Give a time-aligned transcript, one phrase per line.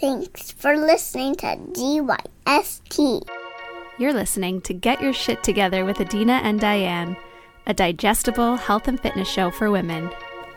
[0.00, 3.28] Thanks for listening to GYST.
[3.98, 7.16] You're listening to Get Your Shit Together with Adina and Diane,
[7.66, 10.08] a digestible health and fitness show for women.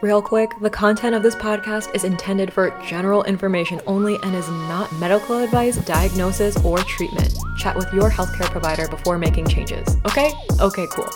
[0.02, 4.48] Real quick, the content of this podcast is intended for general information only and is
[4.48, 7.36] not medical advice, diagnosis, or treatment.
[7.58, 9.98] Chat with your healthcare provider before making changes.
[10.06, 10.32] Okay?
[10.60, 11.10] Okay, cool.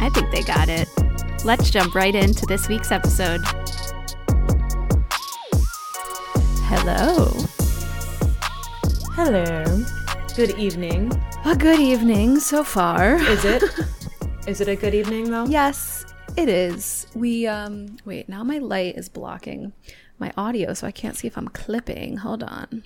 [0.00, 0.88] I think they got it.
[1.44, 3.40] Let's jump right into this week's episode.
[6.68, 7.32] Hello.
[9.14, 9.62] Hello.
[10.34, 11.12] Good evening.
[11.44, 13.16] A good evening so far.
[13.16, 13.62] Is it?
[14.46, 15.44] is it a good evening though?
[15.44, 17.06] Yes, it is.
[17.14, 19.74] We um wait, now my light is blocking
[20.18, 22.16] my audio so I can't see if I'm clipping.
[22.18, 22.84] Hold on.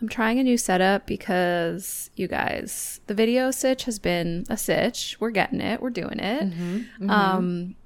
[0.00, 5.16] I'm trying a new setup because you guys, the video sitch has been a sitch.
[5.20, 5.80] We're getting it.
[5.80, 6.50] We're doing it.
[6.50, 7.76] Mm-hmm, Um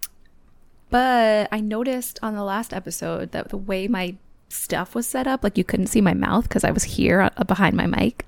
[0.89, 4.17] but I noticed on the last episode that the way my
[4.48, 7.45] stuff was set up, like you couldn't see my mouth because I was here uh,
[7.45, 8.27] behind my mic.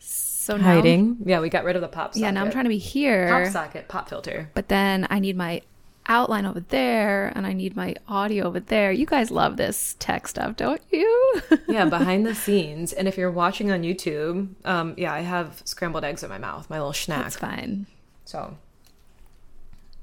[0.00, 1.16] So now, Hiding.
[1.24, 2.22] Yeah, we got rid of the pop socket.
[2.22, 3.28] yeah, now I'm trying to be here.
[3.28, 4.48] pop socket, pop filter.
[4.54, 5.62] but then I need my
[6.08, 8.92] outline over there and I need my audio over there.
[8.92, 11.42] You guys love this tech stuff, don't you?
[11.68, 12.92] yeah, behind the scenes.
[12.92, 16.70] And if you're watching on YouTube, um, yeah, I have scrambled eggs in my mouth,
[16.70, 17.24] my little snack.
[17.24, 17.86] That's fine.
[18.24, 18.56] So,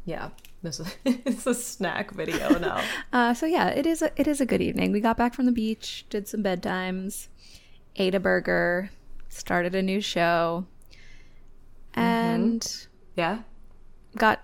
[0.05, 0.29] yeah,
[0.73, 2.81] this is it's a snack video now.
[3.11, 4.91] Uh, so yeah, it is a it is a good evening.
[4.93, 7.27] We got back from the beach, did some bedtimes,
[7.97, 8.89] ate a burger,
[9.27, 10.65] started a new show,
[11.93, 13.39] and yeah,
[14.17, 14.41] got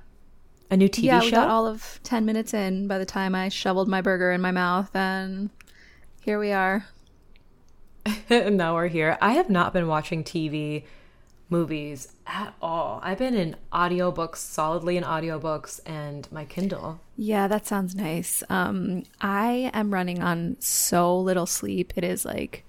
[0.70, 1.26] a new TV yeah show.
[1.26, 4.42] we got all of ten minutes in by the time I shoveled my burger in
[4.42, 5.50] my mouth, and
[6.22, 6.86] here we are.
[8.30, 9.18] now we're here.
[9.22, 10.84] I have not been watching TV,
[11.50, 13.00] movies at all.
[13.04, 17.00] I've been in audiobooks, solidly in audiobooks, and my Kindle.
[17.18, 18.44] Yeah, that sounds nice.
[18.50, 21.94] Um, I am running on so little sleep.
[21.96, 22.66] It is like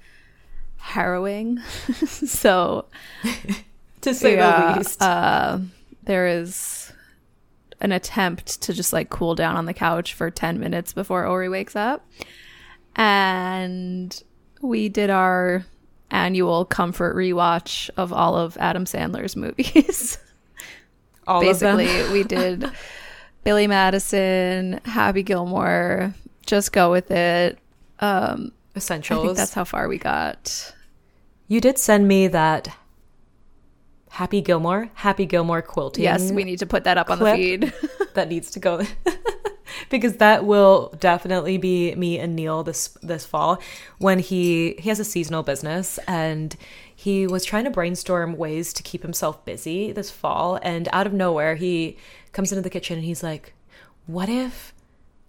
[0.78, 1.58] harrowing.
[2.06, 2.86] so
[4.02, 5.02] To say yeah, the least.
[5.02, 5.58] uh,
[6.04, 6.90] there is
[7.82, 11.48] an attempt to just like cool down on the couch for 10 minutes before Ori
[11.50, 12.06] wakes up.
[12.96, 14.22] And
[14.62, 15.64] we did our
[16.10, 20.18] annual comfort rewatch of all of Adam Sandler's movies.
[21.26, 22.12] all Basically, of them.
[22.12, 22.70] we did
[23.44, 26.14] Billy Madison, Happy Gilmore,
[26.46, 27.58] just go with it.
[28.00, 30.74] Um, I think that's how far we got.
[31.48, 32.68] you did send me that
[34.10, 36.04] Happy Gilmore, Happy Gilmore quilting.
[36.04, 37.72] Yes, we need to put that up on the feed.
[38.14, 38.82] that needs to go
[39.88, 43.60] because that will definitely be me and Neil this this fall
[43.98, 46.56] when he he has a seasonal business and
[46.94, 50.58] he was trying to brainstorm ways to keep himself busy this fall.
[50.62, 51.96] And out of nowhere he
[52.32, 53.54] comes into the kitchen and he's like
[54.06, 54.74] what if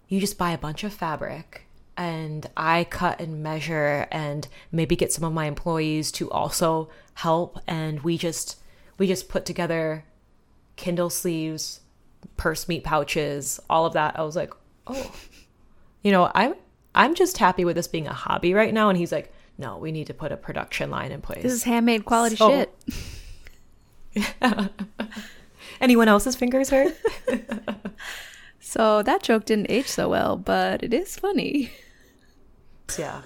[0.08, 1.62] you just buy a bunch of fabric
[1.96, 7.58] and I cut and measure and maybe get some of my employees to also help?
[7.68, 8.58] And we just
[8.98, 10.04] we just put together
[10.76, 11.80] Kindle sleeves,
[12.36, 14.18] purse meat pouches, all of that.
[14.18, 14.52] I was like,
[14.86, 15.12] oh,
[16.02, 16.54] you know, I'm
[16.94, 18.88] I'm just happy with this being a hobby right now.
[18.88, 21.42] And he's like, no, we need to put a production line in place.
[21.42, 22.66] This is handmade quality So-
[24.14, 24.30] shit.
[25.80, 26.94] Anyone else's fingers hurt?
[28.64, 31.72] So that joke didn't age so well, but it is funny.
[32.98, 33.20] yeah.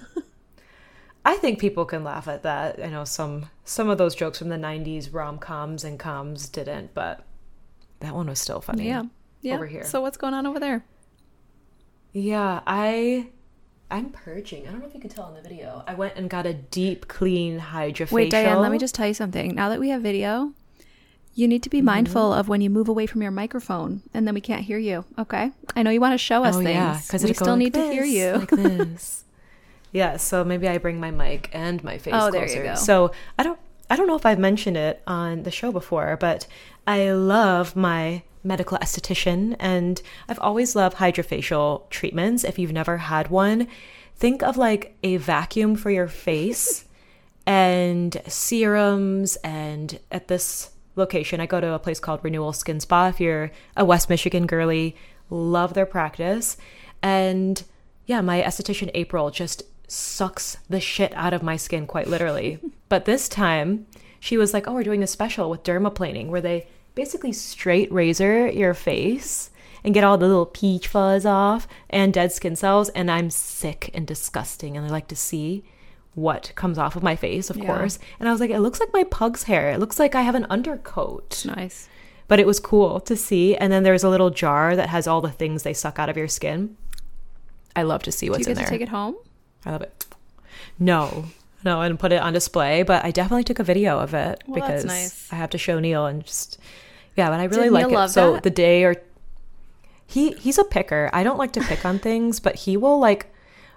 [1.23, 2.83] I think people can laugh at that.
[2.83, 6.93] I know some some of those jokes from the '90s rom coms and coms didn't,
[6.93, 7.23] but
[7.99, 8.87] that one was still funny.
[8.87, 9.03] Yeah.
[9.41, 9.55] Yeah.
[9.55, 9.83] Over here.
[9.85, 10.83] So what's going on over there?
[12.13, 13.27] Yeah, I
[13.89, 14.67] I'm purging.
[14.67, 15.83] I don't know if you can tell in the video.
[15.87, 18.11] I went and got a deep clean hydrofacial.
[18.11, 19.53] Wait, Diane, let me just tell you something.
[19.55, 20.53] Now that we have video,
[21.35, 21.77] you need to Mm-hmm.
[21.77, 24.77] be mindful of when you move away from your microphone and then we can't hear
[24.79, 25.05] you.
[25.19, 25.51] Okay?
[25.75, 26.69] I know you want to show us Oh things.
[26.71, 28.33] yeah, because we still need to hear you.
[28.39, 29.23] like this.
[29.93, 32.75] Yeah, so maybe I bring my mic and my face Oh, there you go.
[32.75, 33.57] So I don't
[33.89, 36.45] I don't know if I've mentioned it on the show before, but
[36.87, 42.45] I love my medical esthetician and I've always loved hydrofacial treatments.
[42.45, 43.67] If you've never had one,
[44.15, 46.85] think of like a vacuum for your face
[47.45, 53.09] and serums and at this location I go to a place called Renewal Skin Spa
[53.09, 54.95] if you're a West Michigan girly.
[55.29, 56.55] Love their practice.
[57.03, 57.61] And
[58.05, 62.59] yeah my esthetician April just sucks the shit out of my skin quite literally.
[62.89, 63.85] But this time
[64.21, 66.65] she was like oh we're doing a special with dermaplaning where they
[66.97, 69.49] basically straight razor your face
[69.83, 73.89] and get all the little peach fuzz off and dead skin cells and I'm sick
[73.93, 75.63] and disgusting and I like to see
[76.15, 77.65] what comes off of my face, of Yeah.
[77.67, 77.99] course.
[78.19, 79.69] And I was like, it looks like my pug's hair.
[79.69, 81.45] It looks like I have an undercoat.
[81.45, 81.87] Nice.
[82.27, 83.55] But it was cool to see.
[83.55, 86.17] And then there's a little jar that has all the things they suck out of
[86.17, 86.75] your skin.
[87.75, 88.69] I love to see Do you what's get in to there.
[88.71, 89.15] take it home?
[89.63, 90.07] I love it.
[90.79, 91.25] No,
[91.63, 92.81] no, and put it on display.
[92.81, 95.31] But I definitely took a video of it Well, because nice.
[95.31, 96.57] I have to show Neil and just
[97.17, 97.29] yeah.
[97.29, 97.91] But I really Did like it.
[97.91, 98.43] love so that?
[98.43, 98.95] the day or
[100.05, 101.09] he he's a picker.
[101.11, 103.33] I don't like to pick on things, but he will like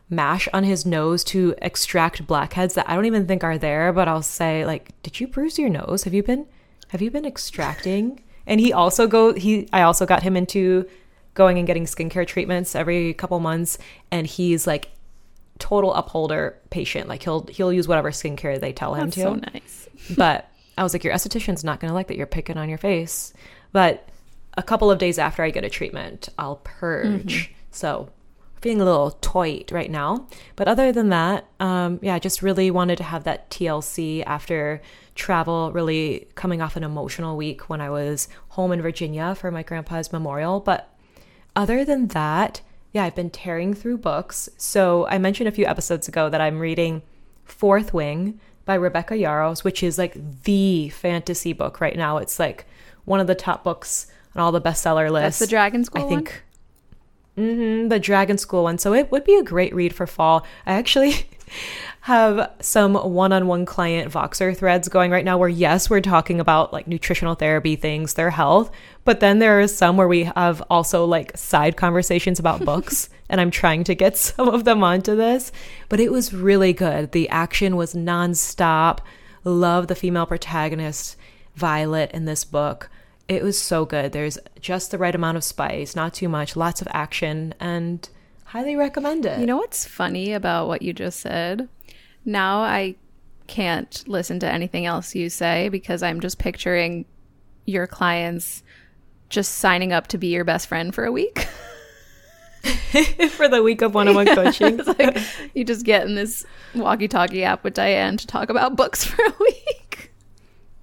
[0.09, 3.93] mash on his nose to extract blackheads that I don't even think are there.
[3.93, 6.05] But I'll say like, did you bruise your nose?
[6.05, 6.47] Have you been
[6.89, 8.23] have you been extracting?
[8.47, 10.87] And he also go he I also got him into
[11.35, 13.79] going and getting skincare treatments every couple months,
[14.11, 14.91] and he's like
[15.61, 17.09] total upholder patient.
[17.09, 19.89] Like he'll he'll use whatever skincare they tell him That's to so nice.
[20.17, 20.50] but
[20.81, 23.35] I was like, your esthetician's not going to like that you're picking on your face.
[23.71, 24.09] But
[24.57, 27.55] a couple of days after I get a treatment, I'll purge.
[27.71, 28.09] So
[28.61, 30.27] feeling a little toit right now.
[30.57, 34.83] But other than that, um, yeah, I just really wanted to have that TLC after
[35.15, 39.63] travel, really coming off an emotional week when I was home in Virginia for my
[39.63, 40.61] grandpa's memorial.
[40.61, 40.93] But
[41.55, 42.61] other than that,
[42.93, 44.49] yeah, I've been tearing through books.
[44.57, 47.03] So I mentioned a few episodes ago that I'm reading
[47.45, 52.19] Fourth Wing by Rebecca Yarros, which is like the fantasy book right now.
[52.19, 52.67] It's like
[53.05, 54.07] one of the top books
[54.37, 55.41] on all the bestseller lists.
[55.41, 56.45] That's the Dragon School I think
[57.35, 58.79] hmm the Dragon School one.
[58.79, 60.47] So it would be a great read for fall.
[60.67, 61.27] I actually
[62.03, 66.87] have some one-on-one client Voxer threads going right now where yes, we're talking about like
[66.87, 68.71] nutritional therapy things, their health,
[69.05, 73.41] but then there are some where we have also like side conversations about books and
[73.41, 75.53] I'm trying to get some of them onto this,
[75.89, 77.13] but it was really good.
[77.13, 78.99] The action was nonstop.
[79.45, 81.17] Love the female protagonist
[81.55, 82.91] Violet in this book.
[83.29, 84.13] It was so good.
[84.13, 88.09] There's just the right amount of spice, not too much, lots of action, and
[88.51, 89.39] highly recommend it.
[89.39, 91.69] You know what's funny about what you just said?
[92.25, 92.97] Now I
[93.47, 97.05] can't listen to anything else you say because I'm just picturing
[97.65, 98.65] your clients
[99.29, 101.47] just signing up to be your best friend for a week.
[103.31, 104.81] for the week of one-on-one coaching.
[104.81, 105.17] It's like
[105.55, 106.45] you just get in this
[106.75, 109.80] walkie-talkie app with Diane to talk about books for a week.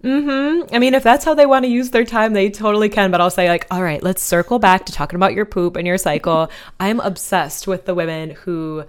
[0.03, 0.73] Mm-hmm.
[0.75, 3.09] I mean, if that's how they want to use their time, they totally can.
[3.09, 5.87] But I'll say, like, all right, let's circle back to talking about your poop and
[5.87, 6.51] your cycle.
[6.79, 8.85] I'm obsessed with the women who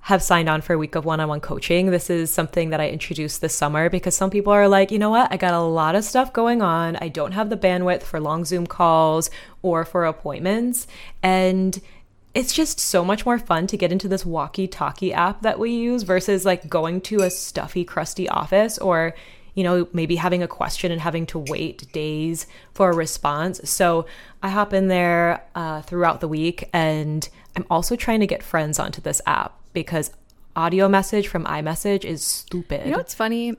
[0.00, 1.90] have signed on for a week of one on one coaching.
[1.90, 5.08] This is something that I introduced this summer because some people are like, you know
[5.08, 5.32] what?
[5.32, 6.96] I got a lot of stuff going on.
[6.96, 9.30] I don't have the bandwidth for long Zoom calls
[9.62, 10.86] or for appointments.
[11.22, 11.80] And
[12.34, 15.70] it's just so much more fun to get into this walkie talkie app that we
[15.70, 19.14] use versus like going to a stuffy, crusty office or,
[19.54, 23.60] you know, maybe having a question and having to wait days for a response.
[23.70, 24.06] So
[24.42, 28.78] I hop in there uh, throughout the week and I'm also trying to get friends
[28.78, 30.10] onto this app because
[30.56, 32.84] audio message from iMessage is stupid.
[32.84, 33.54] You know what's funny?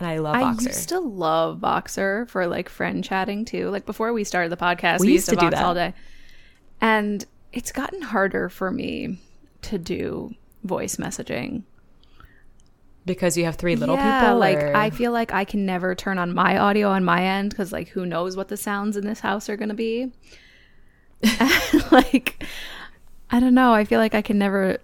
[0.00, 0.66] and I love I Voxer.
[0.66, 3.68] used to love Voxer for like friend chatting too.
[3.70, 5.64] Like before we started the podcast, We we, used used to, to do Vox that.
[5.64, 5.94] all day.
[6.80, 9.18] And it's gotten harder for me
[9.62, 11.62] to do voice messaging.
[13.04, 14.38] Because you have three little yeah, people.
[14.38, 17.50] like or- I feel like I can never turn on my audio on my end
[17.50, 20.12] because like who knows what the sounds in this house are gonna be.
[21.90, 22.44] like
[23.30, 23.72] I don't know.
[23.72, 24.78] I feel like I can never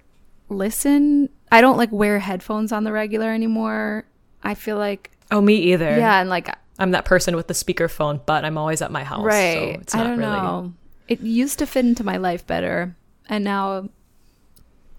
[0.48, 1.28] listen.
[1.52, 4.04] I don't like wear headphones on the regular anymore.
[4.42, 5.96] I feel like oh me either.
[5.96, 9.24] yeah, and like I'm that person with the speakerphone, but I'm always at my house.
[9.24, 9.74] right.
[9.74, 10.32] So it's I not don't really.
[10.32, 10.72] know.
[11.06, 12.96] It used to fit into my life better,
[13.28, 13.88] and now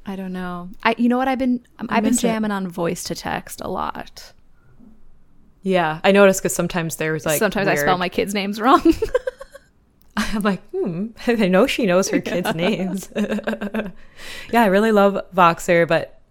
[0.06, 0.70] I don't know.
[0.84, 2.22] I you know what I've been I've been miss it.
[2.22, 4.34] jamming on voice to text a lot.
[5.64, 8.82] Yeah, I noticed because sometimes there's like Sometimes I spell my kids' names wrong.
[10.18, 13.10] I'm like, hmm, I know she knows her kids' names.
[13.16, 16.22] yeah, I really love Voxer, but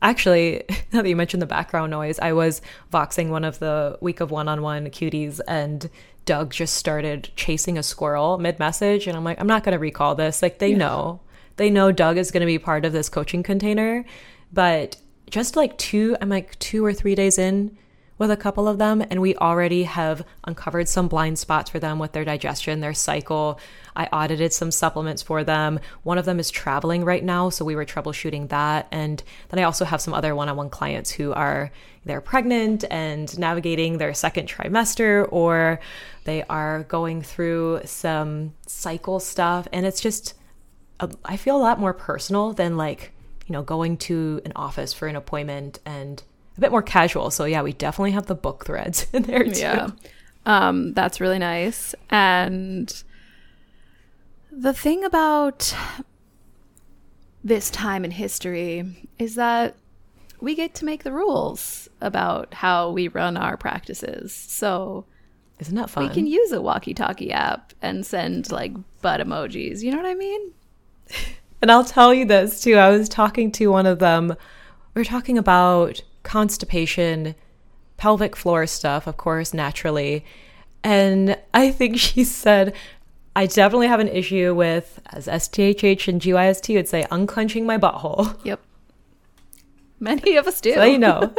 [0.00, 4.20] actually, now that you mentioned the background noise, I was voxing one of the week
[4.20, 5.90] of one on one cuties, and
[6.24, 9.06] Doug just started chasing a squirrel mid message.
[9.06, 10.40] And I'm like, I'm not going to recall this.
[10.40, 11.20] Like, they know.
[11.58, 14.04] They know Doug is going to be part of this coaching container.
[14.52, 14.96] But
[15.28, 17.76] just like two, I'm like two or three days in
[18.16, 22.00] with a couple of them, and we already have uncovered some blind spots for them
[22.00, 23.60] with their digestion, their cycle.
[23.94, 25.78] I audited some supplements for them.
[26.02, 28.88] One of them is traveling right now, so we were troubleshooting that.
[28.90, 31.70] And then I also have some other one on one clients who are
[32.04, 35.78] they're pregnant and navigating their second trimester, or
[36.24, 39.68] they are going through some cycle stuff.
[39.72, 40.34] And it's just,
[41.00, 43.12] a, I feel a lot more personal than like,
[43.46, 46.22] you know, going to an office for an appointment and
[46.56, 47.30] a bit more casual.
[47.30, 49.60] So yeah, we definitely have the book threads in there too.
[49.60, 49.90] Yeah.
[50.46, 51.94] Um, that's really nice.
[52.10, 53.02] And
[54.50, 55.74] the thing about
[57.44, 59.76] this time in history is that
[60.40, 64.32] we get to make the rules about how we run our practices.
[64.32, 65.04] So
[65.58, 66.08] Isn't that fun?
[66.08, 69.82] we can use a walkie talkie app and send like butt emojis.
[69.82, 70.52] You know what I mean?
[71.60, 72.76] And I'll tell you this too.
[72.76, 74.28] I was talking to one of them.
[74.94, 77.34] We were talking about constipation,
[77.96, 80.24] pelvic floor stuff, of course, naturally.
[80.84, 82.74] And I think she said,
[83.34, 88.38] I definitely have an issue with, as STHH and GYST would say, unclenching my butthole.
[88.44, 88.60] Yep.
[90.00, 90.74] Many of us do.
[90.74, 91.34] So they know.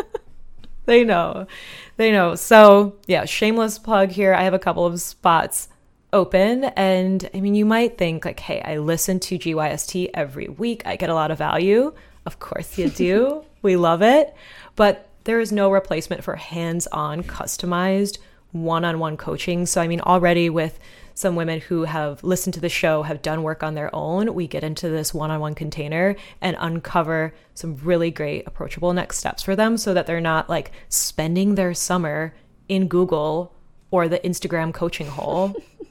[0.86, 1.48] they know.
[1.96, 2.36] They know.
[2.36, 4.34] So, yeah, shameless plug here.
[4.34, 5.69] I have a couple of spots
[6.14, 6.66] open.
[6.66, 10.84] And I mean, you might think, like, hey, I listen to GYST every week.
[10.86, 11.94] I get a lot of value.
[12.26, 13.44] Of course, you do.
[13.62, 14.34] we love it.
[14.76, 18.18] But there is no replacement for hands on, customized,
[18.52, 19.66] one on one coaching.
[19.66, 20.80] So, I mean, already with
[21.14, 24.48] some women who have listened to the show have done work on their own, we
[24.48, 29.44] get into this one on one container and uncover some really great approachable next steps
[29.44, 32.34] for them so that they're not like spending their summer
[32.70, 33.54] in Google
[33.92, 35.54] or the Instagram coaching hole.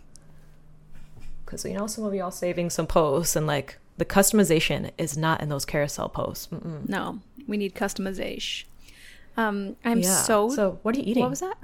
[1.49, 5.40] Because we know some of y'all saving some posts and like the customization is not
[5.40, 6.49] in those carousel posts.
[6.49, 6.87] Mm-mm.
[6.87, 8.64] No, we need customization.
[9.35, 10.14] Um, I'm Yeah.
[10.25, 10.50] so.
[10.50, 11.23] So, what are you eating?
[11.23, 11.57] What was that?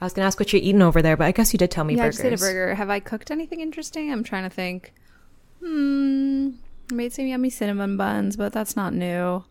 [0.00, 1.82] I was gonna ask what you're eating over there, but I guess you did tell
[1.82, 2.20] me yeah, burgers.
[2.20, 2.74] I just ate a burger.
[2.76, 4.12] Have I cooked anything interesting?
[4.12, 4.92] I'm trying to think.
[5.58, 6.50] Hmm.
[6.92, 9.42] I made some yummy cinnamon buns, but that's not new.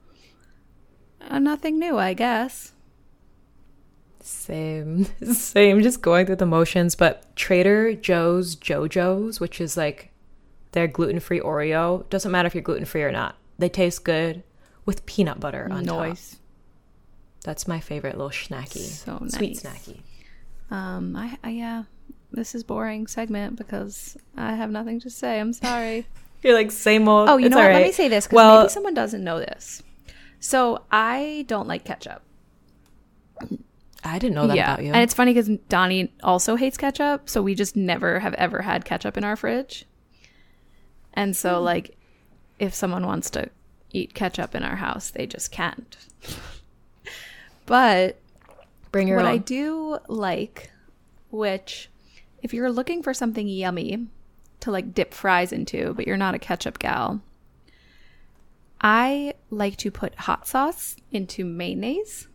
[1.20, 2.72] Uh, nothing new, I guess.
[4.42, 5.84] Same, same.
[5.84, 6.96] Just going through the motions.
[6.96, 10.12] But Trader Joe's JoJo's, which is like
[10.72, 13.36] their gluten-free Oreo, doesn't matter if you're gluten-free or not.
[13.60, 14.42] They taste good
[14.84, 16.08] with peanut butter on top.
[16.08, 16.38] Noise.
[17.44, 20.02] That's my favorite little snacky, So sweet snacky.
[20.72, 21.16] Um.
[21.16, 21.50] I, I.
[21.52, 21.84] Yeah.
[22.32, 25.40] This is boring segment because I have nothing to say.
[25.40, 26.08] I'm sorry.
[26.42, 27.30] You're like same old.
[27.30, 27.68] Oh, you it's know what?
[27.68, 29.84] all Let me say this because Well, maybe someone doesn't know this.
[30.40, 32.24] So I don't like ketchup.
[34.04, 34.94] I didn't know that about you.
[34.94, 38.84] And it's funny because Donnie also hates ketchup, so we just never have ever had
[38.86, 39.86] ketchup in our fridge.
[41.14, 41.66] And so, Hmm.
[41.66, 41.98] like,
[42.58, 43.50] if someone wants to
[43.92, 45.98] eat ketchup in our house, they just can't.
[47.66, 48.18] but
[48.92, 49.32] Bring your what own.
[49.32, 50.72] I do like,
[51.30, 51.90] which,
[52.42, 54.08] if you're looking for something yummy
[54.62, 57.22] to like dip fries into, but you're not a ketchup gal,
[58.82, 62.28] I like to put hot sauce into mayonnaise.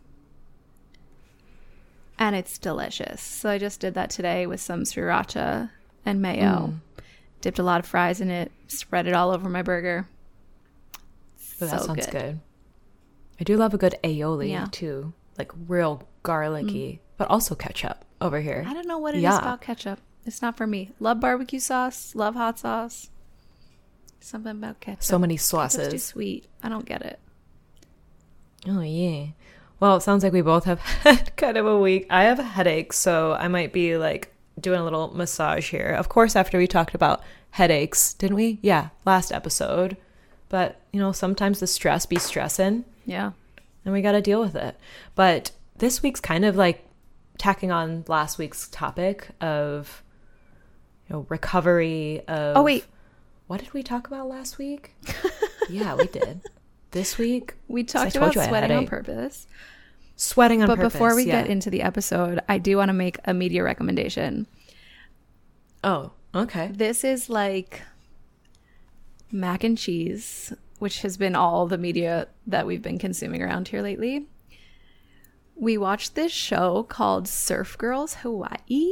[2.19, 3.21] And it's delicious.
[3.21, 5.69] So I just did that today with some sriracha
[6.05, 6.73] and mayo.
[6.97, 7.03] Mm.
[7.41, 10.07] Dipped a lot of fries in it, spread it all over my burger.
[11.61, 12.11] Oh, that so sounds good.
[12.11, 12.39] good.
[13.39, 14.67] I do love a good aioli Yeah.
[14.71, 16.99] too, like real garlicky, mm.
[17.17, 18.65] but also ketchup over here.
[18.67, 19.37] I don't know what it is Yeah.
[19.37, 19.99] about ketchup.
[20.25, 20.91] It's not for me.
[20.99, 23.09] Love barbecue sauce, love hot sauce.
[24.19, 25.03] Something about ketchup.
[25.03, 26.03] So many Ketchup's too sauces.
[26.03, 26.45] sweet.
[26.63, 27.19] I don't get it.
[28.67, 29.27] Oh yeah.
[29.79, 32.07] Well, it sounds like we both have had kind of a week.
[32.09, 35.89] I have a headache, so I might be like doing a little massage here.
[35.91, 38.59] Of course, after we talked about headaches, didn't we?
[38.61, 39.97] Yeah, last episode.
[40.49, 43.31] But you know, sometimes the stress be stressing, Yeah.
[43.85, 44.79] and we got to deal with it.
[45.13, 46.83] But this week's kind of like
[47.37, 50.01] tacking on last week's topic of
[51.07, 52.21] you know recovery.
[52.27, 52.85] Of Oh wait,
[53.47, 54.93] what did we talk about last week?
[55.69, 56.41] yeah, we did.
[56.97, 59.45] This week, we talked about you I had a sweating on purpose.
[60.15, 60.93] sweating on But purpose.
[60.93, 61.43] But before we yeah.
[61.43, 64.47] get into the episode, I do want to make a media recommendation.
[65.83, 66.71] Oh, okay.
[66.73, 67.83] This is like
[69.31, 73.83] mac and cheese, which has been all the media that we've been consuming around here
[73.83, 74.25] lately.
[75.55, 78.91] We watched this show called Surf Girls Hawaii.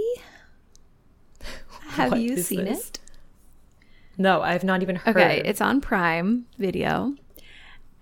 [1.87, 2.89] Have What you seen this?
[2.89, 2.99] it?
[4.15, 5.15] No, I've not even heard.
[5.15, 5.25] Of it.
[5.39, 7.15] Okay, it's on Prime Video.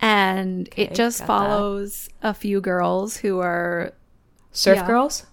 [0.03, 1.27] And Okay, it just got that.
[1.27, 3.93] follows a few girls who are
[4.51, 4.87] Surf yeah.
[4.87, 5.25] Girls.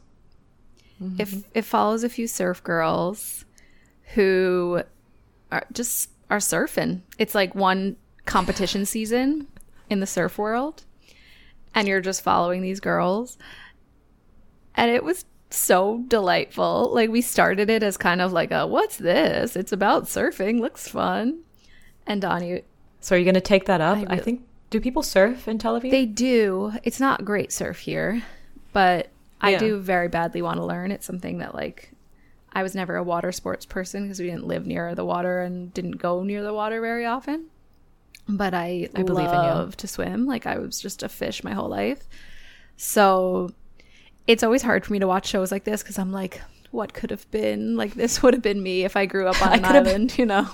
[1.18, 1.40] if mm-hmm.
[1.54, 3.44] it follows a few surf girls
[4.14, 4.82] who
[5.50, 7.02] are just are surfing.
[7.18, 7.96] It's like one
[8.26, 9.48] competition season
[9.88, 10.84] in the surf world
[11.74, 13.38] and you're just following these girls.
[14.74, 16.90] And it was so delightful.
[16.92, 19.56] Like we started it as kind of like a what's this?
[19.56, 21.40] It's about surfing, looks fun.
[22.06, 22.62] And Donnie
[23.00, 23.98] So are you going to take that up?
[23.98, 24.42] I I, think.
[24.70, 25.90] Do people surf in Tel Aviv?
[25.90, 26.72] They do.
[26.84, 28.22] It's not great surf here,
[28.72, 29.08] but
[29.40, 29.58] I Yeah.
[29.58, 30.92] do very badly want to learn.
[30.92, 31.90] It's something that like
[32.52, 35.72] I was never a water sports person because we didn't live near the water and
[35.74, 37.46] didn't go near the water very often.
[38.28, 39.50] But I, I believe in you.
[39.50, 40.26] love to swim.
[40.26, 42.08] Like I was just a fish my whole life.
[42.76, 43.50] So
[44.26, 47.10] it's always hard for me to watch shows like this because I'm like, what could
[47.10, 47.76] have been?
[47.76, 50.26] Like this would have been me if I grew up on I an island, you
[50.26, 50.48] know?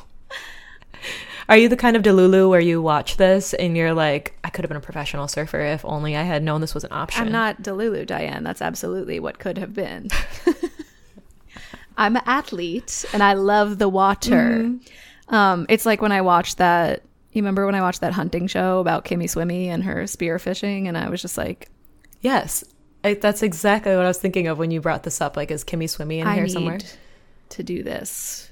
[1.48, 4.64] Are you the kind of Delulu where you watch this and you're like, I could
[4.64, 7.26] have been a professional surfer if only I had known this was an option?
[7.26, 8.42] I'm not Delulu, Diane.
[8.42, 10.08] That's absolutely what could have been.
[11.96, 14.64] I'm an athlete and I love the water.
[14.64, 15.34] Mm-hmm.
[15.34, 18.78] Um, it's like when I watched that You remember when I watched that hunting show
[18.80, 21.68] about Kimmy Swimmy and her spear fishing, and I was just like,
[22.20, 22.64] Yes,
[23.04, 25.36] I, that's exactly what I was thinking of when you brought this up.
[25.36, 26.78] Like, is Kimmy Swimmy in I here somewhere?
[27.50, 28.50] to do this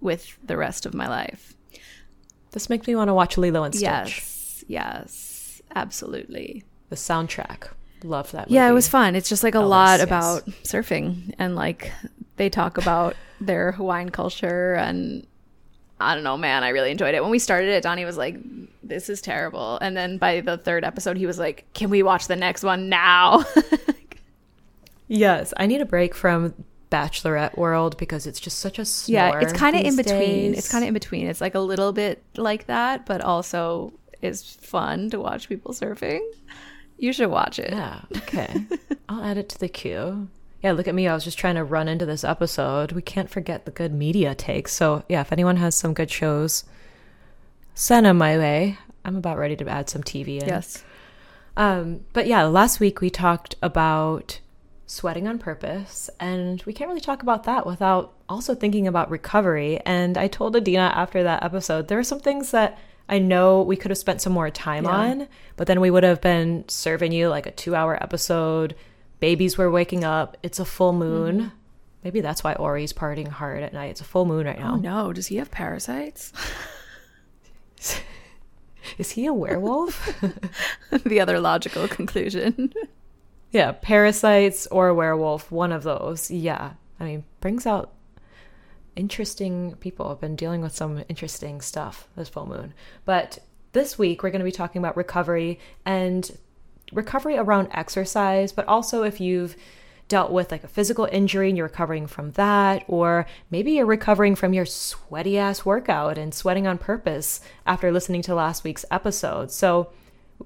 [0.00, 1.55] with the rest of my life.
[2.56, 3.82] This makes me want to watch Lilo and Stitch.
[3.82, 6.64] Yes, yes, absolutely.
[6.88, 7.68] The soundtrack.
[8.02, 8.46] Love that.
[8.46, 8.54] Movie.
[8.54, 9.14] Yeah, it was fun.
[9.14, 10.02] It's just like a Elvis, lot yes.
[10.06, 11.92] about surfing and like
[12.36, 15.26] they talk about their Hawaiian culture and
[16.00, 17.20] I don't know, man, I really enjoyed it.
[17.20, 18.38] When we started it, Donnie was like,
[18.82, 22.26] "This is terrible," and then by the third episode, he was like, "Can we watch
[22.26, 23.44] the next one now?"
[25.08, 26.54] Yes, I need a break from
[26.90, 30.52] Bachelorette world because it's just such a yeah, it's kind of in between.
[30.52, 30.58] days.
[30.58, 31.26] It's kind of in between.
[31.26, 36.20] It's like a little bit like that, but also is fun to watch people surfing.
[36.98, 37.70] You should watch it.
[37.70, 38.02] Yeah.
[38.16, 38.66] Okay.
[39.08, 40.28] I'll add it to the queue.
[40.62, 41.06] Yeah, look at me.
[41.06, 42.92] I was just trying to run into this episode.
[42.92, 44.72] We can't forget the good media takes.
[44.72, 46.64] So, yeah, if anyone has some good shows,
[47.74, 48.78] send them my way.
[49.04, 50.48] I'm about ready to add some TV in.
[50.48, 50.82] Yes.
[51.56, 54.40] Um, but yeah, last week we talked about
[54.86, 59.80] sweating on purpose, and we can't really talk about that without also thinking about recovery.
[59.84, 62.78] And I told Adina after that episode, there are some things that
[63.08, 64.90] I know we could have spent some more time Yeah.
[64.90, 68.74] on, but then we would have been serving you like a two hour episode.
[69.20, 70.36] Babies were waking up.
[70.42, 71.38] It's a full moon.
[71.38, 71.48] Mm-hmm.
[72.04, 73.90] Maybe that's why Ori's partying hard at night.
[73.90, 74.74] It's a full moon right now.
[74.74, 76.32] Oh no, does he have parasites?
[78.98, 80.14] Is he a werewolf?
[81.04, 82.72] the other logical conclusion.
[83.50, 86.30] Yeah, parasites or werewolf, one of those.
[86.30, 86.72] Yeah.
[86.98, 87.92] I mean, brings out
[88.96, 90.08] interesting people.
[90.08, 92.74] I've been dealing with some interesting stuff this full moon.
[93.04, 93.38] But
[93.72, 96.36] this week, we're going to be talking about recovery and
[96.92, 99.56] recovery around exercise, but also if you've
[100.08, 104.34] dealt with like a physical injury and you're recovering from that, or maybe you're recovering
[104.34, 109.50] from your sweaty ass workout and sweating on purpose after listening to last week's episode.
[109.50, 109.90] So,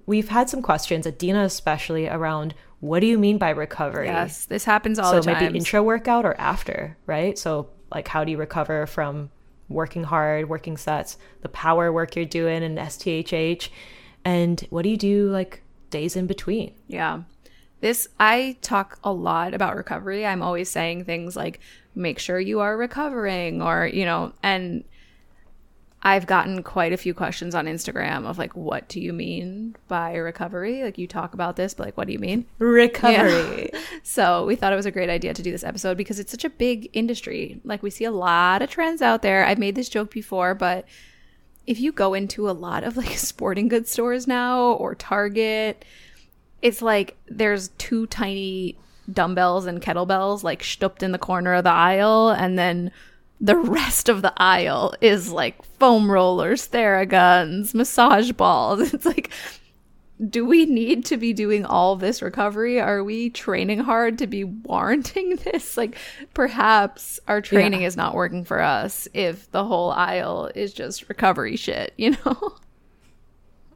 [0.07, 4.07] we've had some questions, Adina especially, around what do you mean by recovery?
[4.07, 5.39] yes, this happens all so the time.
[5.39, 7.39] So maybe intro workout or after, right?
[7.39, 9.31] So like how do you recover from
[9.69, 13.69] working hard, working sets, the power work you're doing in STHH,
[14.25, 16.75] and what do you do like days in between?
[16.89, 17.23] Yeah.
[17.81, 20.27] This, I talk a lot about recovery.
[20.27, 21.61] I'm always saying things like,
[21.95, 24.85] make sure you are recovering, or, you know, and
[26.03, 30.17] I've gotten quite a few questions on Instagram of like, what do you mean by
[30.17, 30.83] recovery?
[30.83, 32.47] Like, you talk about this, but like, what do you mean?
[32.59, 33.71] Recovery.
[34.03, 36.45] So we thought it was a great idea to do this episode because it's such
[36.45, 37.61] a big industry.
[37.65, 39.45] Like we see a lot of trends out there.
[39.45, 40.87] I've made this joke before, but
[41.67, 45.85] if you go into a lot of like sporting goods stores now or Target,
[46.63, 48.79] it's like there's two tiny
[49.13, 52.91] dumbbells and kettlebells like stooped in the corner of the aisle and then
[53.41, 58.93] the rest of the aisle is like foam rollers, theraguns, massage balls.
[58.95, 59.31] It's like
[60.29, 62.79] do we need to be doing all this recovery?
[62.79, 65.79] Are we training hard to be warranting this?
[65.79, 65.97] Like,
[66.35, 67.87] perhaps our training Yeah.
[67.87, 72.57] is not working for us if the whole aisle is just recovery shit, you know?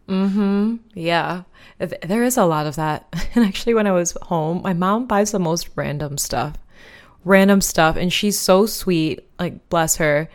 [0.06, 0.76] Mm hmm.
[0.92, 1.44] Yeah,
[1.78, 3.06] there is a lot of that.
[3.34, 6.58] And actually, when I was home, my mom buys the most random stuff,
[7.24, 9.28] random stuff, and she's so sweet.
[9.38, 10.28] Like, bless her.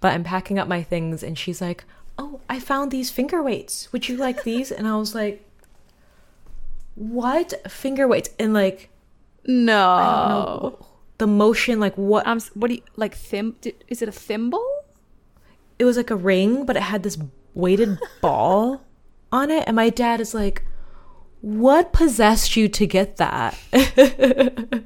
[0.00, 1.84] But I'm packing up my things, and she's like,
[2.18, 3.92] "Oh, I found these finger weights.
[3.92, 5.44] Would you like these?" And I was like,
[6.94, 8.90] "What finger weights?" And like,
[9.44, 9.86] No.
[9.88, 10.86] I don't know
[11.18, 12.26] the motion, like what?
[12.26, 13.14] Um, what do you like?
[13.14, 13.54] Thim?
[13.86, 14.66] Is it a thimble?
[15.82, 17.18] it was like a ring, but it had this
[17.54, 18.82] weighted ball
[19.32, 19.64] on it.
[19.66, 20.64] And my dad is like,
[21.42, 23.58] What possessed you to get that?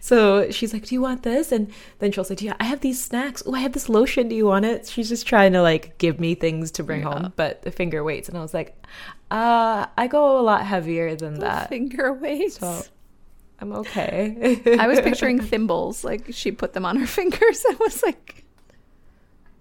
[0.00, 1.52] so she's like, Do you want this?
[1.52, 3.42] And then she'll say, Yeah, I have these snacks.
[3.44, 4.28] Oh, I have this lotion.
[4.30, 4.88] Do you want it?
[4.88, 8.30] She's just trying to like give me things to bring home, but the finger weights.
[8.30, 8.82] And I was like,
[9.30, 11.68] uh, I go a lot heavier than that.
[11.68, 12.58] Finger weights.
[12.58, 12.82] So
[13.60, 14.76] I'm okay.
[14.80, 16.04] I was picturing thimbles.
[16.04, 17.64] Like she put them on her fingers.
[17.68, 18.44] I was like,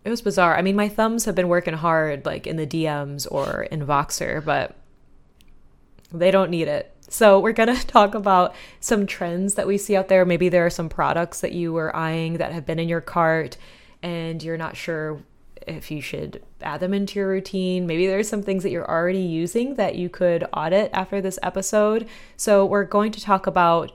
[0.06, 0.56] It was bizarre.
[0.58, 4.44] I mean, my thumbs have been working hard, like in the DMs or in Voxer,
[4.46, 4.78] but
[6.12, 6.94] they don't need it.
[7.10, 10.26] So, we're going to talk about some trends that we see out there.
[10.26, 13.58] Maybe there are some products that you were eyeing that have been in your cart
[14.04, 15.22] and you're not sure
[15.66, 17.88] if you should add them into your routine.
[17.88, 22.08] Maybe there's some things that you're already using that you could audit after this episode.
[22.36, 23.92] So, we're going to talk about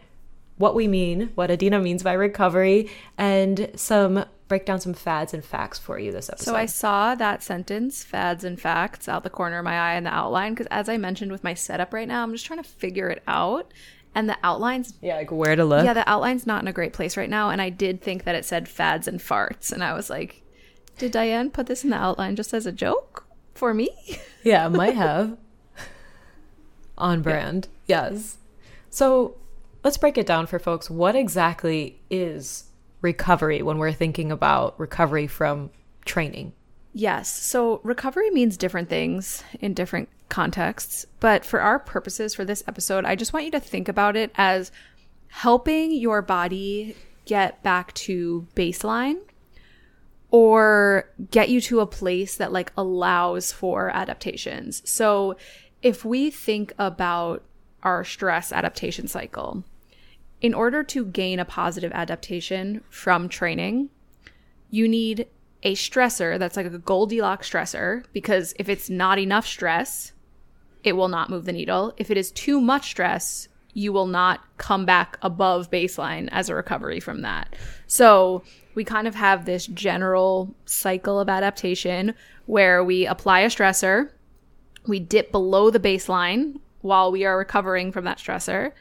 [0.59, 5.43] what we mean, what Adina means by recovery, and some break down some fads and
[5.43, 6.45] facts for you this episode.
[6.45, 10.05] So I saw that sentence, fads and facts, out the corner of my eye in
[10.05, 10.53] the outline.
[10.53, 13.23] Because as I mentioned with my setup right now, I'm just trying to figure it
[13.27, 13.73] out.
[14.15, 15.87] And the outline's, yeah, like where to look.
[15.87, 17.49] yeah, the outline's not in a great place right now.
[17.49, 19.73] And I did think that it said fads and farts.
[19.73, 20.43] And I was like,
[20.99, 23.25] did Diane put this in the outline just as a joke?
[23.55, 23.89] for me.
[24.45, 25.39] Yeah, might have.
[26.99, 27.69] On brand.
[27.87, 28.39] Yes.
[28.91, 29.37] So
[29.85, 30.91] let's break it down for folks.
[30.91, 32.65] What exactly is
[33.03, 35.71] recovery when we're thinking about recovery from
[36.05, 36.53] training?
[36.95, 37.31] Yes.
[37.31, 41.07] So recovery means different things in different contexts.
[41.21, 44.31] But for our purposes for this episode, I just want you to think about it
[44.37, 44.71] as
[45.29, 49.19] helping your body get back to baseline
[50.31, 54.83] or get you to a place that like allows for adaptations.
[54.89, 55.37] So
[55.83, 57.43] if we think about
[57.83, 59.65] our stress adaptation cycle,
[60.43, 63.89] in order to gain a positive adaptation from training,
[64.71, 65.29] you need
[65.63, 70.13] a stressor that's like a Goldilocks stressor because if it's not enough stress,
[70.83, 71.95] it will not move the needle.
[71.97, 76.55] If it is too much stress, you will not come back above baseline as a
[76.57, 77.55] recovery from that.
[77.87, 78.43] So,
[78.75, 82.15] we kind of have this general cycle of adaptation
[82.47, 84.11] where we apply a stressor,
[84.87, 88.73] we dip below the baseline while we are recovering from that stressor,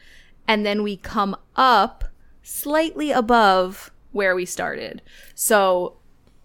[0.47, 2.05] and then we come up
[2.41, 5.01] slightly above where we started.
[5.35, 5.97] So,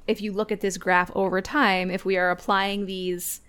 [0.06, 3.40] if you look at this graph over time, if we are applying these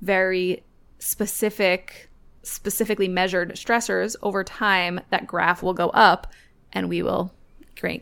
[0.00, 0.64] very
[0.98, 2.08] specific,
[2.42, 6.32] specifically measured stressors over time, that graph will go up
[6.72, 7.32] and we will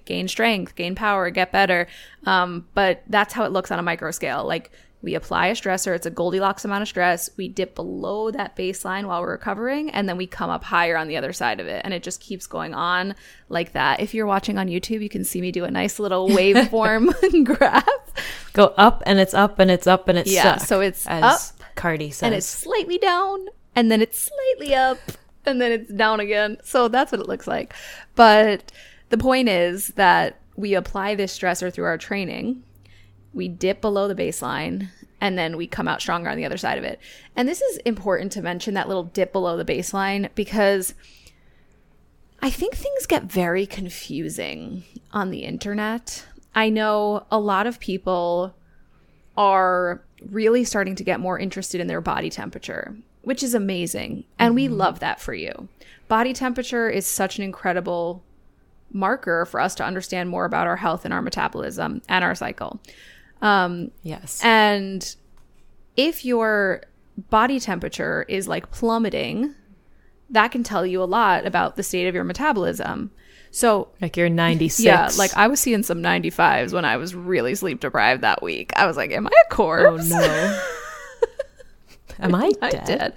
[0.04, 1.86] gain strength, gain power, get better.
[2.24, 4.44] Um, but that's how it looks on a micro scale.
[4.44, 4.70] Like
[5.02, 7.30] we apply a stressor, it's a Goldilocks amount of stress.
[7.36, 11.06] We dip below that baseline while we're recovering, and then we come up higher on
[11.06, 11.82] the other side of it.
[11.84, 13.14] And it just keeps going on
[13.48, 14.00] like that.
[14.00, 17.84] If you're watching on YouTube, you can see me do a nice little waveform graph.
[18.52, 20.56] Go up and it's up and it's up and it's yeah.
[20.56, 22.22] stuck, So it's as up Cardi says.
[22.22, 24.98] and it's slightly down, and then it's slightly up,
[25.44, 26.56] and then it's down again.
[26.64, 27.74] So that's what it looks like.
[28.14, 28.72] But
[29.10, 32.62] the point is that we apply this stressor through our training.
[33.36, 34.88] We dip below the baseline
[35.20, 36.98] and then we come out stronger on the other side of it.
[37.36, 40.94] And this is important to mention that little dip below the baseline because
[42.40, 46.24] I think things get very confusing on the internet.
[46.54, 48.54] I know a lot of people
[49.36, 54.24] are really starting to get more interested in their body temperature, which is amazing.
[54.38, 54.76] And we mm-hmm.
[54.76, 55.68] love that for you.
[56.08, 58.22] Body temperature is such an incredible
[58.92, 62.80] marker for us to understand more about our health and our metabolism and our cycle.
[63.42, 64.40] Um, yes.
[64.42, 65.14] and
[65.96, 66.82] if your
[67.30, 69.54] body temperature is like plummeting,
[70.30, 73.10] that can tell you a lot about the state of your metabolism.
[73.50, 74.84] So, like you're 96.
[74.84, 78.72] yeah, like I was seeing some 95s when I was really sleep deprived that week.
[78.76, 79.86] I was like, am I a core?
[79.86, 80.60] oh no.
[82.18, 83.14] Am I I dead?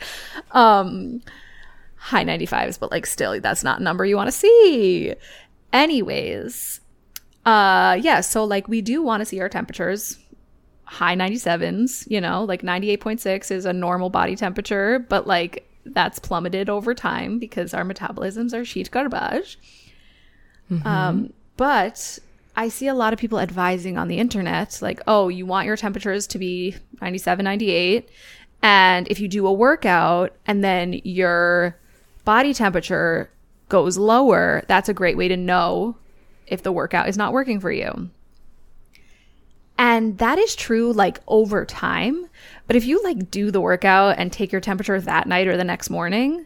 [0.52, 1.22] Um,
[1.96, 5.14] high 95s, but like still, that's not a number you want to see.
[5.74, 6.80] Anyways,
[7.46, 10.18] uh, yeah, so like we do want to see our temperatures
[10.84, 16.70] high 97s, you know, like 98.6 is a normal body temperature, but like that's plummeted
[16.70, 19.60] over time because our metabolisms are shit garbage.
[20.86, 22.20] Um, but
[22.56, 25.78] I see a lot of people advising on the internet, like, oh, you want your
[25.78, 28.10] temperatures to be 97, 98.
[28.62, 31.78] And if you do a workout and then your
[32.26, 33.30] body temperature
[33.70, 35.96] goes lower, that's a great way to know
[36.50, 38.10] if the workout is not working for you.
[39.78, 42.28] And that is true like over time.
[42.68, 45.64] But if you like do the workout and take your temperature that night or the
[45.64, 46.46] next morning,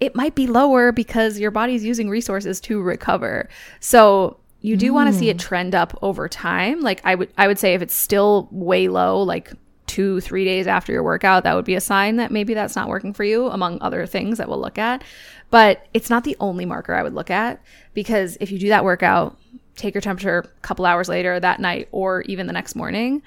[0.00, 3.48] it might be lower because your body's using resources to recover.
[3.78, 5.40] So you do want to see it mm.
[5.40, 6.80] trend up over time.
[6.80, 9.52] Like I would I would say if it's still way low, like
[9.86, 12.88] two, three days after your workout, that would be a sign that maybe that's not
[12.88, 15.04] working for you, among other things that we'll look at.
[15.50, 17.62] But it's not the only marker I would look at
[17.94, 19.38] because if you do that workout,
[19.76, 23.22] take your temperature a couple hours later that night or even the next morning,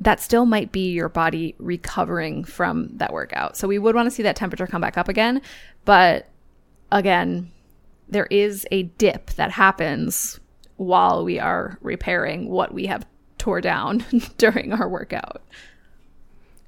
[0.00, 3.56] that still might be your body recovering from that workout.
[3.56, 5.40] So we would want to see that temperature come back up again.
[5.84, 6.28] But
[6.92, 7.50] again,
[8.08, 10.38] there is a dip that happens
[10.76, 13.06] while we are repairing what we have
[13.38, 14.04] tore down
[14.38, 15.42] during our workout.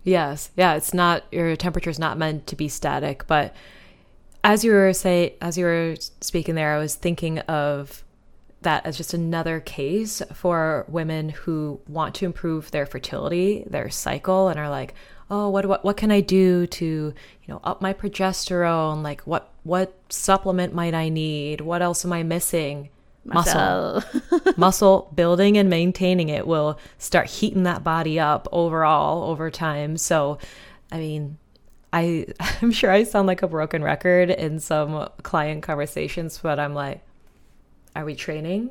[0.05, 0.51] Yes.
[0.57, 3.55] Yeah, it's not your temperature is not meant to be static, but
[4.47, 8.05] as you were say as you were speaking there, I was thinking of
[8.63, 14.47] that as just another case for women who want to improve their fertility, their cycle
[14.49, 14.95] and are like,
[15.29, 19.03] "Oh, what what what can I do to, you know, up my progesterone?
[19.03, 21.61] Like what what supplement might I need?
[21.61, 22.91] What else am I missing?"
[23.25, 24.05] Muscle.
[24.57, 29.97] muscle building and maintaining it will start heating that body up overall over time.
[29.97, 30.39] So,
[30.93, 31.37] I mean,
[31.97, 32.27] I
[32.63, 37.03] I'm sure I sound like a broken record in some client conversations, but I'm like,
[37.95, 38.71] are we training?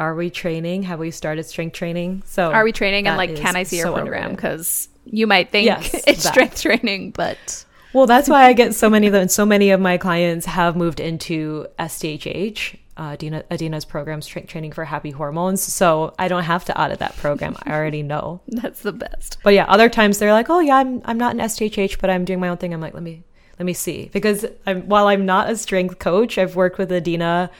[0.00, 0.84] are we training?
[0.84, 2.22] Have we started strength training?
[2.24, 3.06] So Are we training?
[3.06, 4.30] And like, can I see your so program?
[4.30, 6.32] Because you might think Yes, it's that.
[6.32, 9.28] strength training, but Well, that's why I get so many of them.
[9.28, 14.72] So many of my clients have moved into STHH, uh, Adina, Adina's program, strength training
[14.72, 15.62] for happy hormones.
[15.62, 17.56] So I don't have to audit that program.
[17.62, 18.40] I already know.
[18.48, 19.38] that's the best.
[19.42, 22.24] But yeah, other times they're like, "Oh yeah, I'm I'm not an STHH, but I'm
[22.24, 23.22] doing my own thing." I'm like, "Let me
[23.58, 27.50] let me see," because I'm, while I'm not a strength coach, I've worked with Adina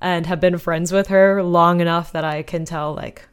[0.00, 3.28] and have been friends with her long enough that I can tell like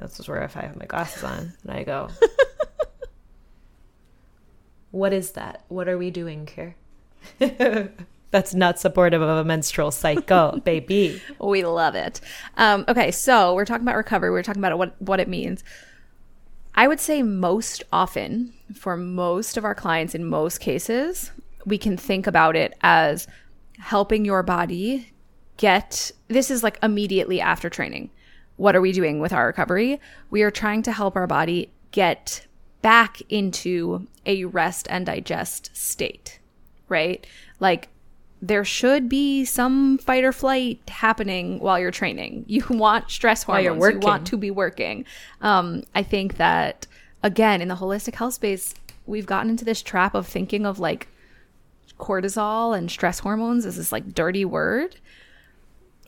[0.00, 2.08] this is where if I have my glasses on and I go,
[4.90, 5.64] "What is that?
[5.68, 6.76] What are we doing here?"
[8.30, 11.22] That's not supportive of a menstrual cycle, baby.
[11.40, 12.20] We love it.
[12.56, 14.30] Um, okay, so we're talking about recovery.
[14.30, 15.64] We're talking about what what it means.
[16.74, 21.32] I would say most often for most of our clients, in most cases,
[21.64, 23.26] we can think about it as
[23.78, 25.12] helping your body
[25.56, 26.12] get.
[26.28, 28.10] This is like immediately after training.
[28.56, 30.00] What are we doing with our recovery?
[30.30, 32.46] We are trying to help our body get
[32.82, 36.38] back into a rest and digest state,
[36.88, 37.26] right?
[37.60, 37.88] Like
[38.40, 42.44] there should be some fight or flight happening while you're training.
[42.48, 43.94] You want stress While hormones.
[43.94, 45.04] You want to be working.
[45.40, 46.86] Um, I think that
[47.22, 48.74] again in the holistic health space,
[49.06, 51.08] we've gotten into this trap of thinking of like
[51.98, 54.96] cortisol and stress hormones as this like dirty word.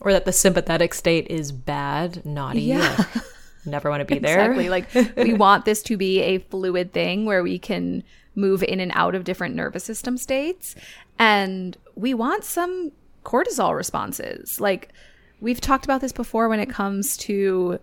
[0.01, 2.63] Or that the sympathetic state is bad, naughty.
[2.63, 3.05] Yeah.
[3.67, 4.53] never want to be there.
[4.53, 4.69] Exactly.
[4.69, 8.03] Like we want this to be a fluid thing where we can
[8.35, 10.75] move in and out of different nervous system states.
[11.21, 12.93] And we want some
[13.25, 14.61] cortisol responses.
[14.61, 14.93] Like
[15.41, 17.79] we've talked about this before when it comes to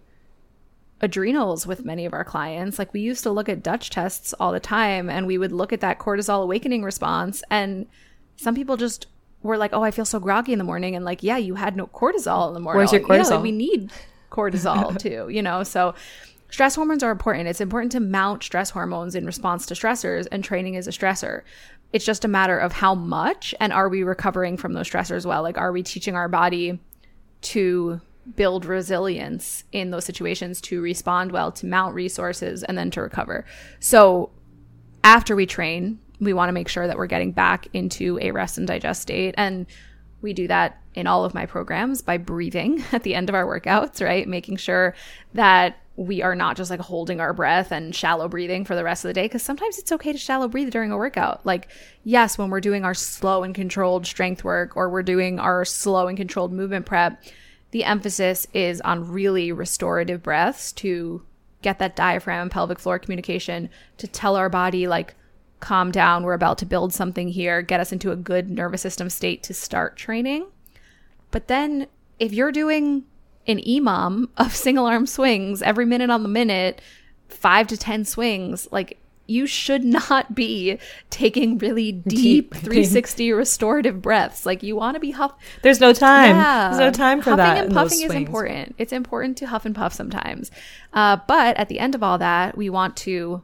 [1.02, 2.80] adrenals with many of our clients.
[2.80, 5.72] Like we used to look at Dutch tests all the time and we would look
[5.72, 7.86] at that cortisol awakening response and
[8.38, 9.08] some people just
[9.44, 11.76] were like, "Oh, I feel so groggy in the morning." And like, "Yeah, you had
[11.76, 13.42] no cortisol in the morning." Where's your oh, Yeah, like, cortisol?
[13.42, 13.92] we need
[14.32, 15.64] cortisol too, you know.
[15.64, 15.96] So
[16.50, 17.48] stress hormones are important.
[17.48, 21.42] It's important to mount stress hormones in response to stressors and training is a stressor.
[21.94, 25.42] It's just a matter of how much and are we recovering from those stressors well?
[25.42, 26.80] Like are we teaching our body
[27.42, 28.02] to
[28.36, 33.46] build resilience in those situations to respond well, to mount resources and then to recover.
[33.80, 34.32] So
[35.04, 38.58] after we train, we want to make sure that we're getting back into a rest
[38.58, 39.36] and digest state.
[39.38, 39.66] And
[40.22, 43.46] we do that in all of my programs by breathing at the end of our
[43.46, 44.28] workouts, right?
[44.28, 44.96] Making sure
[45.34, 49.04] that we are not just like holding our breath and shallow breathing for the rest
[49.04, 49.26] of the day.
[49.26, 51.44] Because sometimes it's okay to shallow breathe during a workout.
[51.46, 51.70] Like,
[52.04, 56.08] yes, when we're doing our slow and controlled strength work or we're doing our slow
[56.08, 57.22] and controlled movement prep,
[57.72, 61.24] the emphasis is on really restorative breaths to
[61.64, 65.16] get that diaphragm and pelvic floor communication to tell our body like
[65.60, 69.10] calm down we're about to build something here get us into a good nervous system
[69.10, 70.46] state to start training
[71.32, 71.88] but then
[72.20, 73.04] if you're doing
[73.48, 76.82] an EMOM of single arm swings every minute on the minute,
[77.30, 80.80] five to 10 swings, like you should not be
[81.10, 82.62] taking really deep, Deep.
[82.62, 84.46] 360 restorative breaths.
[84.46, 85.34] Like you want to be huff.
[85.62, 86.36] There's no time.
[86.36, 86.70] Yeah.
[86.70, 87.48] There's no time for Huffing that.
[87.48, 88.76] Huffing and puffing is important.
[88.78, 90.50] It's important to huff and puff sometimes.
[90.94, 93.44] Uh, but at the end of all that, we want to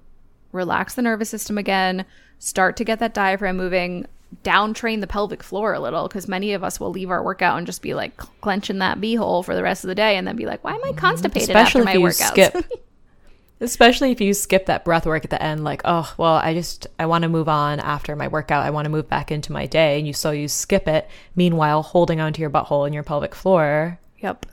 [0.53, 2.05] relax the nervous system again,
[2.39, 4.05] start to get that diaphragm moving,
[4.41, 7.57] down train the pelvic floor a little because many of us will leave our workout
[7.57, 10.35] and just be like clenching that beehole for the rest of the day and then
[10.35, 10.97] be like, why am I mm-hmm.
[10.97, 12.31] constipated Especially after my if you workout?
[12.31, 12.71] skip.
[13.61, 16.87] Especially if you skip that breath work at the end, like, oh, well, I just,
[16.99, 18.65] I want to move on after my workout.
[18.65, 19.97] I want to move back into my day.
[19.99, 21.07] And you, so you skip it.
[21.35, 23.99] Meanwhile, holding onto your butthole and your pelvic floor.
[24.19, 24.47] Yep.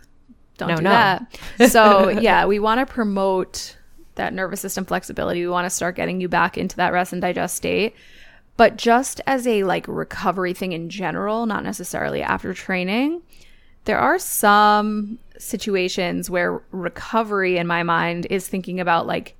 [0.58, 0.90] Don't No, do no.
[0.90, 1.70] that.
[1.70, 3.76] So, yeah, we want to promote
[4.14, 5.40] that nervous system flexibility.
[5.40, 7.96] We want to start getting you back into that rest and digest state.
[8.60, 13.22] But just as a like recovery thing in general, not necessarily after training,
[13.86, 19.34] there are some situations where recovery in my mind is thinking about like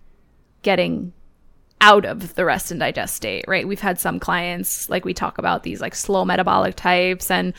[0.63, 1.13] getting
[1.83, 3.69] out of the rest and digest state, right?
[3.69, 7.53] We've had some clients, like we talk about these like slow metabolic types, and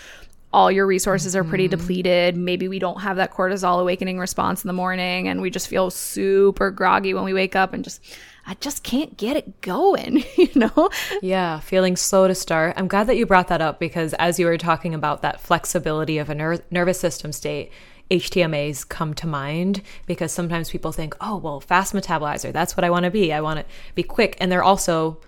[0.51, 1.79] all your resources are pretty mm-hmm.
[1.79, 2.37] depleted.
[2.37, 5.91] Maybe we don't have that cortisol awakening response in the morning, and we just feel
[5.91, 8.01] super groggy when we wake up and just,
[8.45, 10.89] I just can't get it going, you know?
[11.21, 12.73] Yeah, feeling slow to start.
[12.77, 16.17] I'm glad that you brought that up because as you were talking about that flexibility
[16.17, 17.71] of a ner- nervous system state,
[18.09, 22.89] HTMAs come to mind because sometimes people think, oh, well, fast metabolizer, that's what I
[22.89, 23.31] want to be.
[23.31, 24.35] I want to be quick.
[24.41, 25.19] And they're also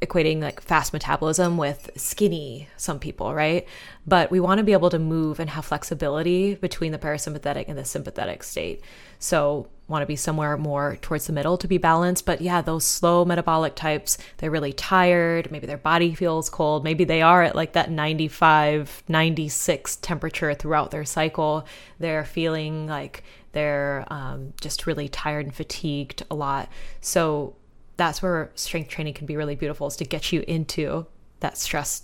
[0.00, 3.66] equating like fast metabolism with skinny, some people, right?
[4.06, 7.76] But we want to be able to move and have flexibility between the parasympathetic and
[7.76, 8.80] the sympathetic state.
[9.18, 12.26] So want to be somewhere more towards the middle to be balanced.
[12.26, 15.50] But yeah, those slow metabolic types, they're really tired.
[15.50, 16.84] Maybe their body feels cold.
[16.84, 21.66] Maybe they are at like that 95, 96 temperature throughout their cycle.
[21.98, 26.68] They're feeling like they're um, just really tired and fatigued a lot.
[27.00, 27.56] So
[27.96, 31.06] that's where strength training can be really beautiful is to get you into
[31.40, 32.02] that stress,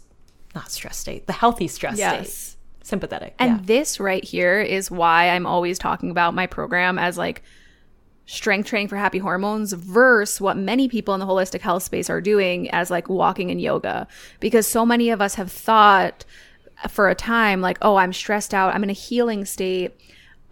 [0.55, 2.33] not stress state, the healthy stress Yes.
[2.33, 2.51] state.
[2.87, 3.35] Sympathetic.
[3.39, 3.61] And yeah.
[3.65, 7.43] this right here is why I'm always talking about my program as like
[8.27, 12.21] strength training for happy hormones versus what many people in the holistic health space are
[12.21, 14.07] doing as like walking and yoga.
[14.41, 16.25] Because so many of us have thought
[16.89, 19.95] for a time, like, oh, I'm stressed out, I'm in a healing state.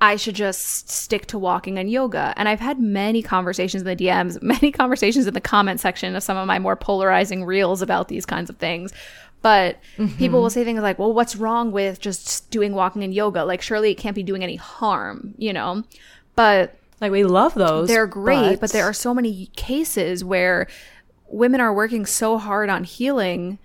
[0.01, 2.35] I should just stick to walking and yoga.
[2.37, 6.23] And I've had many conversations in the DMs, many conversations in the comment section of
[6.23, 8.93] some of my more polarizing reels about these kinds of things.
[9.43, 10.17] But mm-hmm.
[10.19, 13.45] people will say things like, well, what's wrong with just doing walking and yoga?
[13.45, 15.83] Like, surely it can't be doing any harm, you know?
[16.37, 17.89] But like we love those.
[17.89, 20.69] they're great, but, there are so many cases where
[21.27, 23.59] women are working so hard on healing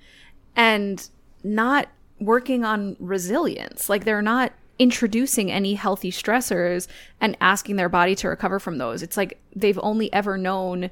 [0.56, 1.10] and
[1.44, 1.88] not
[2.20, 3.90] working on resilience.
[3.90, 6.88] Like they're not introducing any healthy stressors
[7.22, 9.04] and asking their body to recover from those.
[9.04, 10.90] It's like they've only ever known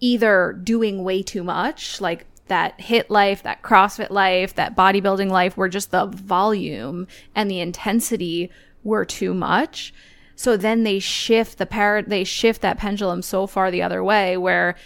[0.00, 5.56] either doing way too much, like that HIIT life, that CrossFit life, that bodybuilding life,
[5.56, 8.50] where just the volume and the intensity
[8.84, 9.92] were too much.
[10.36, 14.36] So then they shift the par they shift that pendulum so far the other way
[14.36, 14.76] where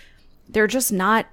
[0.49, 1.27] they're just not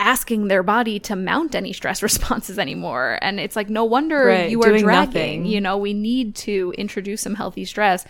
[0.00, 3.18] asking their body to mount any stress responses anymore.
[3.20, 4.84] And it's like no wonder Right, you are dragging.
[4.86, 5.46] nothing.
[5.46, 8.06] You know, we need to introduce some healthy stress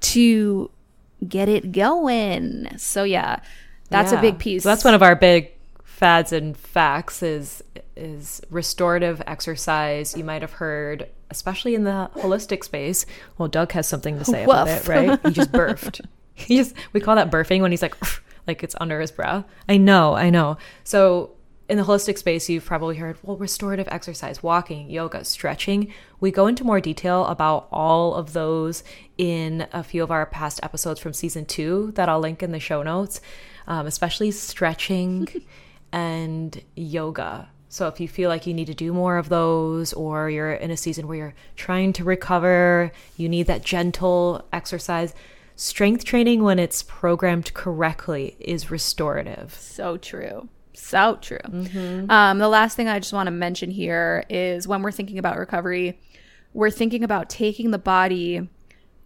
[0.00, 0.70] to
[1.26, 2.68] get it going.
[2.78, 3.40] So yeah,
[3.90, 4.62] that's a big piece.
[4.62, 5.52] So that's one of our big
[5.84, 7.62] fads and facts is
[7.96, 10.16] is restorative exercise.
[10.16, 13.06] You might have heard, especially in the holistic space.
[13.38, 14.88] Well, Doug has something to say about Woof.
[14.88, 15.20] it, right?
[15.26, 16.00] He just burped.
[16.34, 17.96] he just we call that burping when he's like
[18.46, 19.44] like it's under his breath.
[19.68, 20.58] I know, I know.
[20.84, 21.32] So
[21.68, 25.92] in the holistic space, you've probably heard, well, restorative exercise, walking, yoga, stretching.
[26.20, 28.84] We go into more detail about all of those
[29.18, 32.60] in a few of our past episodes from season two that I'll link in the
[32.60, 33.20] show notes,
[33.66, 35.26] um, especially stretching
[35.92, 37.48] and yoga.
[37.68, 40.70] So if you feel like you need to do more of those, or you're in
[40.70, 45.14] a season where you're trying to recover, you need that gentle exercise.
[45.56, 49.54] Strength training, when it's programmed correctly, is restorative.
[49.54, 50.48] So true.
[50.74, 51.38] So true.
[52.10, 55.38] Um, the last thing I just want to mention here is when we're thinking about
[55.38, 55.98] recovery,
[56.52, 58.48] we're thinking about taking the body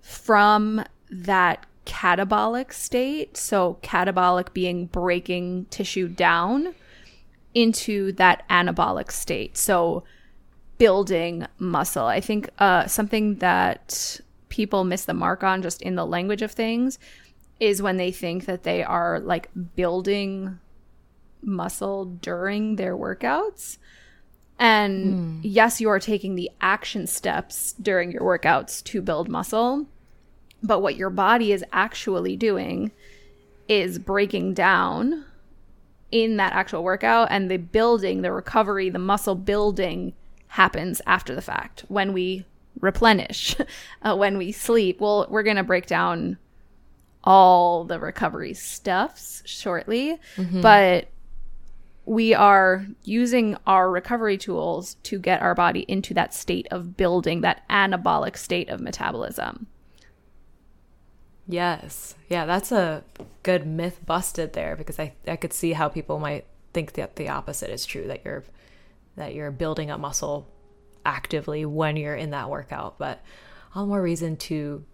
[0.01, 3.37] from that catabolic state.
[3.37, 6.75] So, catabolic being breaking tissue down
[7.55, 9.57] into that anabolic state.
[9.57, 10.05] So,
[10.79, 12.07] building muscle.
[12.07, 16.53] I think uh, something that people miss the mark on just in the language of
[16.53, 16.99] things
[17.61, 20.59] is when they think that they are like building
[21.43, 23.77] muscle during their workouts.
[24.59, 29.87] And yes, you are taking the action steps during your workouts to build muscle.
[30.63, 32.91] But what your body is actually doing
[33.69, 35.25] is breaking down
[36.13, 40.13] in that actual workout and the building, the recovery, the muscle building
[40.49, 42.45] happens after the fact when we
[42.81, 43.57] replenish,
[44.03, 45.01] uh, when we sleep.
[45.01, 46.39] Well, we're going to break down
[47.23, 50.19] all the recovery stuffs shortly,
[50.63, 51.09] but
[52.07, 57.43] we are using our recovery tools to get our body into that state of building,
[57.43, 59.67] that anabolic state of metabolism.
[61.51, 62.15] Yes.
[62.29, 63.03] Yeah, that's a
[63.43, 67.29] good myth busted there because I, I could see how people might think that the
[67.29, 68.45] opposite is true that you're
[69.17, 70.49] that you're building up muscle
[71.05, 73.21] actively when you're in that workout, but
[73.75, 74.85] all more reason to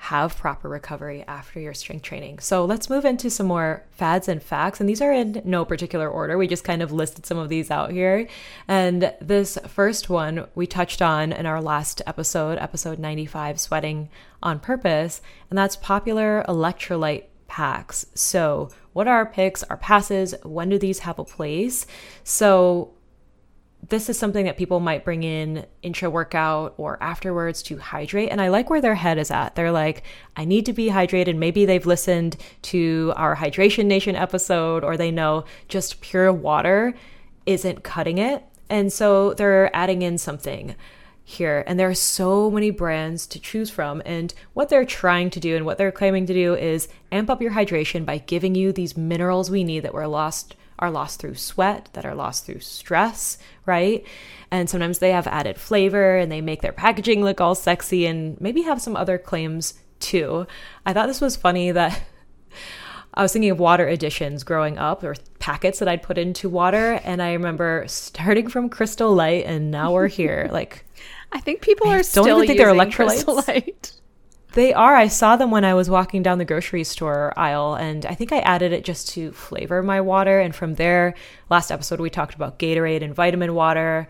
[0.00, 2.38] have proper recovery after your strength training.
[2.38, 4.80] So let's move into some more fads and facts.
[4.80, 6.38] And these are in no particular order.
[6.38, 8.26] We just kind of listed some of these out here.
[8.66, 14.08] And this first one we touched on in our last episode, episode 95, Sweating
[14.42, 15.20] on Purpose.
[15.50, 18.06] And that's popular electrolyte packs.
[18.14, 20.34] So, what are our picks, our passes?
[20.44, 21.86] When do these have a place?
[22.24, 22.94] So,
[23.88, 28.30] this is something that people might bring in intra workout or afterwards to hydrate.
[28.30, 29.54] And I like where their head is at.
[29.54, 30.02] They're like,
[30.36, 31.36] I need to be hydrated.
[31.36, 36.94] Maybe they've listened to our Hydration Nation episode or they know just pure water
[37.46, 38.44] isn't cutting it.
[38.68, 40.76] And so they're adding in something
[41.24, 41.64] here.
[41.66, 44.02] And there are so many brands to choose from.
[44.04, 47.40] And what they're trying to do and what they're claiming to do is amp up
[47.40, 51.34] your hydration by giving you these minerals we need that were lost are lost through
[51.34, 54.04] sweat, that are lost through stress, right?
[54.50, 58.40] And sometimes they have added flavor and they make their packaging look all sexy and
[58.40, 60.46] maybe have some other claims too.
[60.84, 62.02] I thought this was funny that
[63.14, 67.00] I was thinking of water additions growing up or packets that I'd put into water.
[67.04, 70.48] And I remember starting from Crystal Light and now we're here.
[70.60, 70.84] Like,
[71.32, 72.94] I think people I are don't still even think they're electrolytes.
[72.94, 73.99] Crystal Light.
[74.54, 74.94] They are.
[74.96, 77.74] I saw them when I was walking down the grocery store aisle.
[77.74, 80.40] And I think I added it just to flavor my water.
[80.40, 81.14] And from there,
[81.48, 84.08] last episode, we talked about Gatorade and vitamin water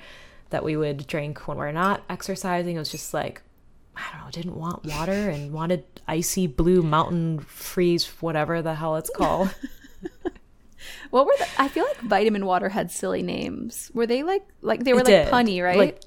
[0.51, 2.76] that we would drink when we're not exercising.
[2.76, 3.43] It was just like,
[3.97, 8.97] I don't know, didn't want water and wanted icy blue mountain freeze, whatever the hell
[8.97, 9.55] it's called.
[11.11, 13.91] What were the, I feel like vitamin water had silly names.
[13.93, 15.28] Were they like like they were It like did.
[15.28, 15.76] punny, right?
[15.76, 16.01] Like,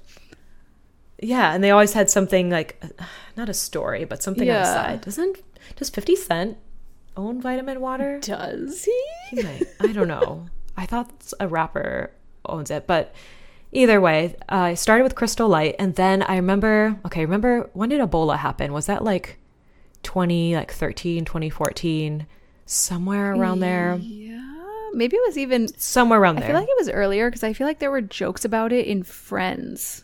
[1.20, 2.82] yeah, and they always had something like
[3.36, 5.00] not a story, but something on the side.
[5.02, 5.38] Doesn't
[5.76, 6.58] does Fifty Cent
[7.16, 8.20] own Vitamin Water?
[8.20, 9.02] Does he?
[9.30, 9.64] He might.
[9.80, 10.46] I don't know.
[10.76, 12.10] I thought a rapper
[12.46, 13.14] owns it, but
[13.72, 16.98] either way, uh, I started with Crystal Light, and then I remember.
[17.06, 18.72] Okay, remember when did Ebola happen?
[18.72, 19.38] Was that like
[20.02, 22.26] twenty like 13, 2014,
[22.66, 23.96] somewhere around there?
[24.00, 24.40] Yeah.
[24.92, 26.44] Maybe it was even Somewhere around there.
[26.44, 28.86] I feel like it was earlier because I feel like there were jokes about it
[28.86, 30.03] in Friends.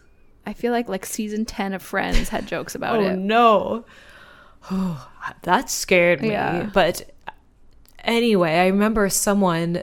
[0.51, 3.13] I feel like like season 10 of Friends had jokes about oh it.
[3.13, 4.97] Oh no
[5.43, 6.69] that scared me Yeah.
[6.75, 7.09] but
[8.05, 9.83] anyway i remember someone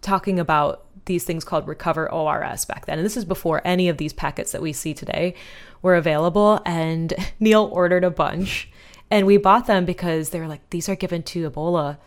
[0.00, 3.96] talking about these things called recover ors back then and this is before any of
[3.98, 5.34] these packets that we see today
[5.82, 8.68] were available and neil ordered a bunch
[9.10, 11.98] and we bought them because they were like these are given to ebola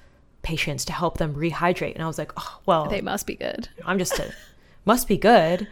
[0.41, 3.68] patients to help them rehydrate and i was like oh well They must be good.
[3.86, 4.34] I'm just a
[4.86, 5.68] must be good.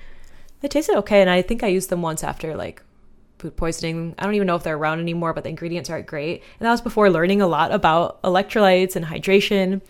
[0.62, 2.82] They tasted okay, and I think I used them once after like
[3.38, 4.16] food poisoning.
[4.18, 6.43] I don't even know if they're around anymore, but the ingredients aren't great.
[6.60, 9.82] And that was before learning a lot about electrolytes and hydration.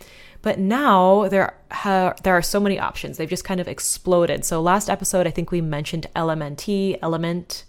[0.41, 3.18] But now there ha- there are so many options.
[3.18, 4.45] They've just kind of exploded.
[4.45, 7.63] So last episode, I think we mentioned LMNT, element.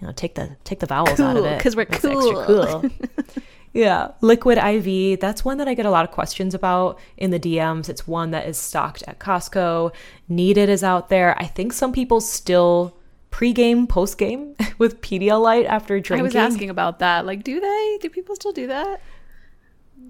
[0.00, 1.58] You know, take the take the vowels out of it.
[1.58, 2.14] Because we're extra
[2.46, 2.84] cool.
[3.72, 5.18] Yeah, liquid IV.
[5.18, 7.88] That's one that I get a lot of questions about in the DMs.
[7.88, 9.94] It's one that is stocked at Costco.
[10.28, 11.38] Needed is out there.
[11.38, 12.96] I think some people still
[13.30, 16.20] pre-game, post-game with Pedialyte after drinking.
[16.20, 17.24] I was asking about that.
[17.24, 17.98] Like, do they?
[18.02, 19.00] Do people still do that?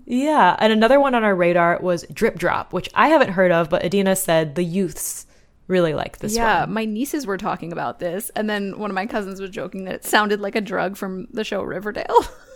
[0.05, 3.71] Yeah, and another one on our radar was Drip Drop, which I haven't heard of,
[3.71, 5.27] but Adina said the youths
[5.69, 6.73] really like this yeah, one.
[6.73, 9.95] my nieces were talking about this, and then one of my cousins was joking that
[9.95, 12.25] it sounded like a drug from the show Riverdale.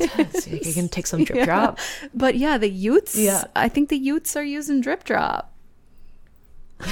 [0.00, 1.44] So you can take some Drip Yeah.
[1.46, 1.78] Drop.
[2.14, 3.16] But yeah, the Utes.
[3.16, 3.44] Yeah.
[3.56, 5.52] I think the Utes are using Drip Drop.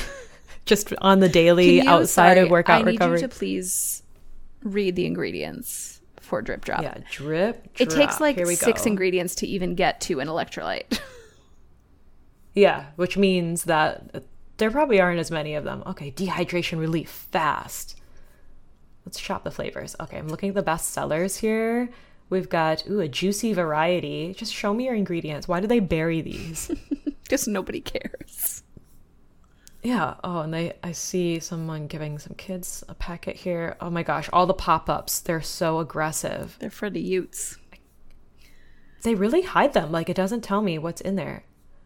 [0.64, 3.20] Just on the daily you- outside sorry, of workout I need recovery.
[3.20, 4.03] you to please
[4.62, 6.82] read the ingredients for Drip Drop.
[6.82, 8.88] yeah, drip, It takes like six go.
[8.90, 10.98] ingredients to even get to an electrolyte.
[12.55, 14.24] Yeah, which means that
[14.59, 15.82] there probably aren't as many of them.
[15.86, 17.98] Okay, dehydration relief fast.
[19.07, 19.96] Let's shop the flavors.
[19.98, 21.88] Okay, I'm looking at the best sellers here.
[22.32, 24.32] We've got ooh a juicy variety.
[24.32, 25.46] Just show me your ingredients.
[25.46, 26.70] Why do they bury these?
[27.24, 28.62] Because nobody cares.
[29.82, 30.14] yeah.
[30.24, 33.76] Oh, and they I see someone giving some kids a packet here.
[33.80, 35.20] Oh my gosh, all the pop-ups.
[35.20, 36.56] They're so aggressive.
[36.58, 37.56] They're for the Utes.
[39.02, 39.92] They really hide them.
[39.92, 41.44] Like it doesn't tell me what's in there.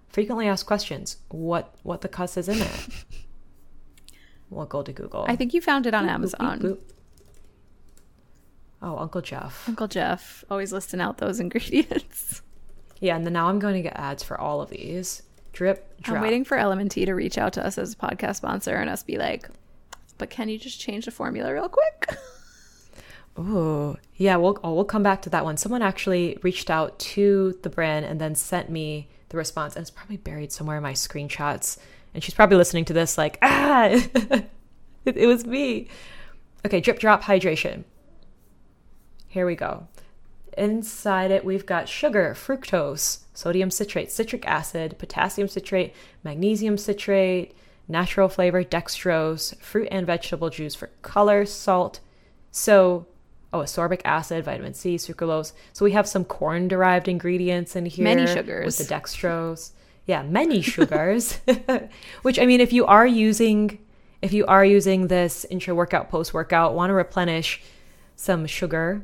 [0.08, 1.18] Frequently asked questions.
[1.28, 2.80] What what the cuss is in it?
[4.50, 5.26] We'll go to Google.
[5.28, 6.60] I think you found it on Boop, boop, Amazon.
[6.60, 6.78] boop.
[8.82, 9.68] Oh, Uncle Jeff.
[9.68, 12.42] Uncle Jeff always listing out those ingredients.
[13.00, 15.22] Yeah, and then now I'm going to get ads for all of these.
[15.52, 16.16] Drip, drop.
[16.16, 19.02] I'm waiting for Element to reach out to us as a podcast sponsor and us
[19.02, 19.48] be like,
[20.18, 22.18] but can you just change the formula real quick?
[23.38, 24.36] Ooh, yeah.
[24.36, 25.56] We'll oh, we'll come back to that one.
[25.56, 29.90] Someone actually reached out to the brand and then sent me the response, and it's
[29.90, 31.78] probably buried somewhere in my screenshots.
[32.14, 34.48] And she's probably listening to this like, ah, it,
[35.04, 35.88] it was me.
[36.64, 37.84] Okay, drip drop hydration.
[39.36, 39.86] Here we go.
[40.56, 45.92] Inside it, we've got sugar, fructose, sodium citrate, citric acid, potassium citrate,
[46.24, 47.54] magnesium citrate,
[47.86, 52.00] natural flavor, dextrose, fruit and vegetable juice for color, salt.
[52.50, 53.08] So,
[53.52, 55.52] oh, ascorbic acid, vitamin C, sucralose.
[55.74, 58.04] So we have some corn derived ingredients in here.
[58.04, 58.64] Many sugars.
[58.64, 59.72] With the dextrose.
[60.06, 61.40] Yeah, many sugars.
[62.22, 63.80] Which, I mean, if you are using.
[64.22, 67.60] If you are using this intra workout, post workout, want to replenish
[68.16, 69.02] some sugar,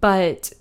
[0.00, 0.52] but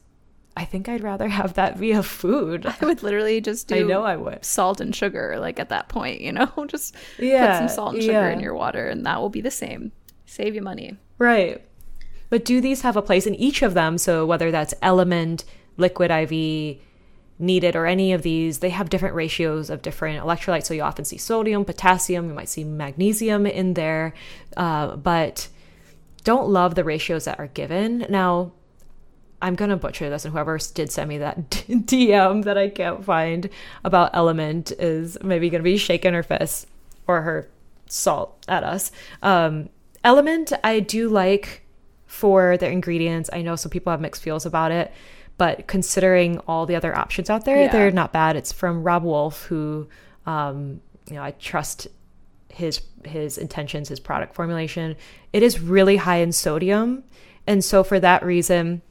[0.57, 2.65] I think I'd rather have that via food.
[2.65, 4.45] I would literally just do I know I would.
[4.45, 6.49] salt and sugar, like at that point, you know?
[6.67, 8.29] Just Yeah, put some salt and sugar yeah.
[8.31, 9.91] in your water and that will be the same.
[10.25, 10.97] Save you money.
[11.17, 11.61] Right.
[12.29, 13.97] But do these have a place in each of them?
[13.97, 15.43] So whether that's element,
[15.77, 16.77] liquid IV,
[17.37, 20.65] needed, or any of these, they have different ratios of different electrolytes.
[20.65, 24.13] So you often see sodium, potassium, you might see magnesium in there,
[24.55, 25.49] uh, but
[26.23, 28.05] don't love the ratios that are given.
[28.09, 28.53] Now,
[29.45, 33.47] I'm gonna butcher this, and whoever did send me that DM that I can't find
[33.83, 36.67] about Element is maybe gonna be shaking her fist
[37.07, 37.47] or her
[37.85, 38.91] salt at us.
[39.21, 39.69] Um,
[40.03, 41.61] Element, I do like
[42.07, 43.29] for their ingredients.
[43.33, 44.91] I know some people have mixed feels about it,
[45.37, 47.71] but considering all the other options out there, Yeah.
[47.71, 48.35] they're not bad.
[48.35, 49.87] It's from Robb Wolf, who
[50.25, 51.87] um, you know I trust
[52.49, 54.95] his his intentions, his product formulation.
[55.33, 57.03] It is really high in sodium,
[57.45, 58.81] and so for that reason,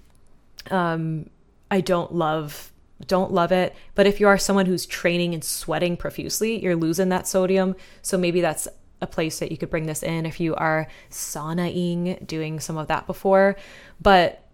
[0.71, 1.31] um,
[1.71, 2.71] I don't love
[3.07, 3.75] don't love it.
[3.95, 7.77] But if you are someone who's training and sweating profusely, you're losing that sodium.
[8.03, 8.69] So maybe that's
[9.01, 12.89] a place that you could bring this in if you are saunaing, doing some of
[12.89, 13.57] that before.
[14.01, 14.45] But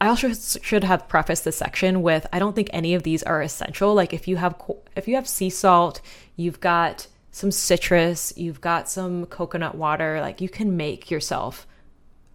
[0.00, 3.42] I also should have prefaced this section with I don't think any of these are
[3.42, 3.94] essential.
[3.94, 4.60] Like if you have
[4.94, 6.00] if you have sea salt,
[6.36, 11.66] you've got some citrus, you've got some coconut water, like you can make yourself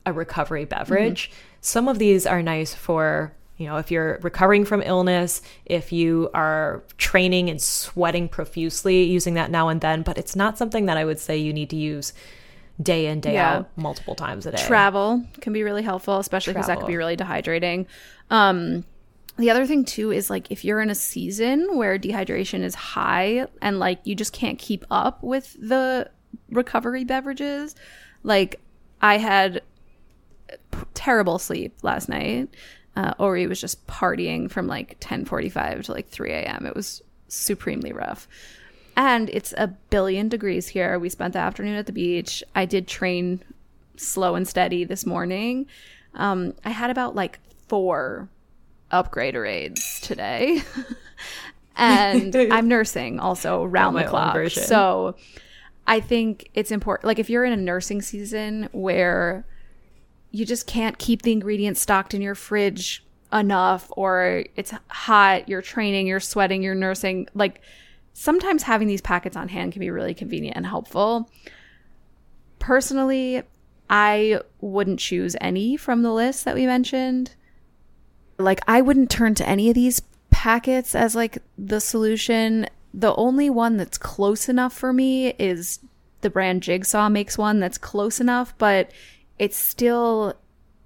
[0.05, 1.31] a recovery beverage.
[1.61, 6.29] Some of these are nice for, you know, if you're recovering from illness, if you
[6.33, 10.97] are training and sweating profusely, using that now and then, but it's not something that
[10.97, 12.13] I would say you need to use
[12.81, 13.57] day in, day Yeah.
[13.57, 14.57] out, multiple times a day.
[14.57, 17.85] travel can be really helpful especially because that could be really dehydrating
[18.31, 18.83] um
[19.37, 23.45] the other thing too is like if you're in a season where dehydration is high
[23.61, 26.09] and like you just can't keep up with the
[26.49, 27.75] recovery beverages
[28.23, 28.59] like
[29.01, 29.61] i had
[30.93, 32.49] terrible sleep last night
[32.95, 37.93] uh, ori was just partying from like 10.45 to like 3 a.m it was supremely
[37.93, 38.27] rough
[38.97, 42.87] and it's a billion degrees here we spent the afternoon at the beach i did
[42.87, 43.41] train
[44.01, 45.67] slow and steady this morning.
[46.15, 48.29] Um, I had about like four
[48.91, 50.61] upgraderades today.
[51.77, 54.49] and I'm nursing also round the clock.
[54.49, 55.15] So
[55.87, 57.07] I think it's important.
[57.07, 59.45] Like if you're in a nursing season where
[60.31, 65.61] you just can't keep the ingredients stocked in your fridge enough or it's hot, you're
[65.61, 67.61] training, you're sweating, you're nursing, like
[68.13, 71.29] sometimes having these packets on hand can be really convenient and helpful.
[72.59, 73.43] Personally,
[73.89, 77.35] I wouldn't choose any from the list that we mentioned.
[78.37, 82.67] Like, I wouldn't turn to any of these packets as like the solution.
[82.93, 85.79] The only one that's close enough for me is
[86.21, 88.91] the brand Jigsaw makes one that's close enough, but
[89.41, 90.35] it's still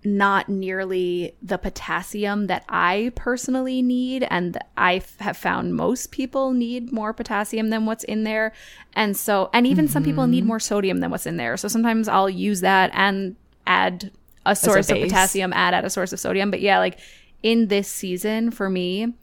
[0.06, 4.26] not nearly the potassium that I personally need.
[4.30, 8.53] And I have found most people need more potassium than what's in there.
[8.93, 11.58] And so, and even some people need more sodium than what's in there.
[11.58, 13.36] So sometimes I'll use that and
[13.68, 14.10] add
[14.45, 16.49] a source of potassium, add add a source of sodium.
[16.49, 16.97] But yeah, like
[17.43, 19.16] in this season for me,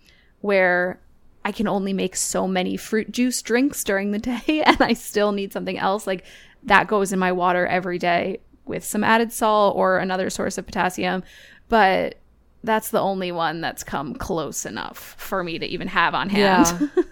[0.43, 1.01] where
[1.43, 5.33] I can only make so many fruit juice drinks during the day and I still
[5.33, 6.27] need something else, like
[6.65, 10.67] that goes in my water every day with some added salt or another source of
[10.67, 11.23] potassium.
[11.69, 12.17] But
[12.65, 16.91] that's the only one that's come close enough for me to even have on hand.
[16.97, 17.03] Yeah.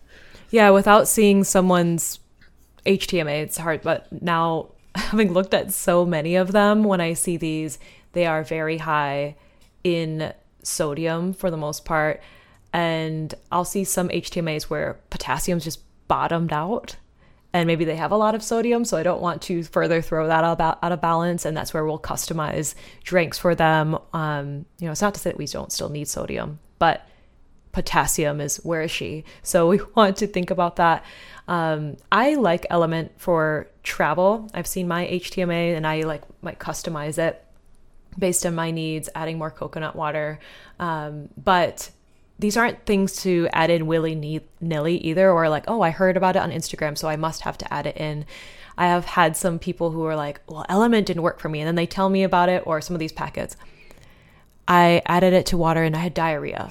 [0.50, 2.20] yeah, without seeing someone's
[2.86, 3.82] HTMA, it's hard.
[3.82, 7.78] But now, having looked at so many of them, when I see these,
[8.12, 9.36] they are very high
[9.84, 10.32] in
[10.62, 12.20] sodium for the most part.
[12.72, 16.96] And I'll see some HTMAs where potassium's just bottomed out.
[17.52, 20.28] And maybe they have a lot of sodium, so I don't want to further throw
[20.28, 21.44] that out, of balance.
[21.44, 23.98] And that's where we'll customize drinks for them.
[24.12, 27.06] Um, you know, it's not to say that we don't still need sodium, but
[27.72, 31.04] potassium is where is she so we want to think about that
[31.48, 37.18] um, i like element for travel i've seen my htma and i like might customize
[37.18, 37.44] it
[38.18, 40.38] based on my needs adding more coconut water
[40.78, 41.90] um, but
[42.40, 46.42] these aren't things to add in willy-nilly either or like oh i heard about it
[46.42, 48.24] on instagram so i must have to add it in.
[48.78, 51.68] I have had some people who are like well element didn't work for me and
[51.68, 53.56] then they tell me about it or some of these packets.
[54.66, 56.70] I added it to water and i had diarrhea.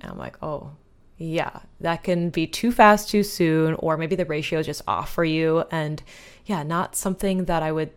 [0.00, 0.72] And I'm like, oh,
[1.16, 5.12] yeah, that can be too fast too soon, or maybe the ratio is just off
[5.12, 5.64] for you.
[5.70, 6.02] And
[6.46, 7.90] yeah, not something that I would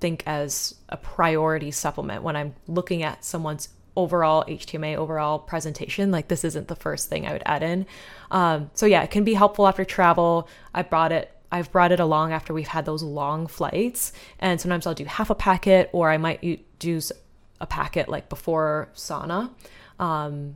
[0.00, 3.68] think as a priority supplement when I'm looking at someone's
[4.00, 6.10] overall HTMA, overall presentation.
[6.10, 7.86] Like, this isn't the first thing I would add in.
[8.30, 10.48] Um, so yeah, it can be helpful after travel.
[10.74, 11.30] I brought it.
[11.52, 15.30] I've brought it along after we've had those long flights, and sometimes I'll do half
[15.30, 17.10] a packet, or I might u- do s-
[17.60, 19.50] a packet like before sauna.
[19.98, 20.54] Um,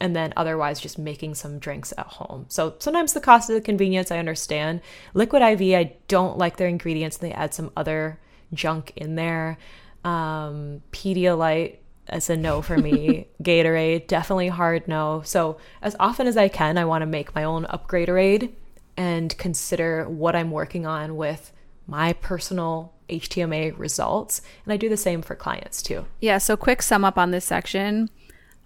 [0.00, 2.46] and then otherwise just making some drinks at home.
[2.48, 4.80] So sometimes the cost of the convenience I understand.
[5.14, 7.18] Liquid IV, I don't like their ingredients.
[7.18, 8.18] and They add some other
[8.52, 9.58] junk in there.
[10.04, 11.76] Um, Pedialyte
[12.14, 13.28] is a no for me.
[13.42, 15.22] Gatorade, definitely hard no.
[15.24, 18.50] So as often as I can, I want to make my own upgraderade
[18.96, 21.52] and consider what I'm working on with
[21.86, 24.42] my personal HTMA results.
[24.64, 26.06] And I do the same for clients too.
[26.20, 28.10] Yeah, so quick sum up on this section.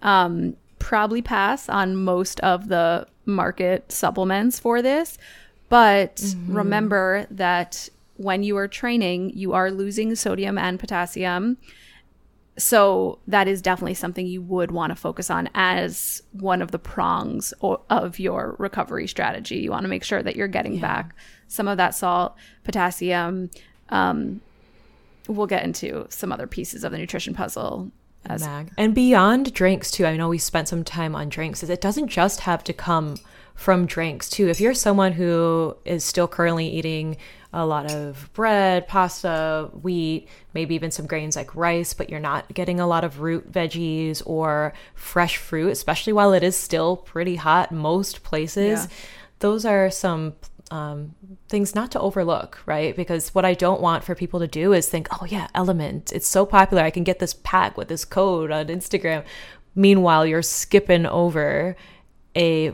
[0.01, 5.17] Um, probably pass on most of the market supplements for this,
[5.69, 11.57] but remember that when you are training, you are losing sodium and potassium.
[12.57, 16.79] So that is definitely something you would want to focus on as one of the
[16.79, 19.57] prongs o- of your recovery strategy.
[19.57, 21.15] You want to make sure that you're getting back
[21.47, 23.51] some of that salt, potassium.
[23.89, 24.41] Um,
[25.27, 27.91] we'll get into some other pieces of the nutrition puzzle
[28.25, 28.41] as.
[28.77, 32.07] And beyond drinks too, I know we spent some time on drinks, is it doesn't
[32.07, 33.17] just have to come
[33.57, 34.47] from drinks too.
[34.47, 37.17] If you're someone who is still currently eating
[37.51, 42.53] a lot of bread, pasta, wheat, maybe even some grains like rice, but you're not
[42.53, 47.35] getting a lot of root veggies or fresh fruit, especially while it is still pretty
[47.35, 48.95] hot most places, Yeah.
[49.39, 50.35] those are some
[50.69, 51.15] um,
[51.49, 52.95] things not to overlook, right?
[52.95, 56.27] Because what I don't want for people to do is think, oh, yeah, Element, it's
[56.27, 56.83] so popular.
[56.83, 59.23] I can get this pack with this code on Instagram.
[59.73, 61.75] Meanwhile, you're skipping over
[62.35, 62.73] a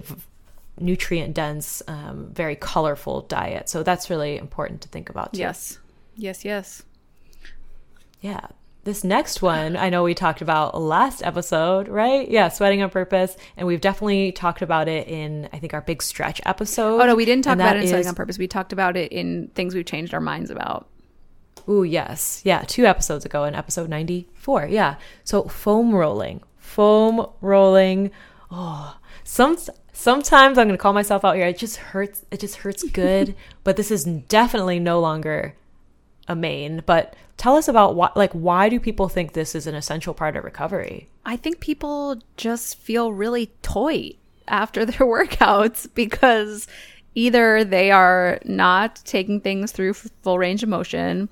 [0.84, 3.70] nutrient dense, um, very colorful diet.
[3.70, 5.34] So that's really important to think about.
[5.34, 5.40] Too.
[5.40, 5.80] Yes.
[6.16, 6.84] Yes, yes.
[8.22, 8.42] Yeah.
[8.84, 12.30] This next one, I know we talked about last episode, right?
[12.30, 13.38] Yeah, sweating on purpose.
[13.56, 17.00] And we've definitely talked about it in, I think, our big stretch episode.
[17.02, 18.38] Oh no, we didn't talk about it in Sweating is- on Purpose.
[18.38, 20.90] We talked about it in things we've changed our minds about.
[21.70, 22.42] Ooh, yes.
[22.44, 24.68] Yeah, two episodes ago in episode 94.
[24.70, 24.96] Yeah.
[25.24, 26.42] So foam rolling.
[26.58, 28.12] Foam rolling.
[28.52, 29.56] Oh, some
[29.94, 31.48] sometimes I'm going to call myself out here.
[31.48, 32.26] It just hurts.
[32.32, 35.56] It just hurts good, but this is definitely no longer
[36.28, 39.76] a main, but tell us about what like why do people think this is an
[39.76, 41.08] essential part of recovery?
[41.26, 44.14] I think people just feel really toy
[44.48, 46.68] after their workouts because
[47.16, 51.30] either they are not taking things through full range of motion,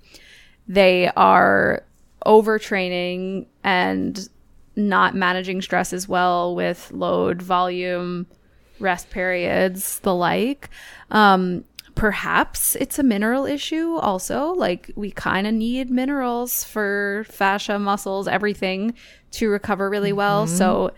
[0.67, 1.83] they are
[2.25, 4.29] overtraining and
[4.75, 8.27] not managing stress as well with load, volume,
[8.81, 10.69] rest periods, the like.
[11.09, 11.63] Um,
[11.95, 14.53] perhaps it's a mineral issue also.
[14.53, 18.93] Like we kind of need minerals for fascia, muscles, everything
[19.31, 20.47] to recover really well.
[20.47, 20.91] So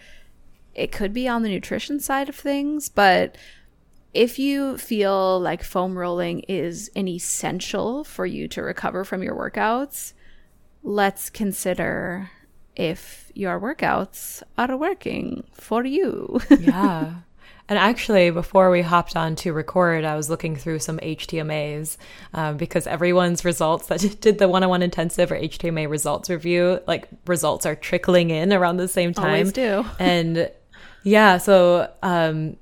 [0.74, 3.38] it could be on the nutrition side of things, but
[4.14, 9.36] if you feel like foam rolling is an essential for you to recover from your
[9.36, 10.14] workouts,
[10.84, 12.30] let's consider
[12.76, 16.40] if your workouts are working for you.
[16.60, 17.14] yeah.
[17.70, 21.98] And actually, before we hopped on to record, I was looking through some HTMAs
[22.34, 26.82] um, because everyone's results that did the one on one intensive or HTMA results review,
[26.88, 29.26] like results are trickling in around the same time.
[29.26, 29.86] Always do.
[30.00, 30.52] And
[31.04, 32.58] yeah, so um,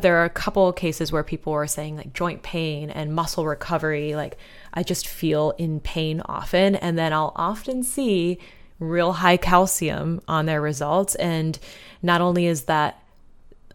[0.00, 3.46] there are a couple of cases where people were saying like joint pain and muscle
[3.46, 4.16] recovery.
[4.16, 4.36] Like,
[4.74, 6.74] I just feel in pain often.
[6.76, 8.38] And then I'll often see
[8.78, 11.14] real high calcium on their results.
[11.16, 11.58] And
[12.02, 13.01] not only is that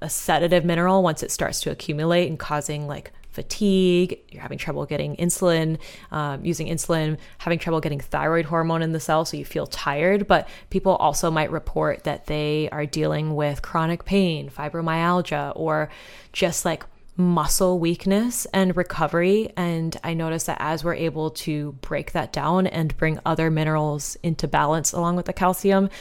[0.02, 4.84] a sedative mineral once it starts to accumulate and causing like fatigue, you're having trouble
[4.88, 5.78] getting insulin,
[6.12, 10.26] um, using insulin, having trouble getting thyroid hormone in the cell, so you feel tired.
[10.26, 15.90] But people also might report that they are dealing with chronic pain, fibromyalgia, or
[16.34, 16.84] just like
[17.16, 19.52] muscle weakness and recovery.
[19.56, 24.18] And I notice that as we're able to break that down and bring other minerals
[24.24, 25.92] into balance along with the calcium,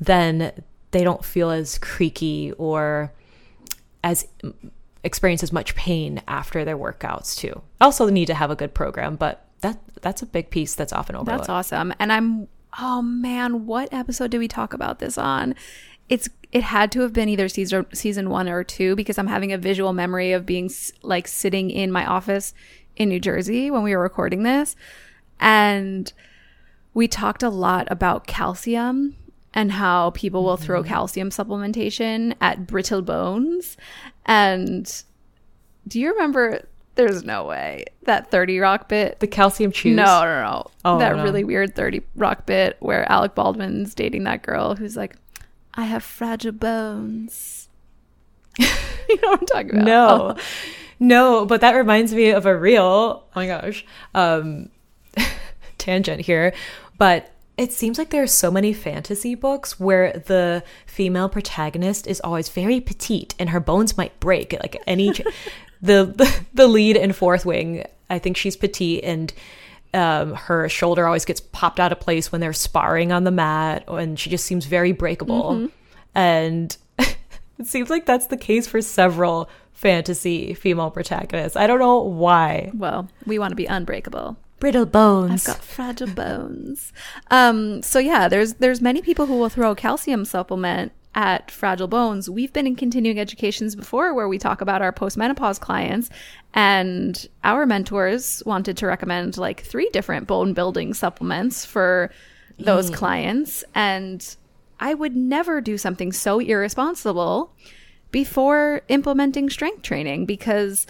[0.00, 0.52] then
[0.90, 3.12] they don't feel as creaky or
[4.02, 4.26] as
[5.02, 7.62] experience as much pain after their workouts too.
[7.80, 11.16] Also need to have a good program, but that that's a big piece that's often
[11.16, 11.40] overlooked.
[11.40, 11.92] That's awesome.
[11.98, 12.48] And I'm
[12.78, 15.54] oh man, what episode did we talk about this on?
[16.08, 19.52] It's it had to have been either season season 1 or 2 because I'm having
[19.52, 20.70] a visual memory of being
[21.02, 22.52] like sitting in my office
[22.96, 24.76] in New Jersey when we were recording this
[25.38, 26.12] and
[26.92, 29.16] we talked a lot about calcium
[29.52, 33.76] and how people will throw calcium supplementation at brittle bones
[34.26, 35.02] and
[35.88, 39.96] do you remember there's no way that 30 rock bit The calcium chews.
[39.96, 40.66] no, no, no.
[40.84, 41.22] Oh, that no.
[41.22, 45.16] really weird 30 rock bit where Alec Baldwin's dating that girl who's like,
[45.74, 47.68] I have fragile bones.
[48.58, 48.66] you
[49.22, 49.84] know what I'm talking about?
[49.86, 50.36] No.
[51.02, 54.68] No, but that reminds me of a real, oh my gosh, um,
[55.78, 56.52] tangent here.
[56.98, 62.18] But it seems like there are so many fantasy books where the female protagonist is
[62.22, 65.20] always very petite and her bones might break like any ch-
[65.82, 67.84] the, the the lead in Fourth Wing.
[68.08, 69.30] I think she's petite and
[69.92, 73.84] um, her shoulder always gets popped out of place when they're sparring on the mat,
[73.88, 75.68] and she just seems very breakable.
[76.14, 81.56] And it seems like that's the case for several fantasy female protagonists.
[81.56, 82.70] I don't know why.
[82.72, 84.36] Well, we want to be unbreakable.
[84.60, 85.48] Brittle bones.
[85.48, 86.92] I've got fragile bones.
[87.30, 91.88] Um, so yeah, there's there's many people who will throw a calcium supplement at fragile
[91.88, 92.30] bones.
[92.30, 96.08] We've been in continuing educations before where we talk about our postmenopause clients
[96.54, 102.10] and our mentors wanted to recommend like three different bone building supplements for
[102.58, 104.36] those clients and
[104.78, 107.54] I would never do something so irresponsible
[108.10, 110.86] before implementing strength training because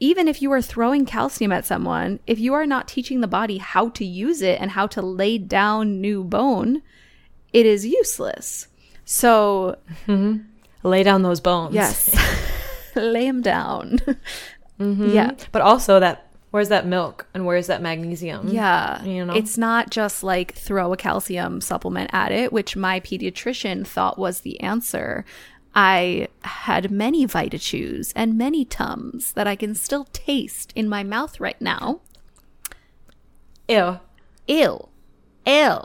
[0.00, 3.58] even if you are throwing calcium at someone, if you are not teaching the body
[3.58, 6.82] how to use it and how to lay down new bone,
[7.52, 8.68] it is useless.
[9.04, 10.38] So, mm-hmm.
[10.82, 11.74] Lay down those bones.
[11.74, 12.14] yes,
[12.94, 13.98] lay them down.
[14.78, 15.10] Mm-hmm.
[15.10, 15.32] Yeah.
[15.52, 18.48] But also that where's that milk and where's that magnesium?
[18.48, 19.02] Yeah.
[19.02, 19.34] You know?
[19.34, 24.40] It's not just like throw a calcium supplement at it, which my pediatrician thought was
[24.40, 25.24] the answer.
[25.74, 31.02] I had many Vita Chews and many Tums that I can still taste in my
[31.04, 32.00] mouth right now.
[33.68, 34.00] Ew.
[34.46, 34.88] Ew.
[35.46, 35.78] Ew.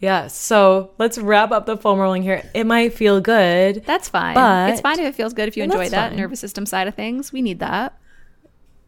[0.00, 0.26] Yeah.
[0.26, 2.42] So let's wrap up the foam rolling here.
[2.54, 3.84] It might feel good.
[3.86, 4.34] That's fine.
[4.34, 6.18] But- it's fine if it feels good if you enjoy that fine.
[6.18, 7.32] nervous system side of things.
[7.32, 7.98] We need that.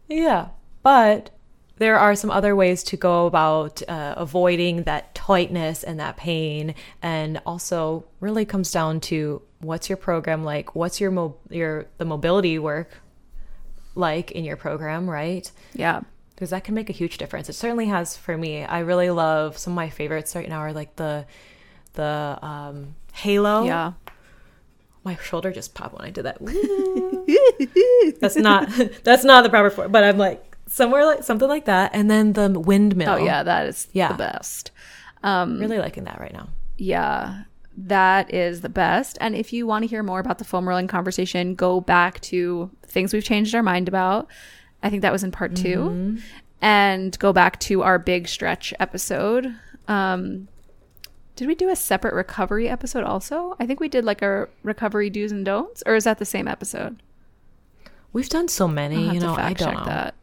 [0.08, 0.48] Yeah.
[0.82, 1.30] But
[1.78, 6.74] there are some other ways to go about uh, avoiding that tightness and that pain.
[7.02, 10.74] And also really comes down to what's your program like?
[10.74, 12.90] What's your mo- your the mobility work
[13.94, 15.50] like in your program, right?
[15.74, 16.00] Yeah.
[16.34, 17.48] because that can make a huge difference.
[17.48, 18.64] It certainly has for me.
[18.64, 21.26] I really love some of my favorites right now are like the
[21.94, 23.64] the um, Halo.
[23.64, 23.92] Yeah.
[25.04, 26.38] my shoulder just popped when I did that.
[28.20, 28.68] that's not
[29.04, 32.32] that's not the proper form, but I'm like somewhere like something like that, and then
[32.34, 33.10] the windmill.
[33.14, 33.42] Oh, yeah.
[33.42, 34.08] That is Yeah.
[34.08, 34.70] the best.
[35.22, 36.48] Um, really liking that right now.
[36.76, 37.44] Yeah,
[37.76, 39.16] that is the best.
[39.20, 42.70] And if you want to hear more about the foam rolling conversation, go back to
[42.86, 44.28] things we've changed our mind about.
[44.82, 46.18] I think that was in part 2
[46.62, 49.54] And go back to our big stretch episode.
[49.88, 50.48] Um,
[51.34, 53.56] did we do a separate recovery episode also?
[53.60, 56.48] I think we did like a recovery do's and don'ts, or is that the same
[56.48, 57.02] episode?
[58.12, 59.34] We've done so many, you know.
[59.34, 59.84] I fact don't know.
[59.84, 60.14] that.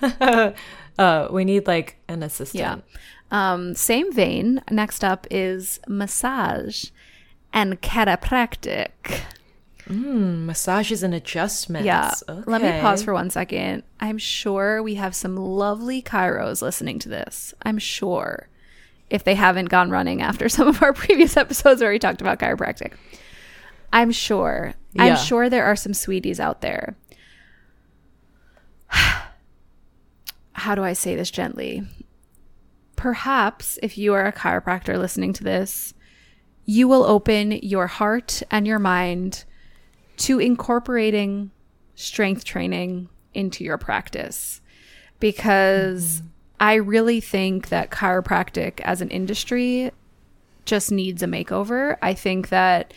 [0.98, 2.84] uh, we need like an assistant.
[2.90, 3.52] Yeah.
[3.52, 4.62] Um, same vein.
[4.70, 6.86] Next up is massage
[7.52, 8.90] and chiropractic.
[9.88, 11.86] Mm, massages and adjustments.
[11.86, 12.14] Yeah.
[12.46, 13.82] Let me pause for one second.
[14.00, 17.52] I'm sure we have some lovely chiros listening to this.
[17.62, 18.48] I'm sure.
[19.10, 22.38] If they haven't gone running after some of our previous episodes where we talked about
[22.38, 22.94] chiropractic.
[23.92, 24.74] I'm sure.
[24.92, 25.04] Yeah.
[25.04, 26.96] I'm sure there are some sweeties out there.
[30.62, 31.82] How do I say this gently?
[32.94, 35.92] Perhaps if you are a chiropractor listening to this,
[36.64, 39.44] you will open your heart and your mind
[40.18, 41.50] to incorporating
[41.96, 44.60] strength training into your practice
[45.18, 46.28] because mm-hmm.
[46.60, 49.90] I really think that chiropractic as an industry
[50.64, 51.96] just needs a makeover.
[52.02, 52.94] I think that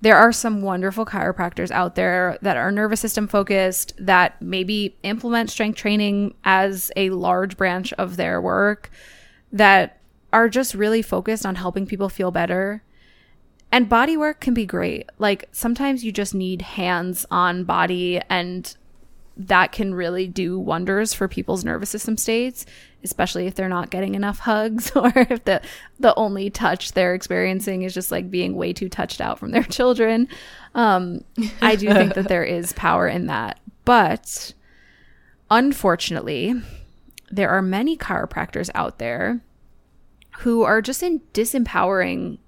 [0.00, 5.50] there are some wonderful chiropractors out there that are nervous system focused that maybe implement
[5.50, 8.90] strength training as a large branch of their work
[9.52, 10.00] that
[10.32, 12.82] are just really focused on helping people feel better.
[13.72, 15.08] And body work can be great.
[15.18, 18.76] Like sometimes you just need hands on body and
[19.36, 22.64] that can really do wonders for people's nervous system states,
[23.04, 25.60] especially if they're not getting enough hugs or if the
[25.98, 29.62] the only touch they're experiencing is just like being way too touched out from their
[29.78, 30.28] children.
[30.74, 31.24] Um,
[31.62, 34.52] I do think that there is power in that, but
[35.50, 36.54] unfortunately,
[37.30, 39.40] there are many chiropractors out there
[40.38, 42.38] who are just in disempowering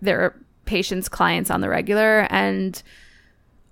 [0.00, 2.82] their patients clients on the regular and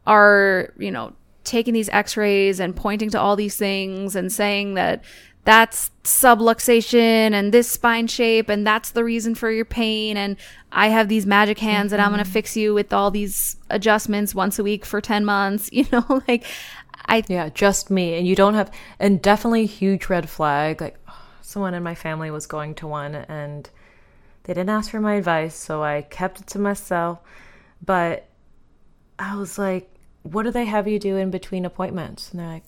[0.06, 1.12] are you know
[1.44, 5.02] taking these x-rays and pointing to all these things and saying that
[5.44, 10.36] that's subluxation and this spine shape and that's the reason for your pain and
[10.70, 14.34] i have these magic hands and i'm going to fix you with all these adjustments
[14.34, 16.44] once a week for 10 months you know like
[17.06, 18.16] i Yeah, just me.
[18.16, 20.80] And you don't have, and definitely huge red flag.
[20.80, 20.96] Like,
[21.42, 23.68] someone in my family was going to one and
[24.44, 27.18] they didn't ask for my advice, so I kept it to myself.
[27.84, 28.26] But
[29.18, 29.90] I was like,
[30.22, 32.30] what do they have you do in between appointments?
[32.30, 32.64] And they're like,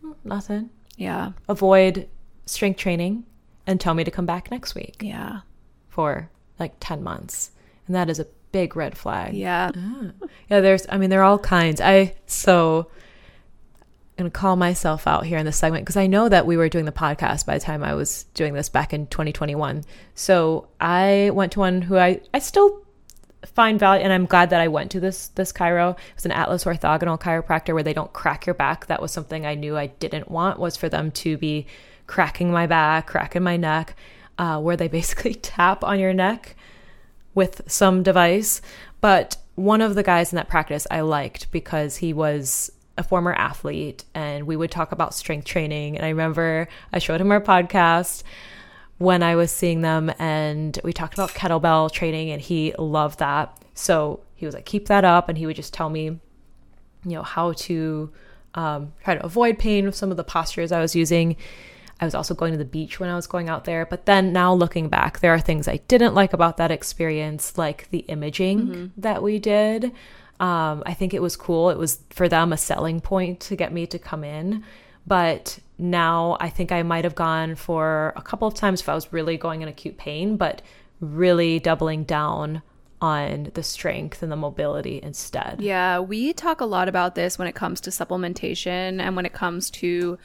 [0.00, 0.70] "Hmm, nothing.
[0.96, 2.08] Yeah Avoid
[2.46, 3.24] strength training
[3.66, 5.40] and tell me to come back next week yeah
[5.88, 7.50] for like 10 months.
[7.86, 9.34] And that is a big red flag.
[9.34, 10.10] yeah ah.
[10.50, 11.80] Yeah, there's, I mean, there are all kinds.
[11.80, 12.90] I, so,
[14.18, 16.56] I'm going to call myself out here in this segment because I know that we
[16.56, 19.84] were doing the podcast by the time I was doing this back in 2021.
[20.14, 22.85] So I went to one who I, I still
[23.44, 25.92] find value and I'm glad that I went to this this chiro.
[25.92, 28.86] It was an Atlas orthogonal chiropractor where they don't crack your back.
[28.86, 31.66] That was something I knew I didn't want was for them to be
[32.06, 33.96] cracking my back, cracking my neck,
[34.38, 36.56] uh, where they basically tap on your neck
[37.34, 38.60] with some device.
[39.00, 43.32] But one of the guys in that practice I liked because he was a former
[43.34, 45.96] athlete and we would talk about strength training.
[45.96, 48.22] And I remember I showed him our podcast
[48.98, 53.56] when I was seeing them and we talked about kettlebell training and he loved that.
[53.74, 55.28] So he was like, keep that up.
[55.28, 56.20] And he would just tell me, you
[57.04, 58.10] know, how to
[58.54, 61.36] um, try to avoid pain with some of the postures I was using.
[62.00, 63.86] I was also going to the beach when I was going out there.
[63.86, 67.88] But then now looking back, there are things I didn't like about that experience, like
[67.90, 69.00] the imaging mm-hmm.
[69.00, 69.92] that we did.
[70.38, 71.70] Um, I think it was cool.
[71.70, 74.64] It was for them a selling point to get me to come in.
[75.06, 78.94] But now I think I might have gone for a couple of times if I
[78.94, 80.62] was really going in acute pain, but
[81.00, 82.62] really doubling down
[83.00, 85.60] on the strength and the mobility instead.
[85.60, 89.34] Yeah, we talk a lot about this when it comes to supplementation and when it
[89.34, 90.18] comes to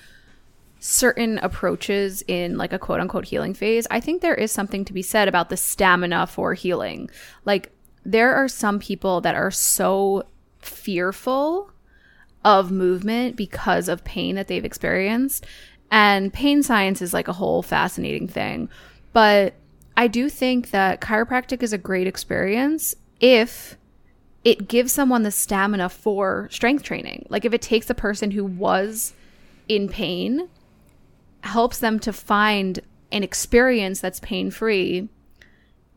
[0.80, 4.94] certain approaches in like a quote unquote healing phase, I think there is something to
[4.94, 7.10] be said about the stamina for healing.
[7.46, 7.72] Like,
[8.04, 10.24] there are some people that are so
[10.60, 11.72] fearful
[12.44, 15.46] of movement because of pain that they've experienced.
[15.92, 18.70] And pain science is like a whole fascinating thing.
[19.14, 19.54] But
[19.98, 23.78] I do think that chiropractic is a great experience if
[24.44, 27.26] it gives someone the stamina for strength training.
[27.30, 29.14] Like if it takes a person who was
[29.68, 30.50] in pain
[31.44, 32.80] helps them to find
[33.12, 35.10] an experience that's pain free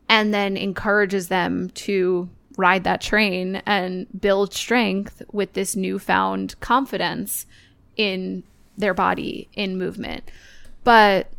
[0.07, 7.45] and then encourages them to ride that train and build strength with this newfound confidence
[7.97, 8.43] in
[8.77, 10.29] their body in movement.
[10.83, 11.31] But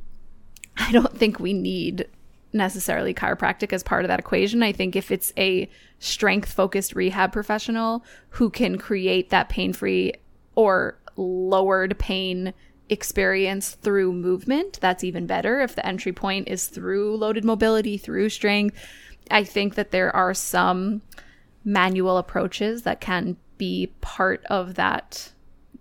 [0.76, 2.08] I don't think we need
[2.52, 4.62] necessarily chiropractic as part of that equation.
[4.62, 10.14] I think if it's a strength focused rehab professional who can create that pain free
[10.54, 12.52] or lowered pain
[12.88, 15.60] experience through movement, that's even better.
[15.60, 18.76] If the entry point is through loaded mobility, through strength,
[19.30, 21.02] I think that there are some
[21.64, 25.32] manual approaches that can be part of that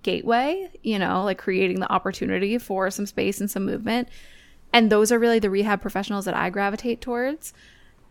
[0.04, 4.08] gateway, you know, like creating the opportunity for some space and some movement.
[4.74, 7.54] And those are really the rehab professionals that I gravitate towards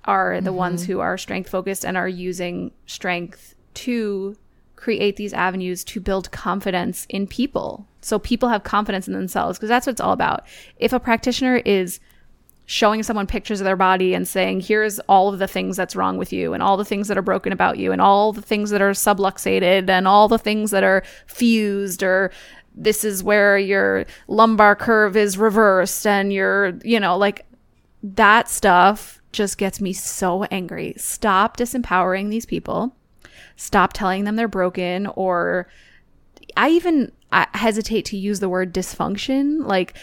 [0.05, 0.59] are the mm-hmm.
[0.59, 4.37] ones who are strength focused and are using strength to
[4.76, 7.87] create these avenues to build confidence in people.
[8.03, 10.45] So people have confidence in themselves because that's what it's all about.
[10.78, 12.01] If a practitioner is
[12.66, 16.16] showing someone pictures of their body and saying, here's all of the things that's wrong
[16.16, 18.70] with you and all the things that are broken about you and all the things
[18.70, 22.30] that are subluxated and all the things that are fused or
[22.74, 27.46] this is where your lumbar curve is reversed and you're, you know, like
[28.02, 30.94] that stuff just gets me so angry.
[30.96, 32.94] Stop disempowering these people
[33.56, 35.68] stop telling them they're broken or
[36.56, 39.96] I even I hesitate to use the word dysfunction like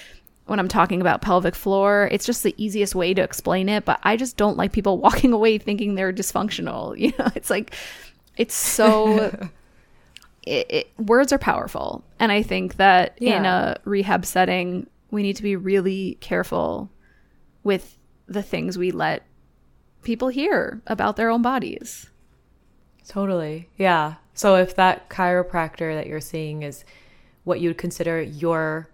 [0.45, 3.99] when I'm talking about pelvic floor, it's just the easiest way to explain it, but
[4.03, 6.97] I just don't like people walking away thinking they're dysfunctional.
[7.01, 7.75] You know, it's like
[8.37, 9.49] it's so
[10.43, 12.03] it, it, words are powerful.
[12.19, 13.37] And I think that yeah.
[13.37, 16.89] in a rehab setting, we need to be really careful
[17.63, 19.25] with the things we let
[20.03, 22.09] people hear about their own bodies.
[23.07, 23.69] Totally.
[23.77, 24.15] Yeah.
[24.33, 26.85] So if that chiropractor that you're seeing is
[27.43, 28.89] what you would consider your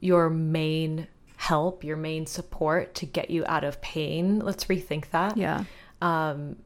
[0.00, 5.36] your main help, your main support to get you out of pain, let's rethink that.
[5.36, 5.64] Yeah.
[6.00, 6.56] Um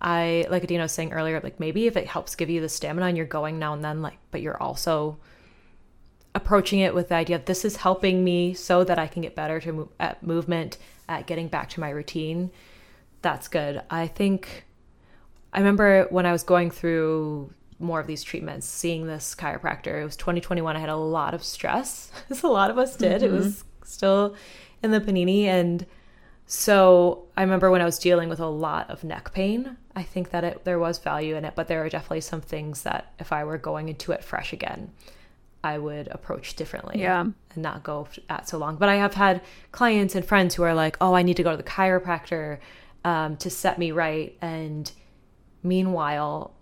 [0.00, 3.06] I like Adina was saying earlier, like maybe if it helps give you the stamina
[3.06, 5.18] and you're going now and then, like, but you're also
[6.34, 9.34] approaching it with the idea of this is helping me so that I can get
[9.34, 10.78] better to move at movement,
[11.08, 12.50] at getting back to my routine.
[13.20, 13.82] That's good.
[13.90, 14.64] I think
[15.52, 20.00] I remember when I was going through more of these treatments, seeing this chiropractor.
[20.00, 20.76] It was 2021.
[20.76, 23.22] I had a lot of stress, as a lot of us did.
[23.22, 23.34] Mm-hmm.
[23.34, 24.36] It was still
[24.82, 25.44] in the panini.
[25.44, 25.86] And
[26.46, 30.30] so I remember when I was dealing with a lot of neck pain, I think
[30.30, 33.32] that it, there was value in it, but there are definitely some things that if
[33.32, 34.92] I were going into it fresh again,
[35.64, 37.00] I would approach differently.
[37.00, 37.20] Yeah.
[37.20, 38.76] And not go at so long.
[38.76, 41.50] But I have had clients and friends who are like, oh, I need to go
[41.50, 42.58] to the chiropractor
[43.04, 44.36] um, to set me right.
[44.40, 44.90] And
[45.62, 46.54] meanwhile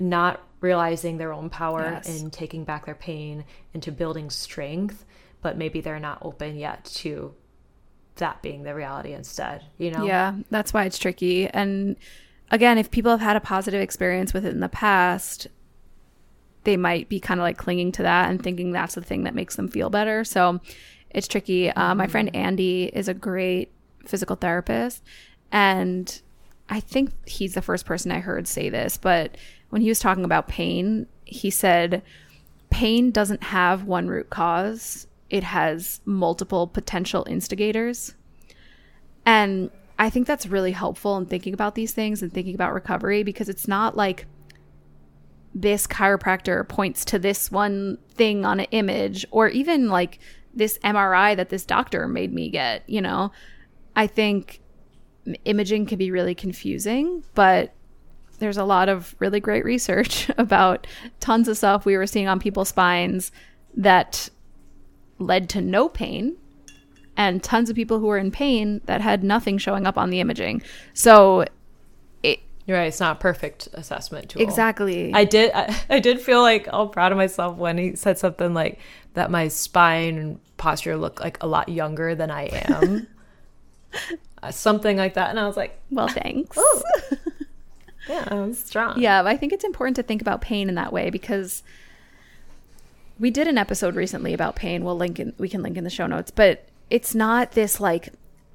[0.00, 2.20] not realizing their own power yes.
[2.20, 5.04] in taking back their pain into building strength
[5.42, 7.34] but maybe they're not open yet to
[8.16, 11.96] that being the reality instead you know yeah that's why it's tricky and
[12.50, 15.46] again if people have had a positive experience with it in the past
[16.64, 19.34] they might be kind of like clinging to that and thinking that's the thing that
[19.34, 20.60] makes them feel better so
[21.08, 22.44] it's tricky uh, my friend mm-hmm.
[22.44, 23.72] andy is a great
[24.04, 25.02] physical therapist
[25.50, 26.20] and
[26.70, 29.36] I think he's the first person I heard say this, but
[29.70, 32.02] when he was talking about pain, he said
[32.70, 38.14] pain doesn't have one root cause, it has multiple potential instigators.
[39.24, 43.22] And I think that's really helpful in thinking about these things and thinking about recovery
[43.22, 44.26] because it's not like
[45.54, 50.18] this chiropractor points to this one thing on an image or even like
[50.54, 53.30] this MRI that this doctor made me get, you know.
[53.94, 54.60] I think
[55.44, 57.74] imaging can be really confusing, but
[58.40, 60.86] there's a lot of really great research about
[61.20, 63.30] tons of stuff we were seeing on people's spines
[63.76, 64.28] that
[65.18, 66.36] led to no pain
[67.16, 70.20] and tons of people who were in pain that had nothing showing up on the
[70.20, 70.62] imaging.
[70.94, 71.44] So
[72.66, 72.86] You're right.
[72.86, 74.42] It's not a perfect assessment tool.
[74.42, 75.12] exactly.
[75.12, 75.50] I did.
[75.52, 78.78] I, I did feel like all proud of myself when he said something like
[79.14, 79.30] that.
[79.30, 83.06] My spine and posture look like a lot younger than I am.
[84.42, 86.56] Uh, something like that, and I was like, well, thanks.
[88.10, 91.10] "Yeah, I'm strong." Yeah, I think it's important to think about pain in that way
[91.10, 91.62] because
[93.18, 94.84] we did an episode recently about pain.
[94.84, 98.08] We'll link in we can link in the show notes, but it's not this like,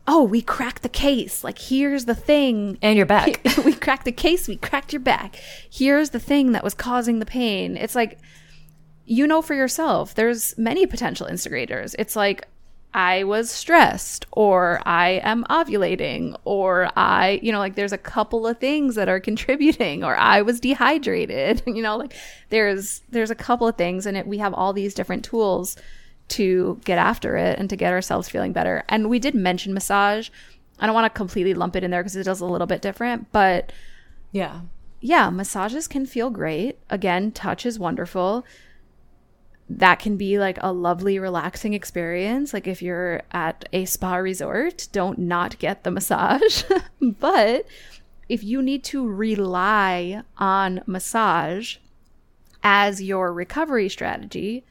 [0.07, 1.43] oh, we cracked the case.
[1.43, 2.77] Like here's the thing.
[2.81, 3.41] And you're back.
[3.65, 5.37] we cracked the case, we cracked your back.
[5.69, 7.77] Here's the thing that was causing the pain.
[7.77, 8.19] It's like
[9.05, 11.95] you know for yourself, there's many potential instigators.
[11.99, 12.47] It's like
[12.95, 18.47] I was stressed or I am ovulating or I, you know, like there's a couple
[18.47, 22.13] of things that are contributing or I was dehydrated, you know, like
[22.49, 25.75] there's there's a couple of things and it, we have all these different tools
[26.29, 28.85] to get after it and to get ourselves feeling better.
[28.87, 30.29] And we did mention massage.
[30.79, 32.81] I don't want to completely lump it in there because it does a little bit
[32.81, 33.73] different, but
[34.31, 34.61] yeah.
[35.01, 36.79] yeah, massages can feel great.
[36.89, 38.45] Again, touch is wonderful.
[39.68, 42.53] That can be like a lovely, relaxing experience.
[42.53, 46.63] Like if you're at a spa resort, don't not get the massage.
[47.01, 47.66] but
[48.30, 51.78] if you need to rely on massage
[52.63, 54.63] as your recovery strategy,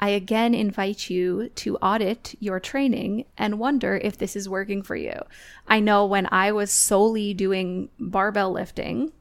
[0.00, 4.94] I again invite you to audit your training and wonder if this is working for
[4.94, 5.20] you.
[5.66, 9.12] I know when I was solely doing barbell lifting,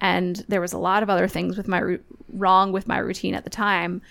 [0.00, 1.98] and there was a lot of other things with my
[2.32, 4.02] wrong with my routine at the time.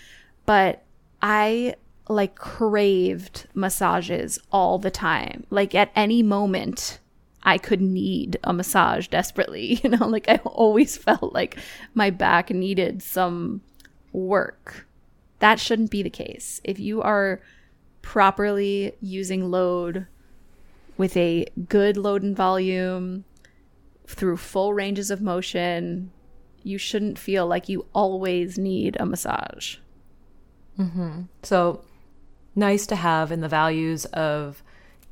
[0.46, 0.84] But
[1.22, 1.74] i
[2.08, 5.46] like craved massages all the time.
[5.50, 6.98] Like at any moment
[7.42, 10.06] i could need a massage desperately you know?
[10.06, 11.58] Like i always felt like
[11.94, 13.62] my back needed some
[14.12, 14.86] work.
[15.38, 16.60] That shouldn't be the case.
[16.64, 17.40] If you are
[18.02, 20.06] properly using load
[20.96, 23.24] with a good load and volume
[24.12, 26.10] through full ranges of motion,
[26.62, 29.76] you shouldn't feel like you always need a massage.
[31.42, 31.84] So
[32.54, 34.62] nice to have in the values of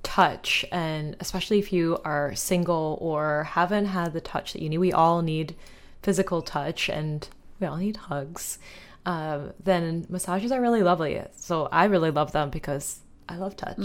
[0.03, 4.78] touch, and especially if you are single or haven't had the touch that you need.
[4.78, 5.55] We all need
[6.03, 7.28] physical touch, and
[7.61, 8.59] we all need hugs.
[9.07, 11.20] Um, then massages are really lovely.
[11.36, 13.78] So I really love them because I love touch.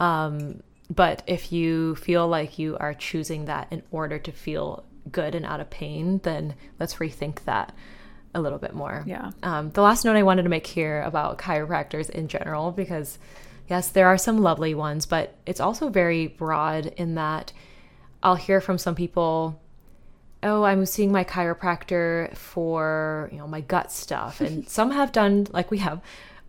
[0.00, 0.62] Um,
[0.94, 5.46] but if you feel like you are choosing that in order to feel good and
[5.46, 7.74] out of pain, then let's rethink that
[8.34, 9.02] a little bit more.
[9.06, 9.30] Yeah.
[9.42, 13.18] Um, the last note I wanted to make here about chiropractors in general, because
[13.68, 17.52] yes, there are some lovely ones, but it's also very broad in that
[18.22, 19.60] I'll hear from some people,
[20.42, 24.40] oh, I'm seeing my chiropractor for, you know, my gut stuff.
[24.40, 26.00] And some have done, like we have,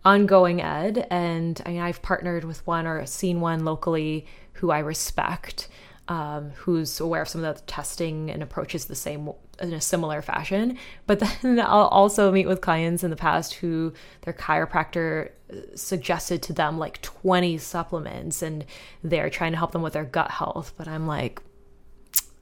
[0.04, 1.06] ongoing ed.
[1.10, 5.68] And I mean, I've partnered with one or seen one locally who I respect,
[6.08, 9.30] um, who's aware of some of the testing and approaches the same
[9.60, 10.78] in a similar fashion.
[11.06, 13.92] But then I'll also meet with clients in the past who
[14.22, 15.30] their chiropractor
[15.74, 18.64] suggested to them like 20 supplements and
[19.02, 20.74] they're trying to help them with their gut health.
[20.76, 21.40] But I'm like,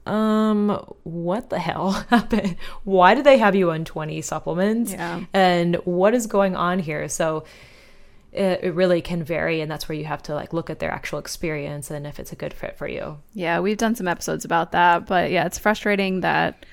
[0.05, 0.69] um,
[1.03, 2.55] what the hell happened?
[2.83, 4.91] Why did they have you on 20 supplements?
[4.91, 5.21] Yeah.
[5.33, 7.07] And what is going on here?
[7.09, 7.45] So
[8.31, 10.91] it, it really can vary, and that's where you have to like look at their
[10.91, 13.19] actual experience and if it's a good fit for you.
[13.33, 16.65] Yeah, we've done some episodes about that, but yeah, it's frustrating that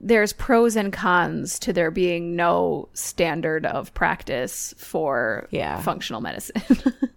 [0.00, 5.80] there's pros and cons to there being no standard of practice for Yeah.
[5.80, 6.62] functional medicine.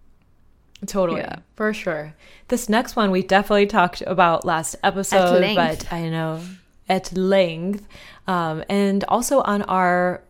[0.85, 1.21] Totally.
[1.21, 1.37] Yeah.
[1.55, 2.15] For sure.
[2.47, 6.41] This next one we definitely talked about last episode, but I know
[6.87, 7.87] at length.
[8.27, 10.23] Um, and also on our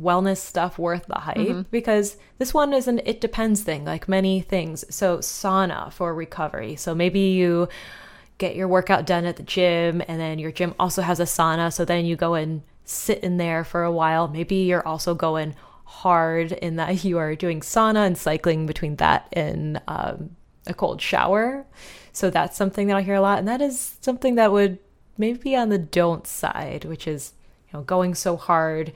[0.00, 4.40] wellness stuff worth the hype because this one is an it depends thing, like many
[4.40, 4.84] things.
[4.94, 6.76] So, sauna for recovery.
[6.76, 7.68] So, maybe you
[8.38, 11.72] get your workout done at the gym and then your gym also has a sauna.
[11.72, 14.28] So, then you go and sit in there for a while.
[14.28, 15.54] Maybe you're also going
[15.88, 20.36] hard in that you are doing sauna and cycling between that and um,
[20.66, 21.66] a cold shower.
[22.12, 23.38] So that's something that I hear a lot.
[23.38, 24.78] And that is something that would
[25.16, 27.32] maybe be on the don't side, which is,
[27.68, 28.92] you know, going so hard,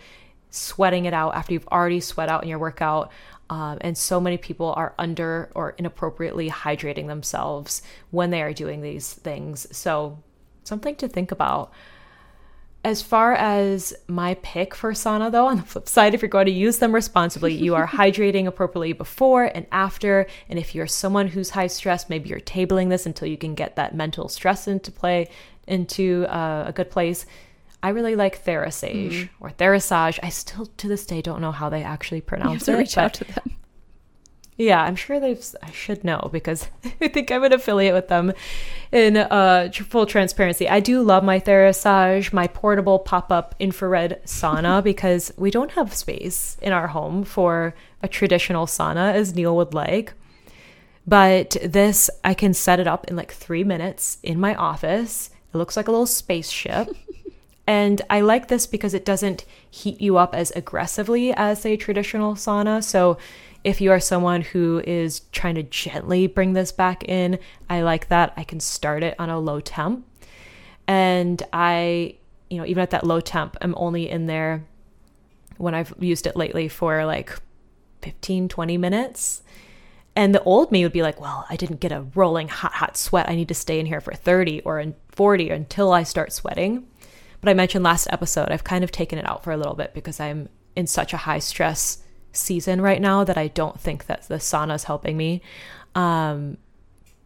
[0.51, 3.11] sweating it out after you've already sweat out in your workout.
[3.49, 8.83] Um, and so many people are under or inappropriately hydrating themselves when they are doing
[8.83, 9.67] these things.
[9.77, 10.19] So,
[10.65, 11.73] something to think about.
[12.85, 16.47] As far as my pick for sauna, though, on the flip side, if you're going
[16.47, 20.27] to use them responsibly, you are hydrating appropriately before and after.
[20.49, 23.77] And if you're someone who's high stress, maybe you're tabling this until you can get
[23.77, 25.31] that mental stress into play,
[25.69, 27.25] into uh, a good place.
[27.85, 29.29] I really like Therasage mm.
[29.41, 30.19] or Therasage.
[30.23, 32.77] I still to this day don't know how they actually pronounce it.
[32.77, 33.57] Reach out to them.
[34.57, 35.43] Yeah, I'm sure they've.
[35.63, 36.69] I should know because
[37.01, 38.33] I think I'm an affiliate with them.
[38.91, 45.33] In uh, full transparency, I do love my Therasage, my portable pop-up infrared sauna, because
[45.37, 50.13] we don't have space in our home for a traditional sauna as Neil would like.
[51.07, 55.31] But this, I can set it up in like three minutes in my office.
[55.53, 56.89] It looks like a little spaceship.
[57.65, 62.35] And I like this because it doesn't heat you up as aggressively as a traditional
[62.35, 62.83] sauna.
[62.83, 63.19] So
[63.65, 67.39] if you are someone who is trying to gently bring this back in,
[67.71, 68.33] I like that.
[68.37, 70.07] I can start it on a low temp.
[70.89, 72.17] And I,
[72.51, 74.65] you know, even at that low temp, I'm only in there
[75.59, 77.39] when I've used it lately for like
[78.03, 79.43] 15, 20 minutes.
[80.17, 82.97] And the old me would be like, well, I didn't get a rolling hot, hot
[82.97, 83.29] sweat.
[83.29, 86.87] I need to stay in here for 30 or 40 until I start sweating.
[87.41, 89.95] But I mentioned last episode, I've kind of taken it out for a little bit
[89.95, 92.02] because I'm in such a high stress
[92.33, 95.43] season right now that I don't think that the sauna is helping me.
[95.95, 96.57] Um,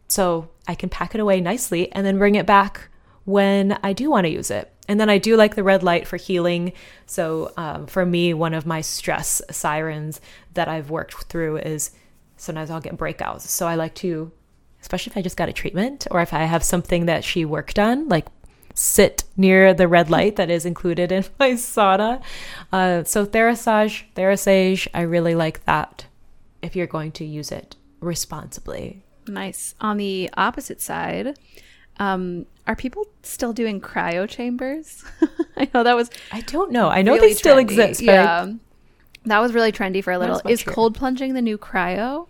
[0.08, 2.88] so I can pack it away nicely and then bring it back
[3.24, 4.72] when I do want to use it.
[4.88, 6.72] And then I do like the red light for healing.
[7.06, 10.20] So um, for me, one of my stress sirens
[10.54, 11.90] that I've worked through is
[12.36, 13.42] sometimes I'll get breakouts.
[13.42, 14.30] So I like to,
[14.80, 17.80] especially if I just got a treatment or if I have something that she worked
[17.80, 18.26] on, like
[18.76, 22.22] sit near the red light that is included in my sauna.
[22.70, 26.06] Uh, so Therasage, Therasage, I really like that
[26.62, 29.02] if you're going to use it responsibly.
[29.26, 29.74] Nice.
[29.80, 31.38] On the opposite side,
[31.98, 35.04] um, are people still doing cryo chambers?
[35.56, 36.10] I know that was.
[36.30, 36.88] I don't know.
[36.88, 37.60] I know really they still trendy.
[37.62, 38.02] exist.
[38.02, 38.54] yeah, I,
[39.24, 40.40] that was really trendy for a little.
[40.46, 42.28] Is cold plunging the new cryo?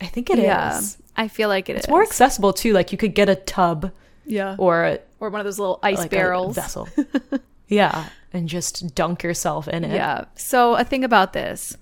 [0.00, 0.98] I think it yeah, is.
[1.16, 1.90] I feel like it it's is.
[1.90, 2.72] more accessible too.
[2.72, 3.92] Like you could get a tub.
[4.24, 4.56] Yeah.
[4.58, 6.88] Or or one of those little ice like barrels vessel.
[7.68, 9.94] yeah, and just dunk yourself in it.
[9.94, 10.24] Yeah.
[10.34, 11.76] So a thing about this,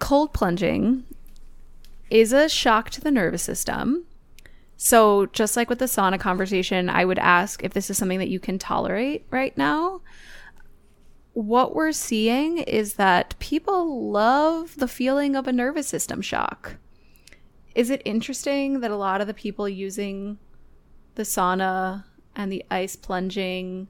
[0.00, 1.04] cold plunging
[2.10, 4.04] is a shock to the nervous system.
[4.76, 8.28] So just like with the sauna conversation, I would ask if this is something that
[8.28, 10.00] you can tolerate right now.
[11.34, 16.78] What we're seeing is that people love the feeling of a nervous system shock.
[17.76, 20.38] Is it interesting that a lot of the people using
[21.18, 22.04] the sauna
[22.34, 23.88] and the ice plunging,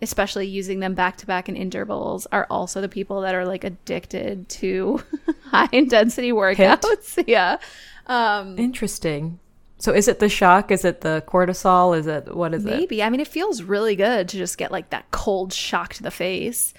[0.00, 3.64] especially using them back to back in intervals, are also the people that are like
[3.64, 5.02] addicted to
[5.50, 6.80] high intensity workouts.
[6.80, 7.24] HIIT?
[7.26, 7.58] Yeah.
[8.06, 9.40] Um, Interesting.
[9.78, 10.70] So is it the shock?
[10.70, 11.98] Is it the cortisol?
[11.98, 12.74] Is it what is maybe.
[12.74, 12.80] it?
[12.80, 13.02] Maybe.
[13.02, 16.10] I mean, it feels really good to just get like that cold shock to the
[16.10, 16.74] face,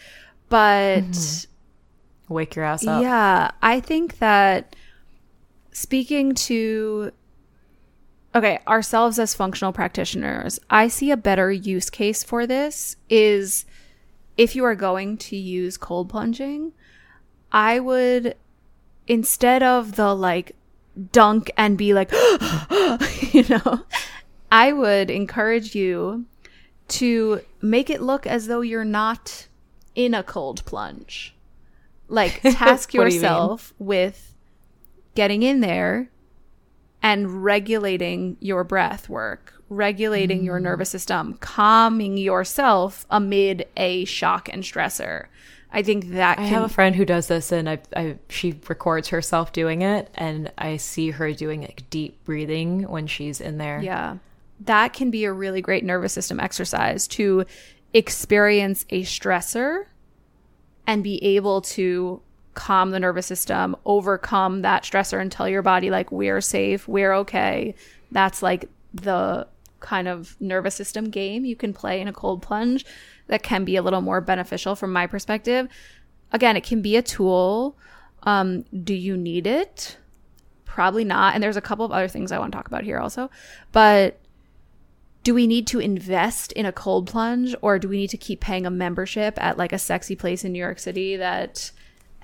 [0.48, 2.34] but mm-hmm.
[2.34, 3.04] wake your ass up.
[3.04, 4.76] Yeah, I think that
[5.72, 7.12] speaking to
[8.40, 13.66] okay, ourselves as functional practitioners, I see a better use case for this is
[14.38, 16.72] if you are going to use cold plunging,
[17.52, 18.36] I would
[19.08, 20.56] instead of the like
[21.12, 22.12] dunk and be like
[23.34, 23.82] you know,
[24.50, 26.26] I would encourage you
[27.00, 29.48] to make it look as though you're not
[29.96, 31.36] in a cold plunge.
[32.08, 34.34] Like task yourself you with
[35.14, 36.10] getting in there
[37.02, 40.46] and regulating your breath work, regulating mm.
[40.46, 45.28] your nervous system, calming yourself amid a shock and stressor.
[45.72, 49.10] I think that I have a friend who does this, and I, I, she records
[49.10, 53.80] herself doing it, and I see her doing like deep breathing when she's in there.
[53.80, 54.18] Yeah,
[54.62, 57.46] that can be a really great nervous system exercise to
[57.94, 59.86] experience a stressor
[60.88, 62.22] and be able to
[62.60, 67.14] calm the nervous system, overcome that stressor and tell your body, like, we're safe, we're
[67.14, 67.74] okay.
[68.12, 69.48] That's like the
[69.80, 72.86] kind of nervous system game you can play in a cold plunge
[73.28, 75.70] that can be a little more beneficial from my perspective.
[76.34, 77.78] Again, it can be a tool.
[78.24, 79.98] Um, do you need it?
[80.66, 81.34] Probably not.
[81.34, 83.32] And there's a couple of other things I want to talk about here also.
[83.72, 84.20] But
[85.24, 88.42] do we need to invest in a cold plunge or do we need to keep
[88.42, 91.72] paying a membership at like a sexy place in New York City that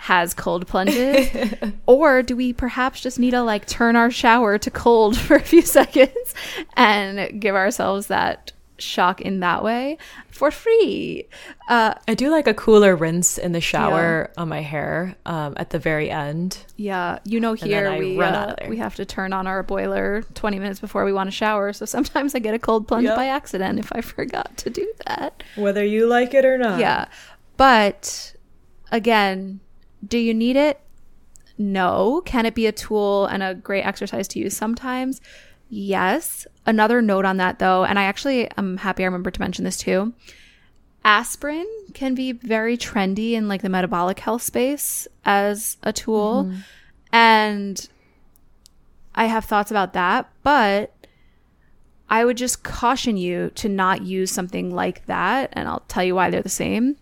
[0.05, 1.29] has cold plunges?
[1.87, 5.41] or do we perhaps just need to like turn our shower to cold for a
[5.41, 6.35] few seconds
[6.77, 9.97] and give ourselves that shock in that way
[10.29, 11.25] for free?
[11.67, 15.71] Uh, I do like a cooler rinse in the shower on my hair um, at
[15.71, 16.59] the very end.
[16.77, 18.69] yeah, you know, here we run uh, out of there.
[18.69, 21.73] we have to turn on our boiler 20 minutes before we want to shower.
[21.73, 23.15] So sometimes I get a cold plunge Yep.
[23.15, 25.41] by accident if I forgot to do that.
[25.55, 26.79] Whether you like it or not.
[26.79, 27.05] Yeah.
[27.57, 28.35] But
[28.91, 29.61] again,
[30.07, 30.79] do you need it?
[31.57, 32.21] No.
[32.25, 35.21] Can it be a tool and a great exercise to use sometimes?
[35.69, 36.45] Yes.
[36.65, 39.77] Another note on that though, and I actually am happy I remembered to mention this
[39.77, 40.13] too.
[41.03, 46.45] Aspirin can be very trendy in like the metabolic health space as a tool.
[46.45, 46.59] Mm-hmm.
[47.11, 47.89] And
[49.13, 50.91] I have thoughts about that, but
[52.09, 56.15] I would just caution you to not use something like that, and I'll tell you
[56.15, 56.97] why they're the same.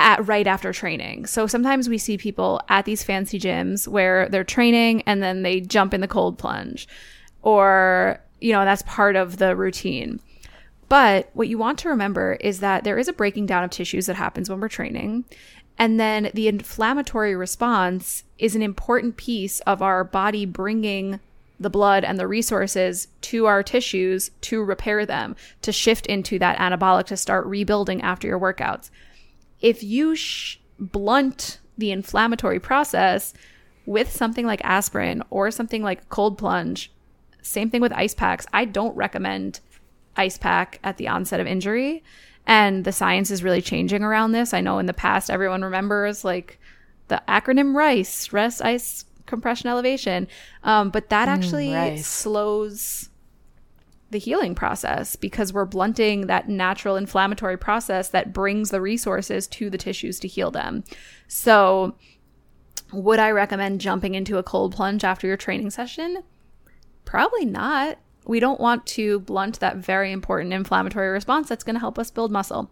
[0.00, 1.26] At right after training.
[1.26, 5.60] So sometimes we see people at these fancy gyms where they're training and then they
[5.60, 6.86] jump in the cold plunge,
[7.42, 10.20] or you know that's part of the routine.
[10.88, 14.06] But what you want to remember is that there is a breaking down of tissues
[14.06, 15.24] that happens when we're training.
[15.78, 21.18] And then the inflammatory response is an important piece of our body bringing
[21.60, 26.58] the blood and the resources to our tissues to repair them, to shift into that
[26.58, 28.90] anabolic, to start rebuilding after your workouts.
[29.60, 33.34] If you sh- blunt the inflammatory process
[33.86, 36.92] with something like aspirin or something like cold plunge,
[37.42, 38.46] same thing with ice packs.
[38.52, 39.60] I don't recommend
[40.16, 42.02] ice pack at the onset of injury.
[42.46, 44.54] And the science is really changing around this.
[44.54, 46.58] I know in the past, everyone remembers like
[47.08, 50.28] the acronym RICE, rest, ice, compression, elevation.
[50.64, 52.06] Um, but that actually RICE.
[52.06, 53.10] slows
[54.10, 59.68] the healing process because we're blunting that natural inflammatory process that brings the resources to
[59.68, 60.84] the tissues to heal them.
[61.26, 61.94] So,
[62.92, 66.22] would I recommend jumping into a cold plunge after your training session?
[67.04, 67.98] Probably not.
[68.24, 72.10] We don't want to blunt that very important inflammatory response that's going to help us
[72.10, 72.70] build muscle.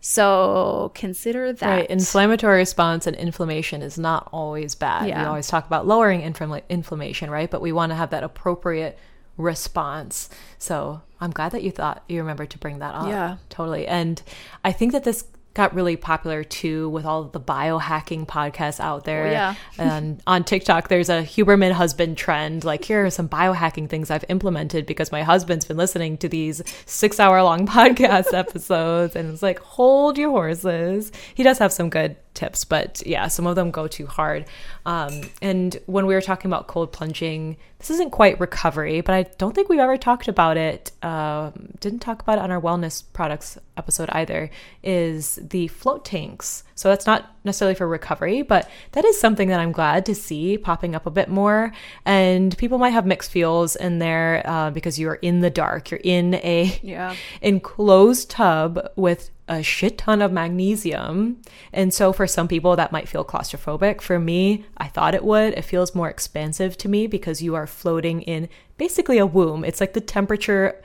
[0.00, 1.66] So consider that.
[1.66, 1.90] Right.
[1.90, 5.06] Inflammatory response and inflammation is not always bad.
[5.06, 7.50] We always talk about lowering inflam- inflammation, right?
[7.50, 8.98] But we want to have that appropriate
[9.38, 10.28] response.
[10.58, 13.08] So I'm glad that you thought you remembered to bring that up.
[13.08, 13.36] Yeah.
[13.48, 13.86] Totally.
[13.86, 14.20] And
[14.64, 15.24] I think that this
[15.54, 19.26] got really popular too with all the biohacking podcasts out there.
[19.26, 19.54] Oh, yeah.
[19.78, 22.62] and on TikTok, there's a Huberman husband trend.
[22.62, 26.62] Like, here are some biohacking things I've implemented because my husband's been listening to these
[26.86, 29.16] six hour long podcast episodes.
[29.16, 31.10] And it's like, hold your horses.
[31.34, 34.46] He does have some good tips, but yeah, some of them go too hard.
[34.86, 39.22] Um, and when we were talking about cold plunging, this isn't quite recovery, but I
[39.38, 40.90] don't think we've ever talked about it.
[41.02, 44.50] Um, didn't talk about it on our wellness products episode either.
[44.82, 46.64] Is the float tanks.
[46.74, 50.56] So that's not necessarily for recovery, but that is something that I'm glad to see
[50.58, 51.72] popping up a bit more.
[52.04, 55.90] And people might have mixed feels in there uh, because you are in the dark.
[55.90, 57.14] You're in a Yeah.
[57.42, 61.40] enclosed tub with a shit ton of magnesium.
[61.72, 64.00] And so for some people that might feel claustrophobic.
[64.00, 65.54] For me, I thought it would.
[65.54, 69.64] It feels more expansive to me because you are floating in basically a womb.
[69.64, 70.80] It's like the temperature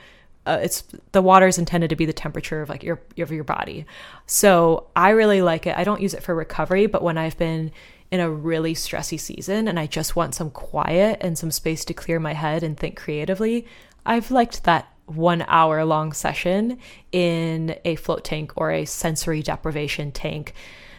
[0.46, 3.44] uh, it's the water is intended to be the temperature of like your of your
[3.44, 3.86] body.
[4.26, 5.76] So I really like it.
[5.76, 7.72] I don't use it for recovery, but when I've been
[8.10, 11.94] in a really stressy season and I just want some quiet and some space to
[11.94, 13.66] clear my head and think creatively,
[14.04, 16.78] I've liked that one hour long session
[17.12, 20.54] in a float tank or a sensory deprivation tank.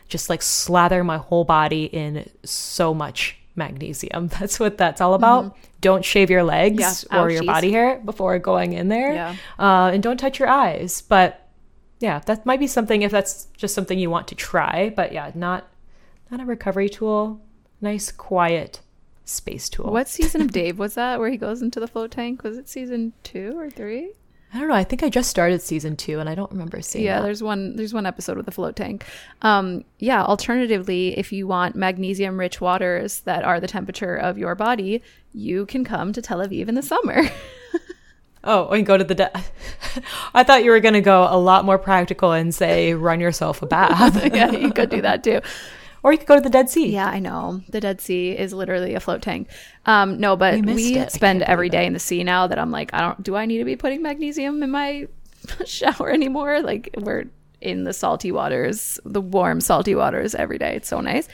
[0.07, 4.27] Just like slather my whole body in so much magnesium.
[4.39, 5.57] That's what that's all about.
[5.81, 7.45] Don't shave your legs Yeah, or your ouchies.
[7.47, 9.13] body hair before going in there.
[9.13, 9.35] Yeah.
[9.57, 11.01] Uh, and don't touch your eyes.
[11.01, 11.47] But
[11.99, 14.91] yeah, that might be something if that's just something you want to try.
[14.95, 15.67] But yeah, not
[16.29, 17.41] not a recovery tool.
[17.81, 18.81] Nice, quiet
[19.25, 19.91] space tool.
[19.91, 22.43] What season of Dave was that where he goes into the float tank?
[22.43, 24.13] Was it season two or three?
[24.53, 24.75] I don't know.
[24.75, 27.03] I think I just started season two, and I don't remember seeing.
[27.03, 27.23] yeah, that.
[27.23, 29.03] there's one there's one episode with the float tank.
[29.41, 34.55] Um, yeah, alternatively, if you want magnesium rich waters that are the temperature of your
[34.55, 35.01] body,
[35.33, 37.23] you can come to Tel Aviv in the summer.
[38.47, 39.15] Oh, and go to the.
[39.15, 39.43] De-
[40.35, 43.63] I thought you were going to go a lot more practical and say run yourself
[43.63, 45.41] a bath, yeah, you could do that too.
[46.05, 46.87] Or you could go to the Dead Sea.
[46.91, 47.61] Yeah, I know.
[47.69, 49.49] The Dead Sea is literally a float tank.
[49.87, 51.11] Um, no, but We it.
[51.11, 53.57] Spend every day in the sea now that I'm like, I don't do I need
[53.57, 55.07] to be putting magnesium in my
[55.65, 56.61] shower anymore?
[56.61, 57.23] Like we're
[57.59, 60.75] in the salty waters, the warm salty waters every day.
[60.75, 61.27] It's so nice.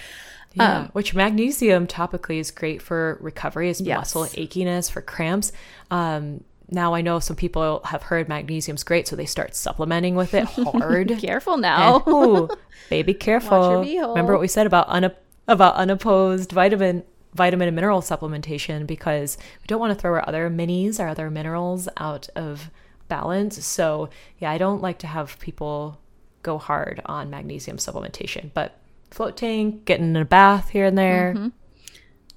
[0.53, 4.15] Yeah, which magnesium topically is great for recovery, is Yes.
[4.15, 5.51] muscle achiness, for cramps.
[5.91, 10.33] Um, now I know some people have heard magnesium's great, so they start supplementing with
[10.33, 11.17] it hard.
[11.21, 11.97] Careful now.
[11.97, 12.49] And, ooh,
[12.89, 13.59] baby, careful.
[13.59, 14.09] Watch your beehole.
[14.09, 15.15] Remember what we said about una-
[15.47, 17.03] about unopposed vitamin
[17.33, 21.29] vitamin and mineral supplementation because we don't want to throw our other minis, our other
[21.29, 22.69] minerals out of
[23.07, 23.65] balance.
[23.65, 25.99] So, yeah, I don't like to have people
[26.43, 28.77] go hard on magnesium supplementation, but
[29.11, 31.33] float tank, getting in a bath here and there.
[31.35, 31.47] Mm-hmm.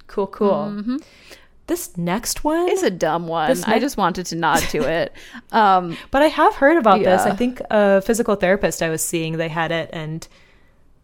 [0.07, 0.99] Cool, cool.
[1.67, 3.49] This next one is a dumb one.
[3.49, 5.13] This I just wanted to nod to it.
[5.51, 7.21] Um, But I have heard about this.
[7.21, 10.27] I think a physical therapist I was seeing, they had it and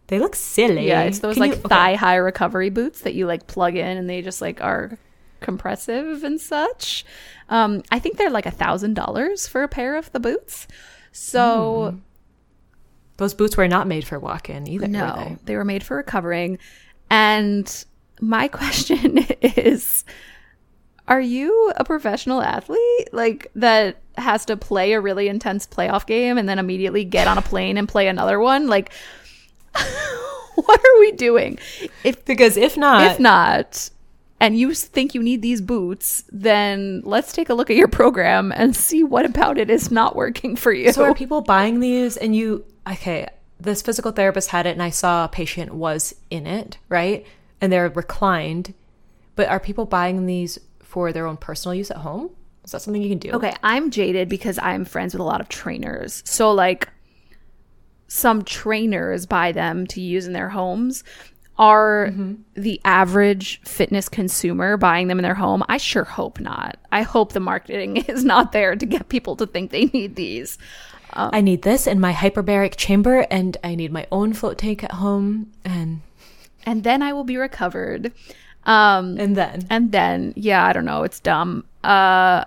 [0.08, 0.88] they look silly.
[0.88, 1.70] yeah, it's those Can like you- okay.
[1.70, 4.98] thigh high recovery boots that you like plug in and they just like are
[5.40, 7.06] compressive and such.
[7.50, 10.68] Um, I think they're like a thousand dollars for a pair of the boots.
[11.12, 11.98] So
[13.18, 14.86] Those boots were not made for walk-in either.
[14.86, 15.38] were no, they?
[15.46, 16.60] they were made for recovering.
[17.10, 17.86] And
[18.20, 20.04] my question is
[21.12, 26.38] are you a professional athlete like that has to play a really intense playoff game
[26.38, 28.92] and then immediately get on a plane and play another one like
[30.56, 31.60] what are we doing
[32.04, 33.90] if Because if not, if not
[34.40, 38.52] and you think you need these boots then let's take a look at your program
[38.56, 42.18] and see what about it is not working for you so are people buying these
[42.18, 43.28] and you okay,
[43.60, 47.26] this physical therapist had it and I saw a patient was in it, right?
[47.60, 48.74] And they're reclined.
[49.36, 50.60] But are people buying these
[50.92, 52.30] for their own personal use at home?
[52.66, 53.32] Is that something you can do?
[53.32, 56.22] Okay, I'm jaded because I'm friends with a lot of trainers.
[56.26, 56.90] So like
[58.08, 61.06] some trainers buy them to use in their homes.
[61.58, 62.34] Are mm-hmm.
[62.56, 65.64] the average fitness consumer buying them in their home?
[65.70, 66.78] I sure hope not.
[66.92, 70.58] I hope the marketing is not there to get people to think they need these.
[71.14, 74.84] Um, I need this in my hyperbaric chamber and I need my own float tank
[74.84, 76.02] at home and
[76.66, 78.12] And then I will be recovered.
[78.66, 79.66] Um and then?
[79.70, 81.66] and then yeah i don't know it's dumb.
[81.84, 82.46] Uh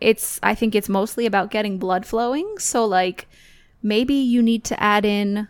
[0.00, 2.58] it's i think it's mostly about getting blood flowing.
[2.58, 3.28] So like
[3.82, 5.48] maybe you need to add in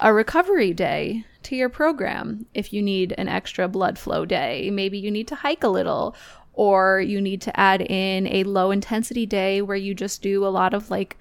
[0.00, 4.70] a recovery day to your program if you need an extra blood flow day.
[4.70, 6.14] Maybe you need to hike a little
[6.54, 10.48] or you need to add in a low intensity day where you just do a
[10.48, 11.16] lot of like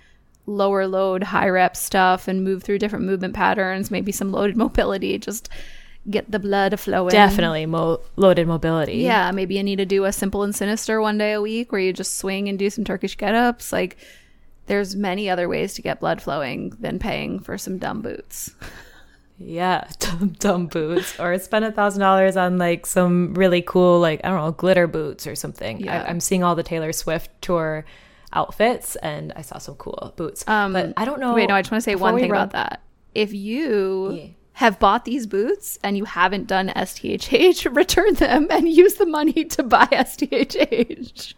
[0.46, 5.18] lower load high rep stuff and move through different movement patterns maybe some loaded mobility
[5.18, 5.50] just
[6.10, 8.98] get the blood flowing definitely mo- loaded mobility.
[8.98, 11.80] yeah, maybe you need to do a simple and sinister one day a week where
[11.82, 13.72] you just swing and do some Turkish get ups.
[13.72, 13.98] Like,
[14.66, 18.54] there's many other ways to get blood flowing than paying for some dumb boots.
[19.40, 24.22] Yeah, dumb, dumb boots, or spend a thousand dollars on like some really cool, like
[24.24, 25.80] I don't know, glitter boots or something.
[25.80, 26.04] Yeah.
[26.04, 27.86] I, I'm seeing all the Taylor Swift tour
[28.32, 30.48] outfits, and I saw some cool boots.
[30.48, 31.34] Um, but I don't know.
[31.34, 32.82] Wait, no, I just want to say one thing run- about that.
[33.16, 34.28] If you Yeah.
[34.54, 39.46] Have bought these boots and you haven't done STHH, return them and use the money
[39.46, 41.34] to buy STHH.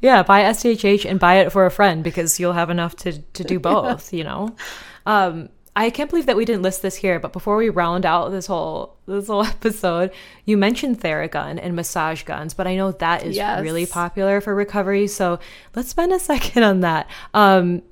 [0.00, 3.44] Yeah, buy STHH and buy it for a friend because you'll have enough to to
[3.44, 4.12] do both.
[4.14, 4.56] You know,
[5.04, 7.20] um, I can't believe that we didn't list this here.
[7.20, 10.10] But before we round out this whole this whole episode,
[10.46, 13.60] you mentioned Theragun and massage guns, but I know that is Yes.
[13.62, 15.06] really popular for recovery.
[15.06, 15.38] So
[15.76, 17.06] let's spend a second on that.
[17.34, 17.82] Um,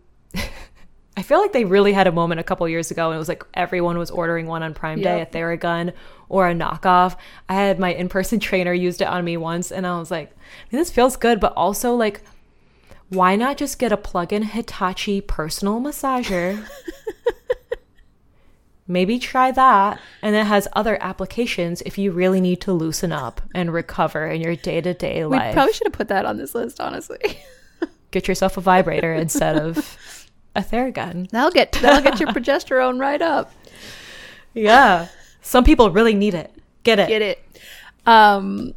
[1.19, 3.29] I feel like they really had a moment a couple years ago, and it was
[3.29, 5.35] like everyone was ordering one on Prime Day, Yep.
[5.35, 5.93] a Theragun
[6.29, 7.17] or a knockoff.
[7.49, 10.31] I had my in person trainer used it on me once, and I was like,
[10.71, 12.21] this feels good, but also like,
[13.09, 16.65] why not just get a plug-in Hitachi personal massager?
[18.87, 23.43] Maybe try that, and it has other applications if you really need to loosen up
[23.57, 25.33] and recover in your day-to-day life.
[25.33, 25.55] We life.
[25.55, 27.19] probably should have put that on this list, honestly.
[28.13, 30.18] Get yourself a vibrator instead of
[30.59, 31.31] a Theragun.
[31.31, 33.53] That'll get that'll get your progesterone right up.
[34.55, 35.09] Yeah.
[35.41, 36.53] Some people really need it.
[36.83, 37.09] Get it.
[37.09, 37.45] Get it?
[38.07, 38.75] Um,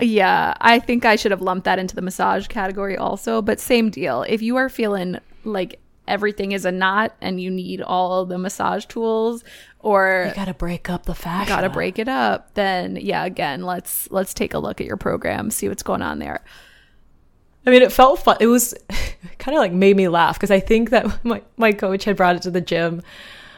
[0.00, 3.40] yeah, I think I should have lumped that into the massage category also.
[3.40, 4.22] But same deal.
[4.28, 8.84] If you are feeling like everything is a knot and you need all the massage
[8.86, 9.44] tools,
[9.78, 11.48] or You gotta break up the fascia.
[11.48, 15.50] gotta break it up, then yeah, again, let's let's take a look at your program,
[15.50, 16.42] see what's going on there.
[17.66, 18.36] I mean, it felt fun.
[18.40, 18.74] It was
[19.38, 22.36] kind of like made me laugh because I think that my, my coach had brought
[22.36, 23.02] it to the gym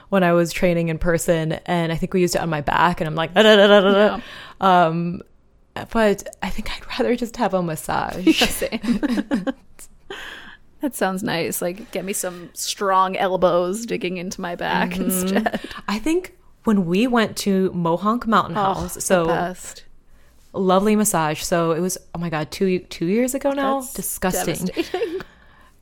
[0.09, 3.01] when I was training in person, and I think we used it on my back,
[3.01, 4.21] and I'm like, "Da, da, da, da."
[4.61, 5.23] um,
[5.93, 8.25] but I think I'd rather just have a massage.
[10.83, 11.63] That sounds nice.
[11.63, 15.03] Like, get me some strong elbows digging into my back Mm-hmm.
[15.05, 15.61] instead.
[15.89, 19.25] I think when we went to Mohonk Mountain House, Oh, so.
[20.59, 21.43] Lovely massage.
[21.43, 23.81] So it was oh my god, two two years ago now.
[23.81, 24.71] That's Disgusting.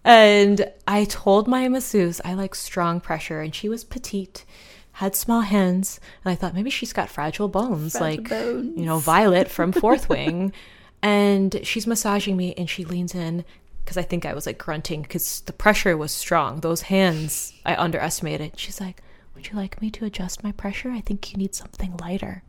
[0.04, 4.44] And I told my masseuse I like strong pressure, and she was petite,
[4.92, 8.78] had small hands, and I thought maybe she's got fragile bones, Fragile like bones.
[8.78, 10.52] you know Violet from Fourth Wing.
[11.02, 13.44] And she's massaging me, and she leans in
[13.84, 16.60] because I think I was like grunting because the pressure was strong.
[16.60, 18.58] Those hands I underestimated.
[18.58, 19.02] She's like,
[19.34, 20.90] "Would you like me to adjust my pressure?
[20.90, 22.42] I think you need something lighter."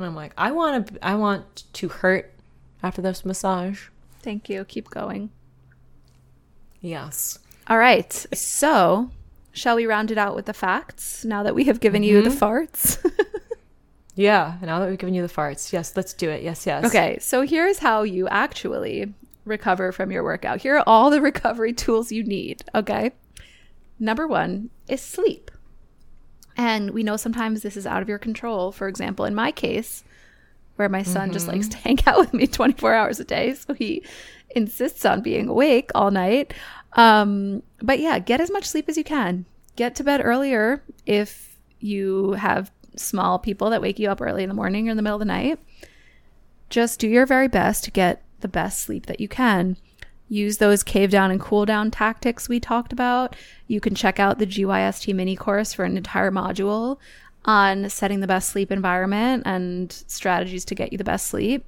[0.00, 2.32] And I'm like, I want to I want to hurt
[2.82, 3.88] after this massage.
[4.22, 4.64] Thank you.
[4.64, 5.30] Keep going.
[6.80, 7.38] Yes.
[7.68, 8.12] All right.
[8.32, 9.10] So,
[9.52, 12.30] shall we round it out with the facts now that we have given you the
[12.30, 12.44] mm-hmm.
[12.44, 13.04] farts?
[14.16, 15.72] Yeah, now that we've given you the farts.
[15.72, 16.42] Yes, let's do it.
[16.42, 16.84] Yes, yes.
[16.84, 17.18] okay.
[17.20, 19.14] So, here's how you actually
[19.46, 20.60] recover from your workout.
[20.60, 22.62] Here are all the recovery tools you need.
[22.74, 23.12] Okay.
[23.98, 25.49] Number one is sleep.
[26.56, 28.72] And we know sometimes this is out of your control.
[28.72, 30.04] For example, in my case,
[30.76, 33.54] where my son just likes to hang out with me 24 hours a day.
[33.54, 34.02] So he
[34.50, 36.54] insists on being awake all night.
[36.94, 39.44] Um, but yeah, get as much sleep as you can.
[39.76, 44.48] Get to bed earlier if you have small people that wake you up early in
[44.48, 45.58] the morning or in the middle of the night.
[46.68, 49.76] Just do your very best to get the best sleep that you can.
[50.30, 53.34] Use those cave down and cool down tactics we talked about.
[53.66, 56.98] You can check out the GYST mini course for an entire module
[57.44, 61.64] on setting the best sleep environment and strategies to get you the best sleep.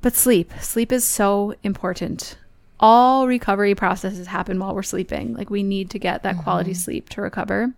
[0.00, 2.38] But sleep, sleep is so important.
[2.80, 5.34] All recovery processes happen while we're sleeping.
[5.34, 6.44] Like we need to get that mm-hmm.
[6.44, 7.74] quality sleep to recover.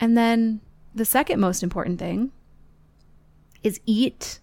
[0.00, 0.60] And then
[0.92, 2.32] the second most important thing
[3.62, 4.40] is eat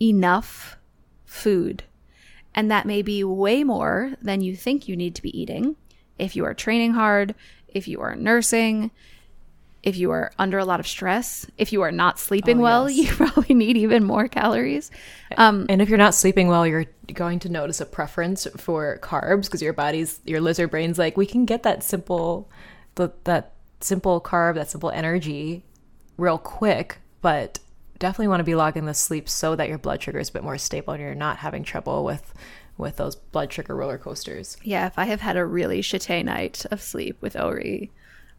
[0.00, 0.78] enough
[1.24, 1.84] food.
[2.56, 5.76] And that may be way more than you think you need to be eating.
[6.18, 7.34] If you are training hard,
[7.68, 8.90] if you are nursing,
[9.82, 12.90] if you are under a lot of stress, if you are not sleeping Oh, well,
[12.90, 13.08] yes.
[13.10, 14.90] you probably need even more calories.
[15.36, 19.44] Um, And if you're not sleeping well, you're going to notice a preference for carbs
[19.44, 22.50] because your body's your lizard brain's like, we can get that simple
[22.96, 25.62] the, that simple carb, that simple energy
[26.16, 27.58] real quick, but
[27.98, 30.44] definitely want to be logging the sleep so that your blood sugar is a bit
[30.44, 32.32] more stable and you're not having trouble with
[32.78, 34.58] with those blood sugar roller coasters.
[34.62, 37.90] yeah, if I have had a really shitty night of sleep with Ori,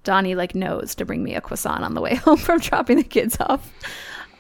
[0.04, 3.04] Donnie like knows to bring me a croissant on the way home from dropping the
[3.04, 3.72] kids off.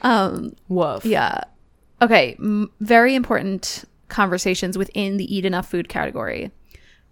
[0.03, 1.03] Um, Woof.
[1.03, 1.41] Yeah.
[2.01, 2.35] Okay.
[2.37, 6.51] M- very important conversations within the eat enough food category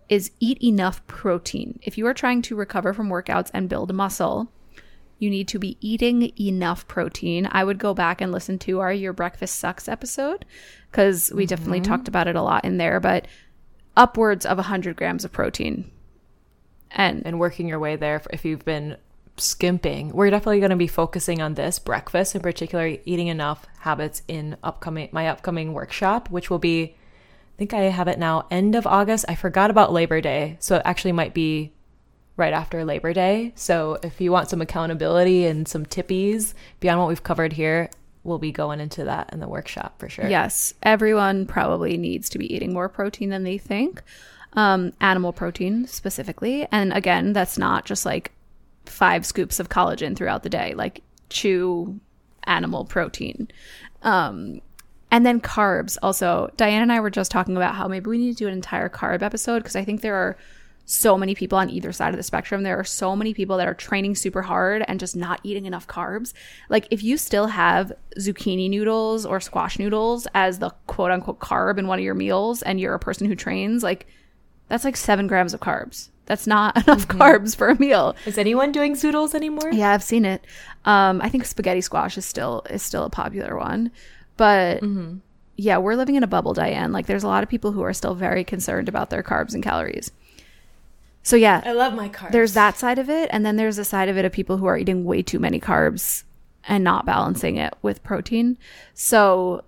[0.07, 1.79] is eat enough protein.
[1.81, 4.51] If you are trying to recover from workouts and build muscle,
[5.17, 7.47] you need to be eating enough protein.
[7.51, 10.45] I would go back and listen to our Your Breakfast Sucks episode
[10.91, 11.91] because we definitely mm-hmm.
[11.91, 13.27] talked about it a lot in there, but
[13.95, 15.91] upwards of 100 grams of protein.
[16.91, 18.97] And and working your way there if you've been
[19.37, 20.09] skimping.
[20.09, 24.55] We're definitely going to be focusing on this breakfast in particular, eating enough habits in
[24.63, 26.95] upcoming my upcoming workshop, which will be
[27.55, 29.25] I think I have it now end of August.
[29.29, 31.71] I forgot about Labor Day, so it actually might be
[32.37, 33.53] right after Labor Day.
[33.55, 37.89] So if you want some accountability and some tippies beyond what we've covered here,
[38.23, 40.27] we'll be going into that in the workshop for sure.
[40.27, 44.01] Yes, everyone probably needs to be eating more protein than they think.
[44.53, 46.67] Um, animal protein specifically.
[46.71, 48.31] And again, that's not just like
[48.85, 51.99] five scoops of collagen throughout the day, like chew
[52.45, 53.49] animal protein.
[54.01, 54.61] Um,
[55.11, 55.97] and then carbs.
[56.01, 58.53] Also, Diane and I were just talking about how maybe we need to do an
[58.53, 60.37] entire carb episode because I think there are
[60.85, 62.63] so many people on either side of the spectrum.
[62.63, 65.87] There are so many people that are training super hard and just not eating enough
[65.87, 66.33] carbs.
[66.69, 71.79] Like, if you still have zucchini noodles or squash noodles as the quote unquote carb
[71.79, 74.05] in one of your meals and you're a person who trains, like,
[74.69, 76.09] that's like seven grams of carbs.
[76.27, 78.15] That's not enough carbs for a meal.
[78.25, 79.71] Is anyone doing zoodles anymore?
[79.71, 80.45] Yeah, I've seen it.
[80.85, 83.91] Um, I think spaghetti squash is still is still a popular one,
[84.37, 84.83] but
[85.57, 86.91] yeah, we're living in a bubble, Diane.
[86.91, 89.63] Like, there's a lot of people who are still very concerned about their carbs and
[89.63, 90.11] calories.
[91.25, 92.31] So yeah, I love my carbs.
[92.31, 94.67] there's that side of it, and then there's the side of it of people who
[94.67, 96.23] are eating way too many carbs
[96.67, 98.59] and not balancing it with protein.
[98.93, 99.63] So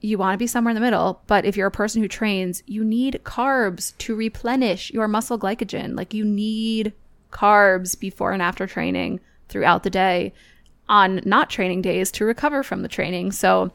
[0.00, 2.64] you want to be somewhere in the middle, but if you're a person who trains,
[2.66, 5.96] you need carbs to replenish your muscle glycogen.
[5.96, 6.92] Like you need
[7.30, 10.32] carbs before and after training throughout the day
[10.88, 13.30] on not training days to recover from the training.
[13.30, 13.70] So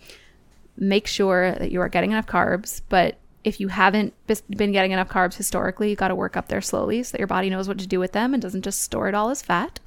[0.75, 4.13] make sure that you are getting enough carbs, but if you haven't
[4.49, 7.27] been getting enough carbs historically, you've got to work up there slowly so that your
[7.27, 9.79] body knows what to do with them and doesn't just store it all as fat.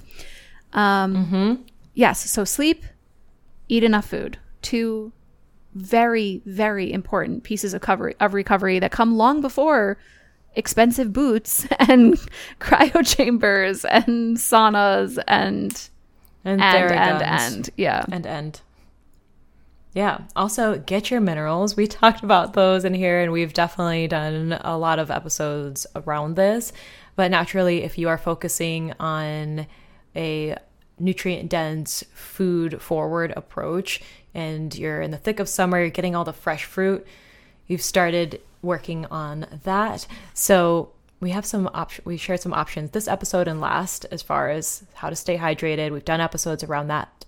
[0.73, 2.29] Um, Yes.
[2.29, 2.83] So sleep,
[3.67, 4.37] eat enough food.
[4.61, 5.11] Two
[5.75, 9.97] very, very important pieces of cover of recovery that come long before
[10.55, 12.15] expensive boots and
[12.59, 15.89] cryo chambers and saunas and
[16.45, 18.05] and and and and yeah.
[18.11, 18.61] and end.
[19.93, 20.21] Yeah.
[20.35, 21.75] Also, get your minerals.
[21.75, 26.35] We talked about those in here, and we've definitely done a lot of episodes around
[26.35, 26.73] this.
[27.15, 29.67] But naturally, if you are focusing on
[30.15, 30.57] a
[30.99, 34.01] nutrient dense, food forward approach,
[34.33, 37.05] and you're in the thick of summer, you're getting all the fresh fruit,
[37.67, 40.07] you've started working on that.
[40.33, 42.05] So, we have some options.
[42.05, 45.91] We shared some options this episode and last as far as how to stay hydrated.
[45.91, 47.23] We've done episodes around that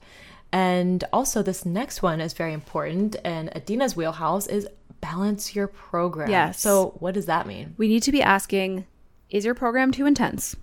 [0.51, 4.67] And also, this next one is very important, and Adina's wheelhouse is
[5.01, 6.29] balance your program.
[6.29, 6.61] Yes.
[6.61, 7.75] So, what does that mean?
[7.77, 8.85] We need to be asking
[9.29, 10.55] is your program too intense?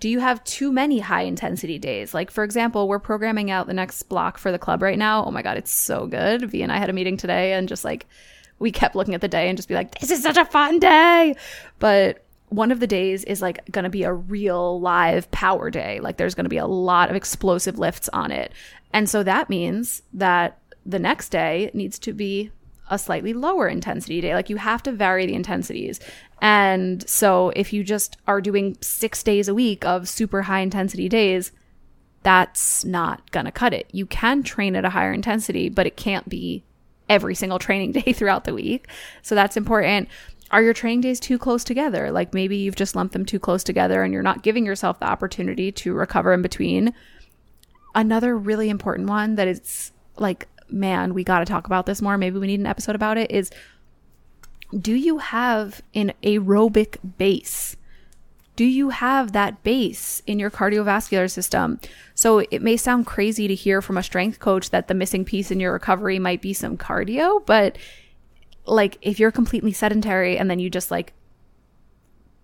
[0.00, 2.12] Do you have too many high intensity days?
[2.12, 5.24] Like, for example, we're programming out the next block for the club right now.
[5.24, 6.50] Oh my God, it's so good.
[6.50, 8.06] V and I had a meeting today and just like,
[8.58, 10.78] we kept looking at the day and just be like, this is such a fun
[10.80, 11.36] day.
[11.78, 12.23] But
[12.54, 16.00] one of the days is like going to be a real live power day.
[16.00, 18.52] Like, there's going to be a lot of explosive lifts on it.
[18.92, 22.50] And so that means that the next day needs to be
[22.90, 24.34] a slightly lower intensity day.
[24.34, 26.00] Like you have to vary the intensities.
[26.40, 31.08] And so if you just are doing six days a week of super high intensity
[31.08, 31.52] days,
[32.22, 33.88] that's not going to cut it.
[33.92, 36.64] You can train at a higher intensity, but it can't be
[37.08, 38.88] every single training day throughout the week.
[39.22, 40.08] So that's important.
[40.54, 42.12] Are your training days too close together?
[42.12, 45.06] Like maybe you've just lumped them too close together and you're not giving yourself the
[45.06, 46.94] opportunity to recover in between.
[47.92, 52.16] Another really important one that it's like man, we got to talk about this more.
[52.16, 53.32] Maybe we need an episode about it.
[53.32, 53.50] Is
[54.78, 57.76] do you have an aerobic base?
[58.54, 61.80] Do you have that base in your cardiovascular system?
[62.14, 65.50] So it may sound crazy to hear from a strength coach that the missing piece
[65.50, 67.76] in your recovery might be some cardio, but
[68.66, 71.12] like if you're completely sedentary and then you just like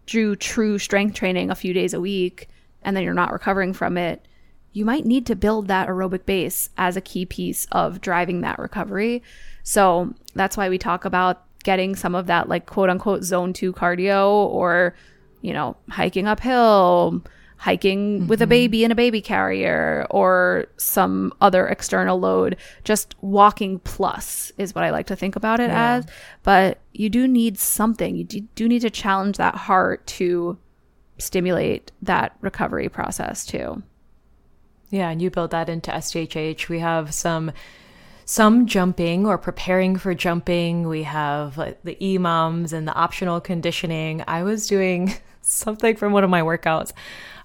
[0.07, 2.49] do true strength training a few days a week
[2.83, 4.27] and then you're not recovering from it,
[4.73, 8.59] you might need to build that aerobic base as a key piece of driving that
[8.59, 9.23] recovery.
[9.63, 13.73] So that's why we talk about getting some of that like quote unquote zone two
[13.73, 14.95] cardio or,
[15.43, 17.23] you know, hiking uphill,
[17.61, 18.27] hiking mm-hmm.
[18.27, 18.51] with a mm-hmm.
[18.51, 22.57] baby in a baby carrier or some other external load.
[22.85, 25.97] Just walking plus is what I like to think about it yeah.
[25.97, 26.07] as.
[26.43, 28.17] But you do need something.
[28.17, 30.57] You do need to challenge that heart to
[31.19, 33.83] stimulate that recovery process too.
[34.89, 36.71] Yeah, and you build that into STHH.
[36.71, 37.53] We have some
[38.25, 40.89] some jumping or preparing for jumping.
[40.89, 44.25] We have like the EMOMs and the optional conditioning.
[44.27, 45.13] I was doing
[45.43, 46.93] something from one of my workouts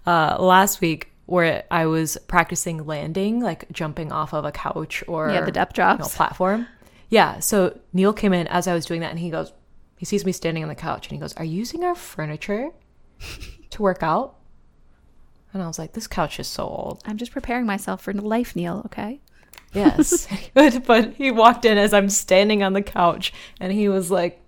[0.05, 5.29] uh, last week where I was practicing landing, like jumping off of a couch or
[5.29, 6.67] yeah, the depth drops you know, platform.
[7.09, 7.39] Yeah.
[7.39, 9.53] So Neil came in as I was doing that, and he goes,
[9.97, 12.69] he sees me standing on the couch, and he goes, "Are you using our furniture
[13.71, 14.35] to work out?"
[15.55, 17.01] And I was like, this couch is so old.
[17.05, 19.21] I'm just preparing myself for life, Neil, okay?
[19.73, 20.27] Yes.
[20.53, 24.41] but he walked in as I'm standing on the couch and he was like,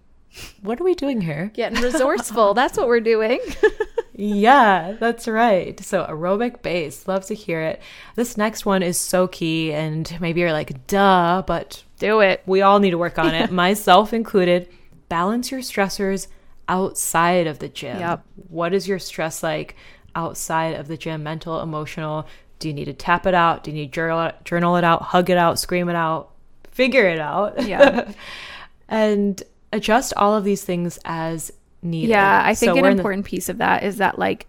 [0.61, 1.51] what are we doing here?
[1.53, 2.53] Getting resourceful.
[2.53, 3.39] that's what we're doing.
[4.14, 5.80] yeah, that's right.
[5.84, 7.07] So, aerobic base.
[7.07, 7.81] Love to hear it.
[8.15, 12.43] This next one is so key, and maybe you're like, duh, but do it.
[12.45, 14.69] We all need to work on it, myself included.
[15.09, 16.27] Balance your stressors
[16.68, 17.99] outside of the gym.
[17.99, 18.26] Yep.
[18.49, 19.76] What is your stress like?
[20.18, 22.27] outside of the gym mental, emotional?
[22.59, 23.64] Do you need to tap it out?
[23.64, 26.31] Do you need to journal, journal it out, hug it out, scream it out,
[26.72, 27.65] figure it out?
[27.65, 28.11] Yeah.
[28.89, 29.41] and
[29.72, 32.10] adjust all of these things as needed.
[32.10, 34.48] Yeah, I think so an important the- piece of that is that, like,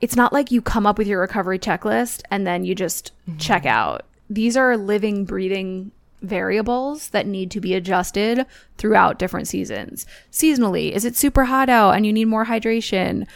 [0.00, 3.38] it's not like you come up with your recovery checklist and then you just mm-hmm.
[3.38, 4.04] check out.
[4.28, 5.92] These are living, breathing
[6.22, 8.46] variables that need to be adjusted
[8.78, 10.06] throughout different seasons.
[10.32, 13.26] Seasonally, is it super hot out and you need more hydration?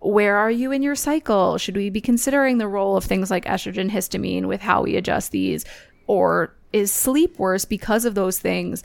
[0.00, 1.58] where are you in your cycle?
[1.58, 5.32] Should we be considering the role of things like estrogen, histamine with how we adjust
[5.32, 5.64] these?
[6.06, 8.82] Or is sleep worse because of those things?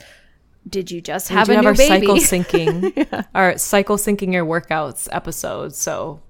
[0.68, 2.06] Did you just have we a have new our baby?
[2.06, 3.22] cycle syncing, yeah.
[3.34, 5.74] our cycle syncing your workouts episode.
[5.74, 6.20] So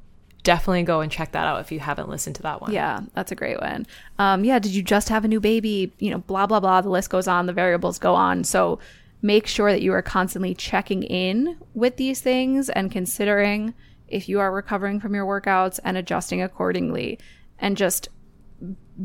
[0.43, 2.73] definitely go and check that out if you haven't listened to that one.
[2.73, 3.87] Yeah, that's a great one.
[4.19, 5.93] Um, yeah, did you just have a new baby?
[5.99, 6.81] You know, blah blah blah.
[6.81, 7.47] The list goes on.
[7.47, 8.45] The variables go on.
[8.45, 8.79] So
[9.23, 13.73] make sure that you are constantly checking in with these things and considering
[14.09, 17.19] if you are recovering from your workouts and adjusting accordingly
[17.59, 18.09] and just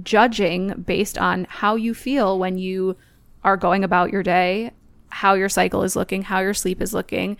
[0.03, 2.97] judging based on how you feel when you
[3.43, 4.71] are going about your day,
[5.09, 7.37] how your cycle is looking, how your sleep is looking,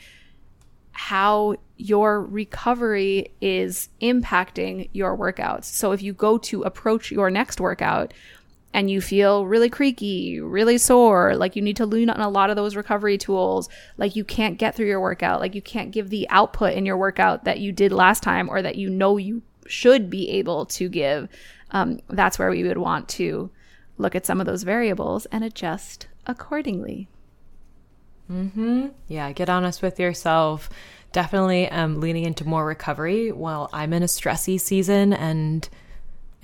[0.92, 5.66] how your recovery is impacting your workouts.
[5.66, 8.14] So if you go to approach your next workout
[8.74, 12.50] and you feel really creaky, really sore, like you need to lean on a lot
[12.50, 16.10] of those recovery tools, like you can't get through your workout, like you can't give
[16.10, 19.42] the output in your workout that you did last time or that you know you
[19.66, 21.30] should be able to give,
[21.72, 23.50] um, that's where we would want to
[23.98, 27.08] look at some of those variables and adjust accordingly.
[28.32, 28.88] Mm-hmm.
[29.08, 30.70] Yeah, get honest with yourself.
[31.12, 35.68] Definitely am leaning into more recovery while I'm in a stressy season and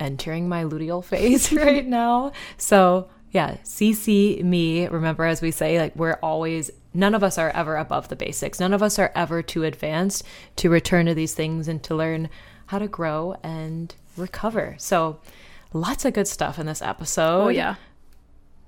[0.00, 2.32] entering my luteal phase right now.
[2.56, 4.86] So, yeah, CC me.
[4.88, 8.58] Remember, as we say, like we're always, none of us are ever above the basics.
[8.58, 10.24] None of us are ever too advanced
[10.56, 12.28] to return to these things and to learn
[12.66, 14.74] how to grow and recover.
[14.78, 15.20] So,
[15.72, 17.44] lots of good stuff in this episode.
[17.44, 17.76] Oh, yeah.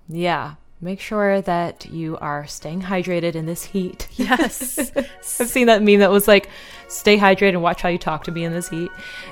[0.09, 0.55] Yeah.
[0.81, 4.07] Make sure that you are staying hydrated in this heat.
[4.19, 4.93] Yes.
[4.97, 6.49] I've seen that meme that was like,
[6.89, 8.91] stay hydrated and watch how you talk to me in this heat.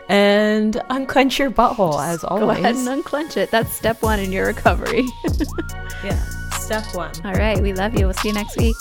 [0.09, 2.45] And unclench your butthole as always.
[2.45, 3.51] Go ahead and unclench it.
[3.51, 5.05] That's step one in your recovery.
[6.05, 6.19] yeah.
[6.53, 7.13] Step one.
[7.25, 7.61] All right.
[7.61, 8.07] We love you.
[8.07, 8.77] We'll see you next week.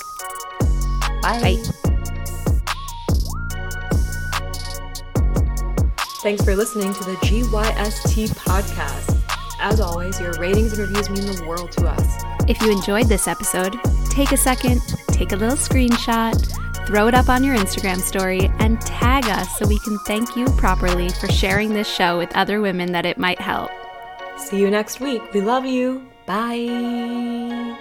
[1.22, 1.42] Bye.
[1.42, 1.64] Bye.
[6.22, 9.25] Thanks for listening to the GYST podcast.
[9.60, 12.24] As always, your ratings and reviews mean the world to us.
[12.48, 13.76] If you enjoyed this episode,
[14.10, 16.36] take a second, take a little screenshot,
[16.88, 20.46] throw it up on your Instagram story, and tag us so we can thank you
[20.58, 23.72] properly for sharing this show with other women that it might help.
[24.38, 25.34] See you next week.
[25.34, 26.06] We love you.
[26.26, 27.78] Bye.